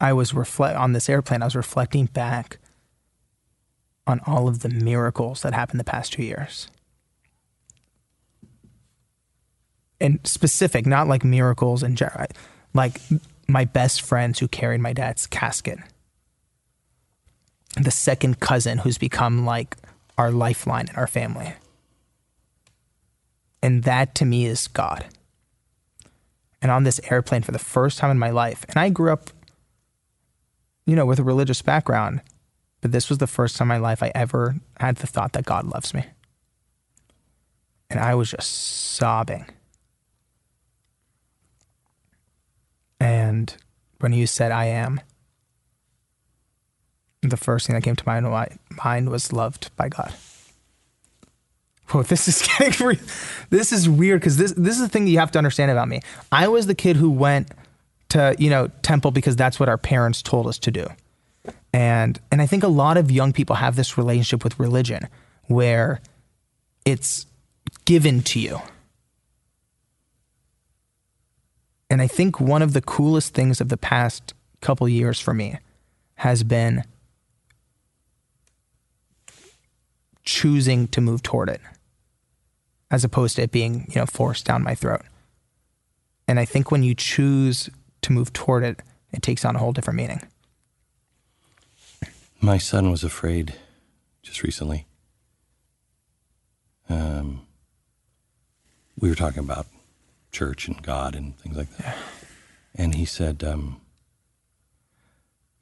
i 0.00 0.12
was 0.12 0.32
reflect 0.32 0.76
on 0.76 0.92
this 0.92 1.08
airplane 1.08 1.42
i 1.42 1.46
was 1.46 1.56
reflecting 1.56 2.06
back 2.06 2.58
on 4.06 4.20
all 4.26 4.48
of 4.48 4.60
the 4.60 4.68
miracles 4.68 5.42
that 5.42 5.52
happened 5.52 5.80
the 5.80 5.84
past 5.84 6.12
two 6.12 6.22
years. 6.22 6.68
And 10.00 10.20
specific, 10.24 10.86
not 10.86 11.08
like 11.08 11.24
miracles 11.24 11.82
general, 11.96 12.26
like 12.74 13.00
my 13.48 13.64
best 13.64 14.02
friends 14.02 14.38
who 14.38 14.48
carried 14.48 14.80
my 14.80 14.92
dad's 14.92 15.26
casket. 15.26 15.78
The 17.80 17.90
second 17.90 18.40
cousin 18.40 18.78
who's 18.78 18.98
become 18.98 19.44
like 19.44 19.76
our 20.18 20.30
lifeline 20.30 20.88
in 20.88 20.96
our 20.96 21.06
family. 21.06 21.54
And 23.62 23.82
that 23.84 24.14
to 24.16 24.24
me 24.24 24.46
is 24.46 24.68
God. 24.68 25.06
And 26.62 26.70
on 26.70 26.84
this 26.84 27.00
airplane 27.10 27.42
for 27.42 27.52
the 27.52 27.58
first 27.58 27.98
time 27.98 28.10
in 28.10 28.18
my 28.18 28.30
life, 28.30 28.64
and 28.68 28.78
I 28.78 28.88
grew 28.88 29.12
up, 29.12 29.30
you 30.86 30.96
know, 30.96 31.06
with 31.06 31.18
a 31.18 31.24
religious 31.24 31.62
background, 31.62 32.22
but 32.80 32.92
this 32.92 33.08
was 33.08 33.18
the 33.18 33.26
first 33.26 33.56
time 33.56 33.66
in 33.70 33.80
my 33.80 33.88
life 33.88 34.02
I 34.02 34.12
ever 34.14 34.56
had 34.80 34.96
the 34.96 35.06
thought 35.06 35.32
that 35.32 35.44
God 35.44 35.66
loves 35.66 35.92
me. 35.92 36.04
And 37.90 38.00
I 38.00 38.14
was 38.14 38.30
just 38.30 38.50
sobbing. 38.96 39.46
And 42.98 43.54
when 44.00 44.12
you 44.12 44.26
said, 44.26 44.50
I 44.50 44.66
am, 44.66 45.00
the 47.22 47.36
first 47.36 47.66
thing 47.66 47.74
that 47.74 47.82
came 47.82 47.96
to 47.96 48.06
my 48.06 48.48
mind 48.82 49.10
was 49.10 49.32
loved 49.32 49.70
by 49.76 49.88
God. 49.88 50.12
Whoa, 51.90 52.02
this 52.02 52.26
is 52.26 52.46
getting 52.58 52.86
re- 52.86 53.00
this 53.50 53.72
is 53.72 53.88
weird 53.88 54.20
because 54.20 54.36
this 54.36 54.52
this 54.52 54.74
is 54.74 54.80
the 54.80 54.88
thing 54.88 55.04
that 55.04 55.10
you 55.10 55.18
have 55.18 55.30
to 55.32 55.38
understand 55.38 55.70
about 55.70 55.88
me. 55.88 56.00
I 56.32 56.48
was 56.48 56.66
the 56.66 56.74
kid 56.74 56.96
who 56.96 57.10
went 57.10 57.50
to 58.10 58.34
you 58.38 58.50
know 58.50 58.68
temple 58.82 59.10
because 59.10 59.36
that's 59.36 59.60
what 59.60 59.68
our 59.68 59.78
parents 59.78 60.22
told 60.22 60.46
us 60.46 60.58
to 60.60 60.70
do, 60.70 60.86
and 61.72 62.18
and 62.30 62.42
I 62.42 62.46
think 62.46 62.62
a 62.62 62.68
lot 62.68 62.96
of 62.96 63.10
young 63.10 63.32
people 63.32 63.56
have 63.56 63.76
this 63.76 63.96
relationship 63.96 64.42
with 64.42 64.58
religion 64.58 65.08
where 65.44 66.00
it's 66.84 67.26
given 67.84 68.22
to 68.22 68.40
you. 68.40 68.60
And 71.88 72.02
I 72.02 72.08
think 72.08 72.40
one 72.40 72.62
of 72.62 72.72
the 72.72 72.80
coolest 72.80 73.32
things 73.32 73.60
of 73.60 73.68
the 73.68 73.76
past 73.76 74.34
couple 74.60 74.88
years 74.88 75.20
for 75.20 75.32
me 75.32 75.58
has 76.16 76.42
been 76.42 76.82
choosing 80.24 80.88
to 80.88 81.00
move 81.00 81.22
toward 81.22 81.48
it 81.48 81.60
as 82.90 83.04
opposed 83.04 83.36
to 83.36 83.42
it 83.42 83.50
being, 83.50 83.86
you 83.88 84.00
know, 84.00 84.06
forced 84.06 84.44
down 84.44 84.62
my 84.62 84.74
throat. 84.74 85.02
And 86.28 86.38
I 86.40 86.44
think 86.44 86.70
when 86.70 86.82
you 86.82 86.94
choose 86.94 87.70
to 88.02 88.12
move 88.12 88.32
toward 88.32 88.64
it, 88.64 88.80
it 89.12 89.22
takes 89.22 89.44
on 89.44 89.56
a 89.56 89.58
whole 89.58 89.72
different 89.72 89.96
meaning. 89.96 90.22
My 92.40 92.58
son 92.58 92.90
was 92.90 93.02
afraid 93.02 93.54
just 94.22 94.42
recently. 94.42 94.86
Um, 96.88 97.46
we 98.98 99.08
were 99.08 99.14
talking 99.14 99.40
about 99.40 99.66
church 100.30 100.68
and 100.68 100.80
God 100.82 101.14
and 101.14 101.36
things 101.38 101.56
like 101.56 101.74
that. 101.78 101.96
And 102.74 102.94
he 102.94 103.04
said, 103.04 103.42
um, 103.42 103.80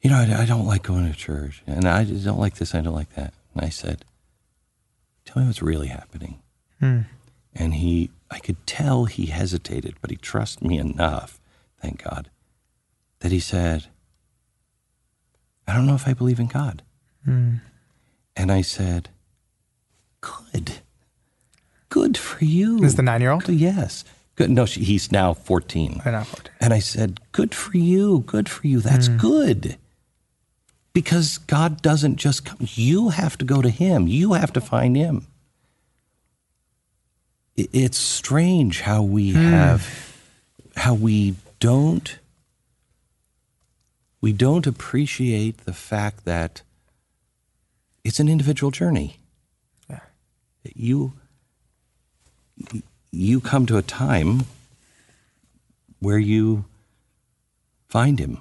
You 0.01 0.09
know, 0.09 0.17
I, 0.17 0.41
I, 0.41 0.45
don't 0.45 0.67
like 0.67 0.83
going 0.83 1.11
to 1.11 1.17
church. 1.17 1.63
And 1.65 1.87
I 1.87 2.03
don't 2.03 2.39
like 2.39 2.55
this, 2.55 2.75
I 2.75 2.81
don't 2.81 2.93
like 2.93 3.15
that. 3.15 3.33
And 3.53 3.63
I 3.63 3.69
said, 3.69 4.05
Tell 5.23 5.41
me 5.41 5.47
what's 5.47 5.61
really 5.61 5.87
happening. 5.87 6.41
Hmm. 6.79 7.01
And 7.53 7.75
he, 7.75 8.09
I 8.29 8.39
could 8.39 8.65
tell 8.67 9.05
he 9.05 9.27
hesitated, 9.27 9.95
but 10.01 10.09
he 10.09 10.17
trusted 10.17 10.67
me 10.67 10.77
enough, 10.77 11.39
thank 11.81 12.03
God, 12.03 12.29
that 13.19 13.31
he 13.31 13.39
said, 13.39 13.87
I 15.67 15.73
don't 15.73 15.87
know 15.87 15.95
if 15.95 16.07
I 16.07 16.13
believe 16.13 16.39
in 16.39 16.47
God. 16.47 16.83
Hmm. 17.23 17.55
And 18.35 18.51
I 18.51 18.61
said, 18.61 19.09
Good. 20.21 20.79
Good 21.89 22.17
for 22.17 22.43
you. 22.43 22.83
Is 22.83 22.95
the 22.95 23.03
nine 23.03 23.21
year 23.21 23.31
old? 23.31 23.47
Yes. 23.47 24.03
Good. 24.35 24.49
No, 24.49 24.65
she, 24.65 24.83
he's 24.83 25.11
now 25.11 25.33
14. 25.33 26.01
I 26.03 26.11
know, 26.11 26.23
14. 26.23 26.51
And 26.59 26.73
I 26.73 26.79
said, 26.79 27.19
Good 27.31 27.55
for 27.55 27.77
you. 27.77 28.19
Good 28.19 28.49
for 28.49 28.67
you. 28.67 28.81
That's 28.81 29.07
mm. 29.07 29.19
good. 29.19 29.77
Because 30.93 31.37
God 31.37 31.81
doesn't 31.81 32.17
just 32.17 32.45
come. 32.45 32.57
You 32.61 33.09
have 33.09 33.37
to 33.37 33.45
go 33.45 33.61
to 33.61 33.69
Him, 33.69 34.07
you 34.07 34.33
have 34.33 34.53
to 34.53 34.61
find 34.61 34.95
Him. 34.95 35.27
It's 37.57 37.97
strange 37.97 38.81
how 38.81 39.01
we 39.01 39.31
mm. 39.31 39.49
have, 39.49 40.19
how 40.75 40.93
we 40.93 41.35
don't, 41.59 42.19
we 44.19 44.33
don't 44.33 44.67
appreciate 44.67 45.59
the 45.59 45.73
fact 45.73 46.25
that 46.25 46.63
it's 48.03 48.19
an 48.19 48.27
individual 48.27 48.71
journey. 48.71 49.17
Yeah. 49.89 49.99
You, 50.63 51.13
you 53.11 53.39
come 53.39 53.65
to 53.67 53.77
a 53.77 53.81
time 53.81 54.45
where 55.99 56.19
you 56.19 56.65
find 57.87 58.19
him. 58.19 58.39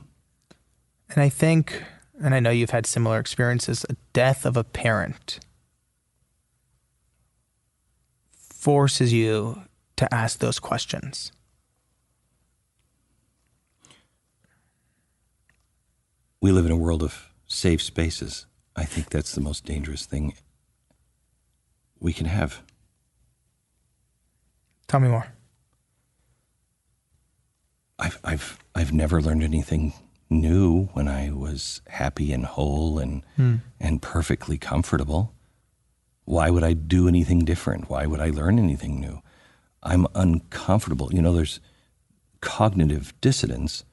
And 1.10 1.22
I 1.22 1.28
think, 1.28 1.84
and 2.20 2.34
I 2.34 2.40
know 2.40 2.50
you've 2.50 2.70
had 2.70 2.86
similar 2.86 3.20
experiences, 3.20 3.86
a 3.88 3.94
death 4.12 4.44
of 4.44 4.56
a 4.56 4.64
parent 4.64 5.38
forces 8.64 9.12
you 9.12 9.60
to 9.94 10.12
ask 10.12 10.38
those 10.38 10.58
questions. 10.58 11.30
We 16.40 16.50
live 16.50 16.64
in 16.64 16.72
a 16.72 16.76
world 16.76 17.02
of 17.02 17.28
safe 17.46 17.82
spaces. 17.82 18.46
I 18.74 18.84
think 18.84 19.10
that's 19.10 19.34
the 19.34 19.42
most 19.42 19.66
dangerous 19.66 20.06
thing 20.06 20.32
we 22.00 22.14
can 22.14 22.24
have. 22.24 22.62
Tell 24.88 25.00
me 25.00 25.08
more. 25.08 25.26
I've 27.98 28.18
I've 28.24 28.58
I've 28.74 28.94
never 28.94 29.20
learned 29.20 29.42
anything 29.42 29.92
new 30.30 30.86
when 30.94 31.06
I 31.06 31.30
was 31.32 31.82
happy 31.88 32.32
and 32.32 32.46
whole 32.46 32.98
and 32.98 33.24
hmm. 33.36 33.56
and 33.78 34.00
perfectly 34.00 34.56
comfortable. 34.56 35.34
Why 36.24 36.50
would 36.50 36.64
I 36.64 36.72
do 36.72 37.08
anything 37.08 37.44
different? 37.44 37.90
Why 37.90 38.06
would 38.06 38.20
I 38.20 38.30
learn 38.30 38.58
anything 38.58 39.00
new? 39.00 39.22
I'm 39.82 40.06
uncomfortable. 40.14 41.12
You 41.12 41.20
know, 41.22 41.34
there's 41.34 41.60
cognitive 42.40 43.12
dissonance 43.20 43.84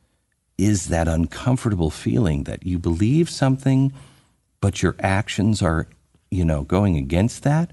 is 0.58 0.88
that 0.90 1.08
uncomfortable 1.08 1.90
feeling 1.90 2.44
that 2.44 2.66
you 2.66 2.78
believe 2.78 3.30
something 3.30 3.92
but 4.62 4.84
your 4.84 4.96
actions 5.00 5.62
are, 5.62 5.88
you 6.30 6.46
know, 6.46 6.62
going 6.62 6.96
against 6.96 7.44
that. 7.44 7.72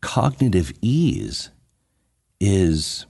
Cognitive 0.00 0.72
ease 0.80 1.50
is 2.40 3.04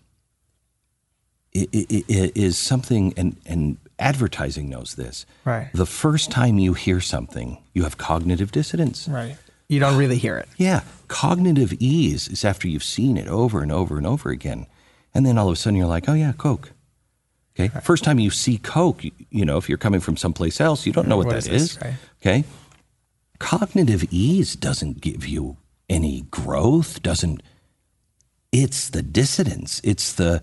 is 1.53 2.59
something 2.59 3.15
and 3.17 3.37
and 3.47 3.79
advertising 3.99 4.69
knows 4.69 4.97
this. 4.97 5.27
Right. 5.45 5.71
The 5.73 5.87
first 5.87 6.31
time 6.31 6.59
you 6.59 6.75
hear 6.75 7.01
something, 7.01 7.59
you 7.73 7.85
have 7.85 7.99
cognitive 7.99 8.53
dissonance. 8.53 9.09
Right. 9.09 9.37
You 9.69 9.81
don't 9.81 9.97
really 9.97 10.19
hear 10.19 10.39
it. 10.39 10.49
Yeah. 10.57 10.83
Cognitive 11.09 11.75
ease 11.75 12.29
is 12.29 12.45
after 12.45 12.69
you've 12.69 12.85
seen 12.85 13.17
it 13.17 13.29
over 13.29 13.63
and 13.63 13.71
over 13.71 13.99
and 13.99 14.07
over 14.07 14.31
again. 14.31 14.67
And 15.15 15.27
then 15.27 15.39
all 15.39 15.49
of 15.49 15.53
a 15.53 15.57
sudden 15.57 15.77
you're 15.77 15.87
like, 15.87 16.09
oh, 16.09 16.15
yeah, 16.15 16.33
Coke. 16.33 16.73
Okay. 17.55 17.71
Right. 17.75 17.83
First 17.83 18.05
time 18.05 18.19
you 18.19 18.31
see 18.31 18.59
Coke, 18.59 19.05
you, 19.05 19.11
you, 19.31 19.45
know, 19.45 19.57
if 19.57 19.69
you're 19.69 19.79
coming 19.79 20.01
from 20.01 20.17
someplace 20.17 20.61
else, 20.61 20.87
you 20.87 20.93
don't 20.93 21.09
know 21.09 21.17
what, 21.17 21.27
what 21.27 21.45
that 21.45 21.53
is. 21.53 21.73
is. 21.73 21.79
Right. 21.83 21.95
Okay. 22.21 22.45
Cognitive 23.39 24.05
ease 24.11 24.57
doesn't 24.57 25.01
give 25.01 25.27
you 25.27 25.57
any 25.89 26.23
growth, 26.31 27.03
doesn't 27.03 27.43
it's 28.53 28.89
the 28.91 29.03
dissonance. 29.03 29.81
It's 29.85 30.13
the, 30.13 30.43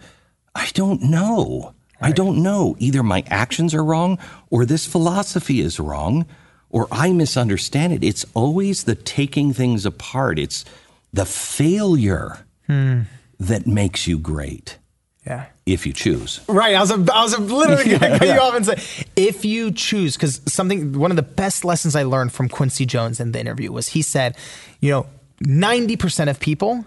I 0.53 0.69
don't 0.73 1.02
know. 1.03 1.73
Right. 2.02 2.10
I 2.10 2.11
don't 2.11 2.43
know. 2.43 2.76
Either 2.80 3.03
my 3.03 3.23
actions 3.27 3.73
are 3.73 3.84
wrong 3.84 4.19
or 4.49 4.65
this 4.65 4.85
philosophy 4.85 5.61
is 5.61 5.80
wrong 5.80 6.26
or 6.76 6.89
I 6.91 7.14
misunderstand 7.14 7.93
it. 7.93 8.03
It's 8.03 8.26
always 8.34 8.84
the 8.84 8.95
taking 8.95 9.53
things 9.53 9.85
apart. 9.85 10.38
It's 10.38 10.65
the 11.14 11.26
failure 11.26 12.45
hmm. 12.68 13.03
that 13.39 13.65
makes 13.65 14.07
you 14.07 14.19
great. 14.19 14.77
Yeah. 15.26 15.45
If 15.65 15.88
you 15.88 15.93
choose. 15.93 16.41
Right. 16.49 16.76
I 16.76 16.81
was, 16.81 16.91
I 16.91 17.23
was 17.23 17.39
literally 17.39 17.85
going 17.85 17.99
to 17.99 18.19
cut 18.19 18.27
you 18.27 18.34
off 18.34 18.56
and 18.56 18.65
say, 18.65 19.06
if 19.15 19.45
you 19.45 19.72
choose, 19.72 20.18
because 20.18 20.41
something, 20.47 20.99
one 20.99 21.11
of 21.11 21.15
the 21.15 21.23
best 21.23 21.64
lessons 21.64 21.95
I 21.95 22.03
learned 22.03 22.34
from 22.34 22.49
Quincy 22.49 22.85
Jones 22.85 23.22
in 23.22 23.31
the 23.31 23.39
interview 23.39 23.72
was 23.72 23.88
he 23.88 24.02
said, 24.02 24.35
you 24.81 24.91
know, 24.91 25.06
90% 25.45 26.30
of 26.30 26.41
people 26.41 26.85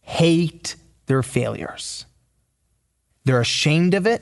hate 0.00 0.74
their 1.06 1.22
failures. 1.22 2.06
They're 3.24 3.40
ashamed 3.40 3.94
of 3.94 4.08
it. 4.08 4.20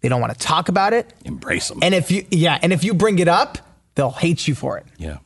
They 0.00 0.08
don't 0.08 0.22
want 0.22 0.32
to 0.32 0.38
talk 0.38 0.70
about 0.70 0.94
it. 0.94 1.12
Embrace 1.26 1.68
them. 1.68 1.80
And 1.82 1.94
if 1.94 2.10
you, 2.10 2.24
yeah, 2.30 2.58
and 2.62 2.72
if 2.72 2.82
you 2.82 2.94
bring 2.94 3.18
it 3.18 3.28
up, 3.28 3.58
they'll 3.96 4.12
hate 4.12 4.46
you 4.46 4.54
for 4.54 4.78
it. 4.78 4.86
Yeah. 4.96 5.18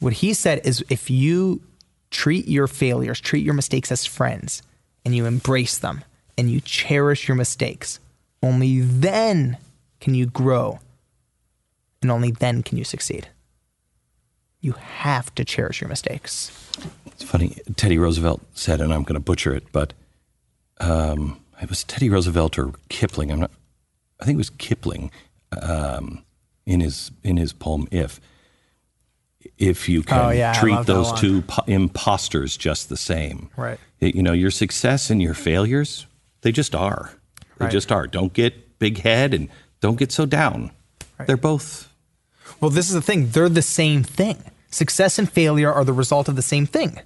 What 0.00 0.14
he 0.14 0.34
said 0.34 0.60
is 0.64 0.84
if 0.90 1.08
you 1.08 1.62
treat 2.10 2.48
your 2.48 2.66
failures, 2.66 3.20
treat 3.20 3.44
your 3.44 3.54
mistakes 3.54 3.92
as 3.92 4.04
friends, 4.04 4.62
and 5.04 5.14
you 5.14 5.24
embrace 5.26 5.78
them 5.78 6.04
and 6.36 6.50
you 6.50 6.60
cherish 6.60 7.28
your 7.28 7.36
mistakes, 7.36 8.00
only 8.42 8.80
then 8.80 9.56
can 10.00 10.14
you 10.14 10.26
grow 10.26 10.80
and 12.02 12.10
only 12.10 12.30
then 12.30 12.62
can 12.62 12.76
you 12.78 12.84
succeed. 12.84 13.28
you 14.60 14.72
have 14.72 15.34
to 15.36 15.44
cherish 15.44 15.80
your 15.80 15.88
mistakes. 15.88 16.50
It's 17.06 17.22
funny. 17.22 17.56
Teddy 17.76 17.98
Roosevelt 17.98 18.42
said, 18.54 18.80
and 18.80 18.92
I'm 18.92 19.02
going 19.02 19.14
to 19.14 19.20
butcher 19.20 19.54
it, 19.54 19.64
but 19.72 19.92
um, 20.80 21.40
it 21.62 21.68
was 21.68 21.84
Teddy 21.84 22.10
Roosevelt 22.10 22.58
or 22.58 22.72
Kipling. 22.88 23.30
I'm 23.30 23.40
not. 23.40 23.50
I 24.20 24.24
think 24.24 24.34
it 24.34 24.38
was 24.38 24.50
Kipling 24.50 25.10
um, 25.62 26.24
in 26.68 26.80
his 26.80 27.10
in 27.24 27.36
his 27.36 27.52
poem 27.52 27.88
"If." 27.90 28.20
If 29.56 29.88
you 29.88 30.02
can 30.02 30.18
Oh, 30.18 30.30
yeah, 30.30 30.52
treat 30.52 30.84
those 30.86 31.12
two 31.20 31.42
po- 31.42 31.62
imposters 31.66 32.56
just 32.56 32.88
the 32.88 32.96
same, 32.96 33.50
Right. 33.56 33.78
It- 34.00 34.14
you 34.14 34.22
know, 34.22 34.32
your 34.32 34.50
success 34.50 35.10
and 35.10 35.22
your 35.22 35.34
failures, 35.34 36.06
they 36.42 36.52
just 36.52 36.74
are. 36.74 37.12
They 37.58 37.64
Right. 37.66 37.72
just 37.72 37.90
are. 37.90 38.06
Don't 38.06 38.32
get 38.32 38.78
big 38.78 38.98
head 39.02 39.34
and 39.34 39.48
don't 39.80 39.96
get 39.98 40.12
so 40.12 40.26
down. 40.26 40.70
They're 41.26 41.36
both 41.36 41.88
Well, 42.60 42.70
this 42.70 42.88
is 42.88 42.94
the 42.94 43.02
thing. 43.02 43.30
They're 43.30 43.48
the 43.48 43.62
same 43.62 44.02
thing. 44.02 44.36
Success 44.70 45.18
and 45.18 45.30
failure 45.30 45.72
are 45.72 45.84
the 45.84 45.92
result 45.92 46.28
of 46.28 46.34
the 46.36 46.42
same 46.42 46.66
thing. 46.66 47.00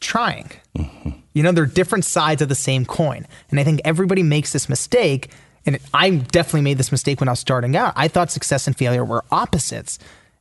Trying. 0.00 0.50
Mm-hmm. 0.76 1.10
You 1.32 1.42
know, 1.42 1.52
they're 1.52 1.66
different 1.66 2.04
sides 2.04 2.42
of 2.42 2.48
the 2.48 2.54
same 2.54 2.84
coin. 2.84 3.26
And 3.50 3.58
I 3.58 3.64
think 3.64 3.80
everybody 3.84 4.22
makes 4.22 4.52
this 4.52 4.68
mistake. 4.68 5.30
And 5.66 5.78
I 5.92 6.10
definitely 6.10 6.62
made 6.62 6.78
this 6.78 6.92
mistake 6.92 7.20
when 7.20 7.28
I 7.28 7.32
was 7.32 7.40
starting 7.40 7.76
out. 7.76 7.92
I 7.96 8.06
thought 8.08 8.30
success 8.30 8.66
and 8.68 8.76
failure 8.76 9.04
were 9.04 9.24
opposites. 9.32 9.98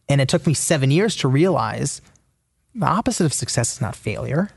And 0.08 0.22
it 0.22 0.30
took 0.30 0.46
me 0.46 0.54
seven 0.54 0.92
years 0.92 1.16
to 1.18 1.28
realize 1.28 2.00
the 2.76 2.86
opposite 2.86 3.26
of 3.26 3.34
success 3.34 3.74
is 3.74 3.82
not 3.82 3.96
failure. 3.96 4.52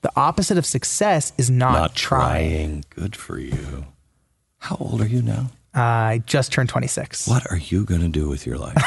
The 0.00 0.10
opposite 0.16 0.56
of 0.58 0.64
success 0.66 1.32
is 1.36 1.50
not, 1.50 1.72
not 1.72 1.94
trying. 1.94 2.82
trying. 2.82 2.84
Good 2.90 3.14
for 3.14 3.38
you. 3.38 3.84
How 4.58 4.76
old 4.80 5.00
are 5.00 5.06
you 5.06 5.20
now? 5.22 5.50
I 5.74 6.22
just 6.26 6.50
turned 6.52 6.68
26. 6.70 7.28
What 7.28 7.50
are 7.50 7.56
you 7.58 7.84
going 7.84 8.00
to 8.00 8.08
do 8.08 8.28
with 8.28 8.46
your 8.46 8.58
life? 8.58 8.76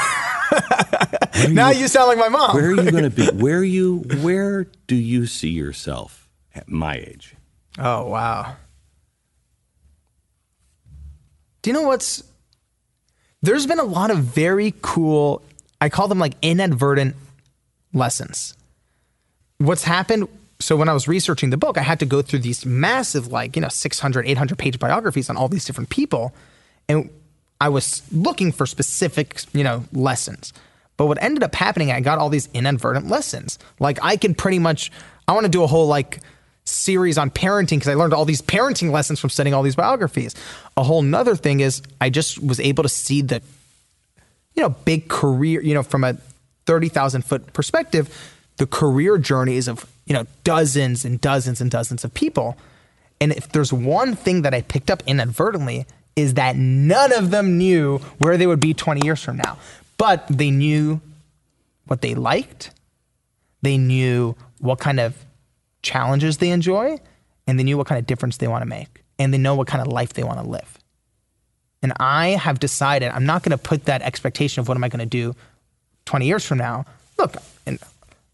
Are 1.35 1.49
Now 1.49 1.69
you 1.69 1.87
sound 1.87 2.07
like 2.07 2.17
my 2.17 2.29
mom. 2.29 2.55
where 2.55 2.67
are 2.67 2.75
you 2.75 2.91
going 2.91 3.03
to 3.03 3.09
be? 3.09 3.25
Where 3.33 3.63
you? 3.63 3.99
Where 4.21 4.67
do 4.87 4.95
you 4.95 5.25
see 5.25 5.49
yourself 5.49 6.29
at 6.53 6.69
my 6.69 6.95
age? 6.95 7.35
Oh, 7.77 8.05
wow. 8.07 8.55
Do 11.65 11.71
you 11.71 11.73
know 11.73 11.87
what's. 11.87 12.23
There's 13.41 13.65
been 13.65 13.79
a 13.79 13.83
lot 13.83 14.11
of 14.11 14.19
very 14.19 14.75
cool, 14.83 15.41
I 15.81 15.89
call 15.89 16.07
them 16.07 16.19
like 16.19 16.33
inadvertent 16.43 17.15
lessons. 17.91 18.55
What's 19.57 19.83
happened. 19.83 20.27
So 20.59 20.75
when 20.75 20.89
I 20.89 20.93
was 20.93 21.07
researching 21.07 21.49
the 21.49 21.57
book, 21.57 21.79
I 21.79 21.81
had 21.81 21.99
to 22.01 22.05
go 22.05 22.21
through 22.21 22.39
these 22.39 22.67
massive, 22.67 23.31
like, 23.31 23.55
you 23.55 23.63
know, 23.63 23.69
600, 23.69 24.27
800 24.27 24.59
page 24.59 24.77
biographies 24.77 25.27
on 25.27 25.37
all 25.37 25.47
these 25.47 25.65
different 25.65 25.89
people. 25.89 26.35
And 26.87 27.09
I 27.59 27.69
was 27.69 28.03
looking 28.11 28.51
for 28.51 28.67
specific, 28.67 29.41
you 29.51 29.63
know, 29.63 29.85
lessons. 29.91 30.53
But 30.97 31.07
what 31.07 31.17
ended 31.19 31.41
up 31.41 31.55
happening, 31.55 31.91
I 31.91 31.99
got 31.99 32.19
all 32.19 32.29
these 32.29 32.47
inadvertent 32.53 33.07
lessons. 33.07 33.57
Like 33.79 33.97
I 34.03 34.17
can 34.17 34.35
pretty 34.35 34.59
much, 34.59 34.91
I 35.27 35.33
want 35.33 35.45
to 35.45 35.51
do 35.51 35.63
a 35.63 35.67
whole 35.67 35.87
like 35.87 36.19
series 36.65 37.17
on 37.17 37.29
parenting 37.29 37.77
because 37.77 37.87
I 37.87 37.93
learned 37.93 38.13
all 38.13 38.25
these 38.25 38.41
parenting 38.41 38.91
lessons 38.91 39.19
from 39.19 39.29
studying 39.29 39.53
all 39.53 39.63
these 39.63 39.75
biographies. 39.75 40.35
A 40.75 40.83
whole 40.83 41.01
nother 41.01 41.35
thing 41.35 41.59
is 41.59 41.81
I 42.01 42.09
just 42.09 42.41
was 42.41 42.59
able 42.59 42.83
to 42.83 42.89
see 42.89 43.21
the, 43.21 43.41
you 44.55 44.63
know, 44.63 44.69
big 44.69 45.07
career, 45.07 45.61
you 45.61 45.73
know, 45.73 45.83
from 45.83 46.03
a 46.03 46.17
30,000 46.65 47.23
foot 47.23 47.53
perspective, 47.53 48.33
the 48.57 48.65
career 48.65 49.17
journeys 49.17 49.67
of, 49.67 49.85
you 50.05 50.13
know, 50.13 50.25
dozens 50.43 51.05
and 51.05 51.21
dozens 51.21 51.61
and 51.61 51.69
dozens 51.69 52.03
of 52.03 52.13
people. 52.13 52.57
And 53.21 53.31
if 53.31 53.49
there's 53.49 53.71
one 53.71 54.15
thing 54.15 54.41
that 54.41 54.53
I 54.53 54.61
picked 54.61 54.89
up 54.89 55.03
inadvertently 55.05 55.85
is 56.15 56.35
that 56.35 56.55
none 56.55 57.11
of 57.11 57.29
them 57.31 57.57
knew 57.57 57.99
where 58.17 58.37
they 58.37 58.47
would 58.47 58.59
be 58.59 58.73
20 58.73 59.05
years 59.05 59.21
from 59.21 59.37
now, 59.37 59.57
but 59.97 60.25
they 60.29 60.49
knew 60.49 61.01
what 61.87 62.01
they 62.01 62.15
liked. 62.15 62.71
They 63.61 63.77
knew 63.77 64.35
what 64.59 64.79
kind 64.79 64.99
of 64.99 65.24
challenges 65.85 66.39
they 66.39 66.49
enjoy, 66.49 66.97
and 67.47 67.57
they 67.57 67.63
knew 67.63 67.77
what 67.77 67.87
kind 67.87 67.99
of 67.99 68.05
difference 68.05 68.37
they 68.37 68.47
want 68.47 68.63
to 68.63 68.65
make, 68.65 69.03
and 69.17 69.33
they 69.33 69.37
know 69.37 69.55
what 69.55 69.67
kind 69.67 69.81
of 69.81 69.87
life 69.87 70.13
they 70.13 70.23
want 70.23 70.39
to 70.39 70.45
live. 70.45 70.77
And 71.81 71.93
I 71.99 72.29
have 72.29 72.59
decided 72.59 73.11
I'm 73.11 73.25
not 73.25 73.43
going 73.43 73.51
to 73.51 73.57
put 73.57 73.85
that 73.85 74.01
expectation 74.01 74.59
of 74.59 74.67
what 74.67 74.75
am 74.75 74.83
I 74.83 74.89
going 74.89 74.99
to 74.99 75.05
do 75.05 75.35
20 76.05 76.25
years 76.25 76.43
from 76.45 76.57
now. 76.57 76.85
Look, 77.17 77.35
and 77.65 77.79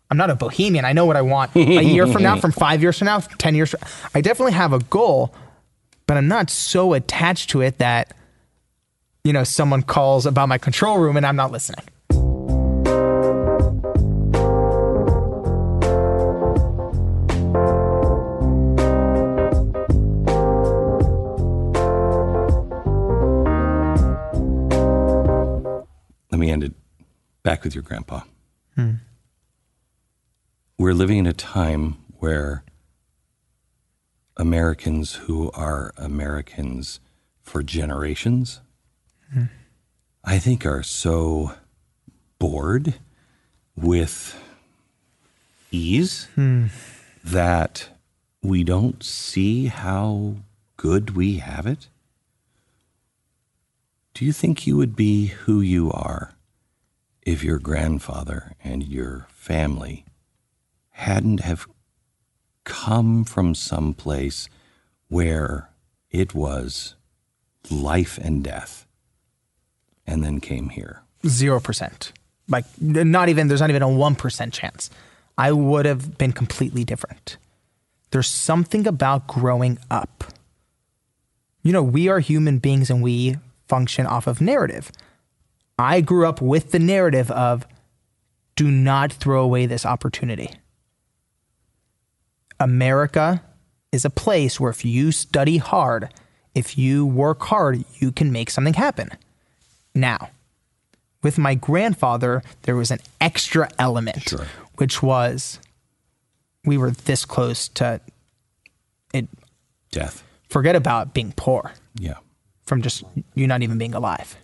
I'm 0.09 0.17
not 0.17 0.29
a 0.29 0.35
bohemian. 0.35 0.85
I 0.85 0.93
know 0.93 1.05
what 1.05 1.17
I 1.17 1.21
want 1.21 1.51
a 1.55 1.83
year 1.83 2.07
from 2.07 2.23
now, 2.23 2.39
from 2.39 2.51
five 2.51 2.81
years 2.81 2.97
from 2.97 3.05
now, 3.05 3.19
10 3.19 3.55
years. 3.55 3.71
From, 3.71 3.81
I 4.15 4.21
definitely 4.21 4.53
have 4.53 4.73
a 4.73 4.79
goal, 4.79 5.33
but 6.07 6.17
I'm 6.17 6.27
not 6.27 6.49
so 6.49 6.93
attached 6.93 7.49
to 7.51 7.61
it 7.61 7.77
that, 7.79 8.15
you 9.23 9.33
know, 9.33 9.43
someone 9.43 9.83
calls 9.83 10.25
about 10.25 10.47
my 10.47 10.57
control 10.57 10.97
room 10.99 11.17
and 11.17 11.25
I'm 11.25 11.35
not 11.35 11.51
listening. 11.51 11.85
Let 26.41 26.47
me 26.47 26.53
end 26.53 26.63
it 26.63 26.73
back 27.43 27.63
with 27.63 27.75
your 27.75 27.83
grandpa. 27.83 28.21
Hmm. 28.73 28.93
We're 30.75 30.95
living 30.95 31.19
in 31.19 31.27
a 31.27 31.33
time 31.33 31.97
where 32.17 32.63
Americans 34.37 35.13
who 35.13 35.51
are 35.51 35.93
Americans 35.97 36.99
for 37.43 37.61
generations, 37.61 38.59
hmm. 39.31 39.43
I 40.25 40.39
think, 40.39 40.65
are 40.65 40.81
so 40.81 41.53
bored 42.39 42.95
with 43.75 44.35
ease 45.69 46.27
hmm. 46.33 46.65
that 47.23 47.89
we 48.41 48.63
don't 48.63 49.03
see 49.03 49.67
how 49.67 50.37
good 50.75 51.15
we 51.15 51.37
have 51.37 51.67
it. 51.67 51.87
Do 54.13 54.25
you 54.25 54.33
think 54.33 54.67
you 54.67 54.77
would 54.77 54.95
be 54.95 55.27
who 55.27 55.61
you 55.61 55.91
are 55.91 56.33
if 57.21 57.43
your 57.43 57.59
grandfather 57.59 58.53
and 58.63 58.83
your 58.83 59.27
family 59.29 60.05
hadn't 60.91 61.39
have 61.41 61.67
come 62.63 63.23
from 63.23 63.55
some 63.55 63.93
place 63.93 64.49
where 65.07 65.69
it 66.09 66.33
was 66.33 66.95
life 67.69 68.17
and 68.17 68.43
death 68.43 68.85
and 70.05 70.23
then 70.23 70.39
came 70.39 70.69
here? 70.69 71.03
Zero 71.25 71.59
percent. 71.59 72.11
Like 72.47 72.65
not 72.81 73.29
even 73.29 73.47
there's 73.47 73.61
not 73.61 73.69
even 73.69 73.81
a 73.81 73.89
one 73.89 74.15
percent 74.15 74.53
chance. 74.53 74.89
I 75.37 75.51
would 75.51 75.85
have 75.85 76.17
been 76.17 76.33
completely 76.33 76.83
different. 76.83 77.37
There's 78.11 78.27
something 78.27 78.85
about 78.85 79.27
growing 79.27 79.79
up. 79.89 80.25
You 81.63 81.71
know, 81.71 81.83
we 81.83 82.09
are 82.09 82.19
human 82.19 82.59
beings 82.59 82.89
and 82.89 83.01
we 83.01 83.37
function 83.71 84.05
off 84.05 84.27
of 84.27 84.41
narrative. 84.41 84.91
I 85.79 86.01
grew 86.01 86.27
up 86.27 86.41
with 86.41 86.71
the 86.71 86.79
narrative 86.79 87.31
of 87.31 87.65
do 88.57 88.69
not 88.69 89.13
throw 89.13 89.41
away 89.41 89.65
this 89.65 89.85
opportunity. 89.85 90.49
America 92.59 93.41
is 93.93 94.03
a 94.05 94.09
place 94.09 94.59
where 94.59 94.69
if 94.71 94.83
you 94.83 95.11
study 95.13 95.57
hard, 95.57 96.09
if 96.53 96.77
you 96.77 97.05
work 97.05 97.41
hard, 97.43 97.83
you 97.99 98.11
can 98.11 98.31
make 98.31 98.49
something 98.49 98.73
happen. 98.73 99.09
Now, 99.95 100.29
with 101.23 101.37
my 101.37 101.55
grandfather, 101.55 102.43
there 102.63 102.75
was 102.75 102.91
an 102.91 102.99
extra 103.21 103.69
element, 103.79 104.21
Sure. 104.23 104.47
which 104.75 105.01
was 105.01 105.59
we 106.65 106.77
were 106.77 106.91
this 106.91 107.23
close 107.25 107.69
to 107.69 108.01
it. 109.13 109.27
Death. 109.91 110.23
Forget 110.49 110.75
about 110.75 111.13
being 111.13 111.33
poor 111.35 111.71
Yeah. 111.95 112.15
From 112.65 112.81
just 112.81 113.03
you 113.35 113.47
not 113.47 113.61
even 113.61 113.77
being 113.77 113.93
alive. 113.93 114.37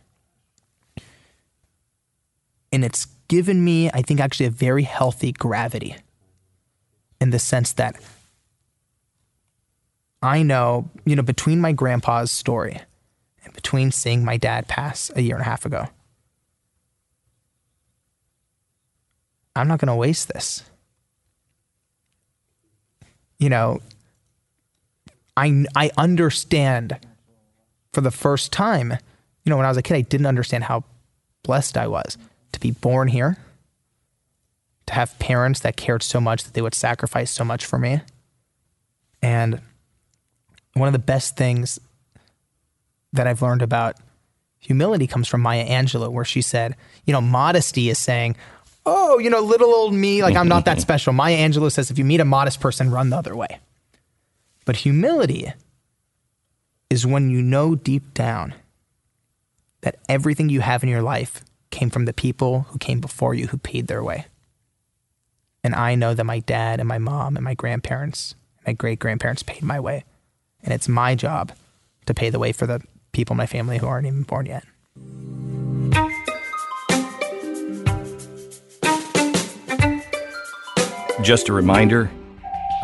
And 2.72 2.84
it's 2.84 3.07
given 3.27 3.64
me, 3.64 3.89
I 3.94 4.02
think, 4.02 4.19
actually 4.19 4.48
a 4.48 4.52
very 4.52 4.84
healthy 4.84 5.31
gravity 5.31 5.95
in 7.19 7.30
the 7.30 7.39
sense 7.39 7.73
that 7.73 7.95
I 10.22 10.44
know, 10.44 10.89
you 11.06 11.15
know, 11.15 11.22
between 11.22 11.61
my 11.61 11.72
grandpa's 11.72 12.31
story 12.31 12.81
and 13.44 13.53
between 13.53 13.91
seeing 13.91 14.26
my 14.26 14.38
dad 14.38 14.68
pass 14.68 15.11
a 15.15 15.22
year 15.22 15.35
and 15.35 15.41
a 15.41 15.45
half 15.45 15.65
ago, 15.65 15.88
I'm 19.56 19.68
not 19.68 19.80
going 19.80 19.88
to 19.88 19.95
waste 19.95 20.27
this. 20.34 20.64
You 23.39 23.49
know, 23.49 23.80
I, 25.35 25.65
I 25.76 25.91
understand 25.98 26.98
for 27.98 28.02
the 28.02 28.11
first 28.11 28.52
time, 28.52 28.91
you 29.44 29.49
know, 29.49 29.57
when 29.57 29.65
I 29.65 29.69
was 29.69 29.78
a 29.78 29.82
kid, 29.82 29.95
I 29.95 30.02
didn't 30.02 30.28
understand 30.28 30.65
how 30.65 30.84
blessed 31.41 31.78
I 31.78 31.88
was 31.88 32.15
to 32.52 32.60
be 32.60 32.69
born 32.69 33.07
here, 33.07 33.38
to 34.86 34.94
have 34.94 35.18
parents 35.18 35.61
that 35.61 35.78
cared 35.78 36.03
so 36.03 36.22
much 36.22 36.44
that 36.44 36.53
they 36.53 36.61
would 36.61 36.76
sacrifice 36.76 37.32
so 37.32 37.44
much 37.44 37.65
for 37.65 37.80
me. 37.80 38.02
And 39.24 39.61
one 40.76 40.88
of 40.88 40.94
the 40.94 40.99
best 40.99 41.38
things 41.38 41.80
that 43.14 43.26
I've 43.26 43.41
learned 43.41 43.64
about 43.64 43.95
humility 44.60 45.07
comes 45.07 45.28
from 45.28 45.41
Maya 45.41 45.68
Angelou, 45.68 46.11
where 46.11 46.24
she 46.24 46.44
said, 46.44 46.76
you 47.06 47.14
know, 47.14 47.22
modesty 47.22 47.90
is 47.90 47.98
saying, 47.98 48.36
oh, 48.86 49.18
you 49.18 49.32
know, 49.32 49.40
little 49.40 49.74
old 49.74 49.95
me, 49.95 50.22
like 50.22 50.36
I'm 50.36 50.48
not 50.48 50.65
that 50.65 50.82
special. 50.88 51.14
Maya 51.14 51.36
Angelou 51.36 51.72
says 51.72 51.90
if 51.90 51.98
you 51.98 52.06
meet 52.06 52.19
a 52.19 52.26
modest 52.26 52.60
person, 52.60 52.91
run 52.91 53.10
the 53.10 53.18
other 53.18 53.36
way. 53.36 53.57
But 54.65 54.76
humility 54.76 55.52
is 56.89 57.05
when 57.05 57.30
you 57.30 57.41
know 57.41 57.76
deep 57.76 58.14
down 58.14 58.53
that 59.81 59.97
everything 60.07 60.49
you 60.49 60.61
have 60.61 60.84
in 60.84 60.89
your 60.89 61.01
life 61.01 61.43
came 61.69 61.89
from 61.89 62.05
the 62.05 62.14
people 62.14 62.61
who 62.69 62.80
came 62.80 62.99
before 62.99 63.34
you 63.34 63.47
who 63.47 63.57
paid 63.57 63.88
their 63.88 64.03
way. 64.03 64.26
And 65.64 65.76
I 65.76 65.95
know 65.95 66.14
that 66.14 66.23
my 66.23 66.39
dad 66.39 66.80
and 66.80 66.88
my 66.88 66.97
mom 66.97 67.35
and 67.35 67.43
my 67.43 67.53
grandparents, 67.53 68.35
and 68.57 68.68
my 68.68 68.73
great 68.73 68.99
grandparents 68.99 69.43
paid 69.43 69.64
my 69.64 69.80
way. 69.80 70.05
And 70.64 70.73
it's 70.73 70.88
my 70.88 71.14
job 71.14 71.51
to 72.05 72.14
pay 72.14 72.30
the 72.30 72.39
way 72.39 72.51
for 72.51 72.65
the 72.65 72.81
people 73.11 73.34
in 73.34 73.38
my 73.38 73.45
family 73.45 73.77
who 73.77 73.88
aren't 73.88 74.07
even 74.07 74.23
born 74.23 74.45
yet. 74.45 74.64
Just 81.22 81.49
a 81.49 81.53
reminder 81.53 82.09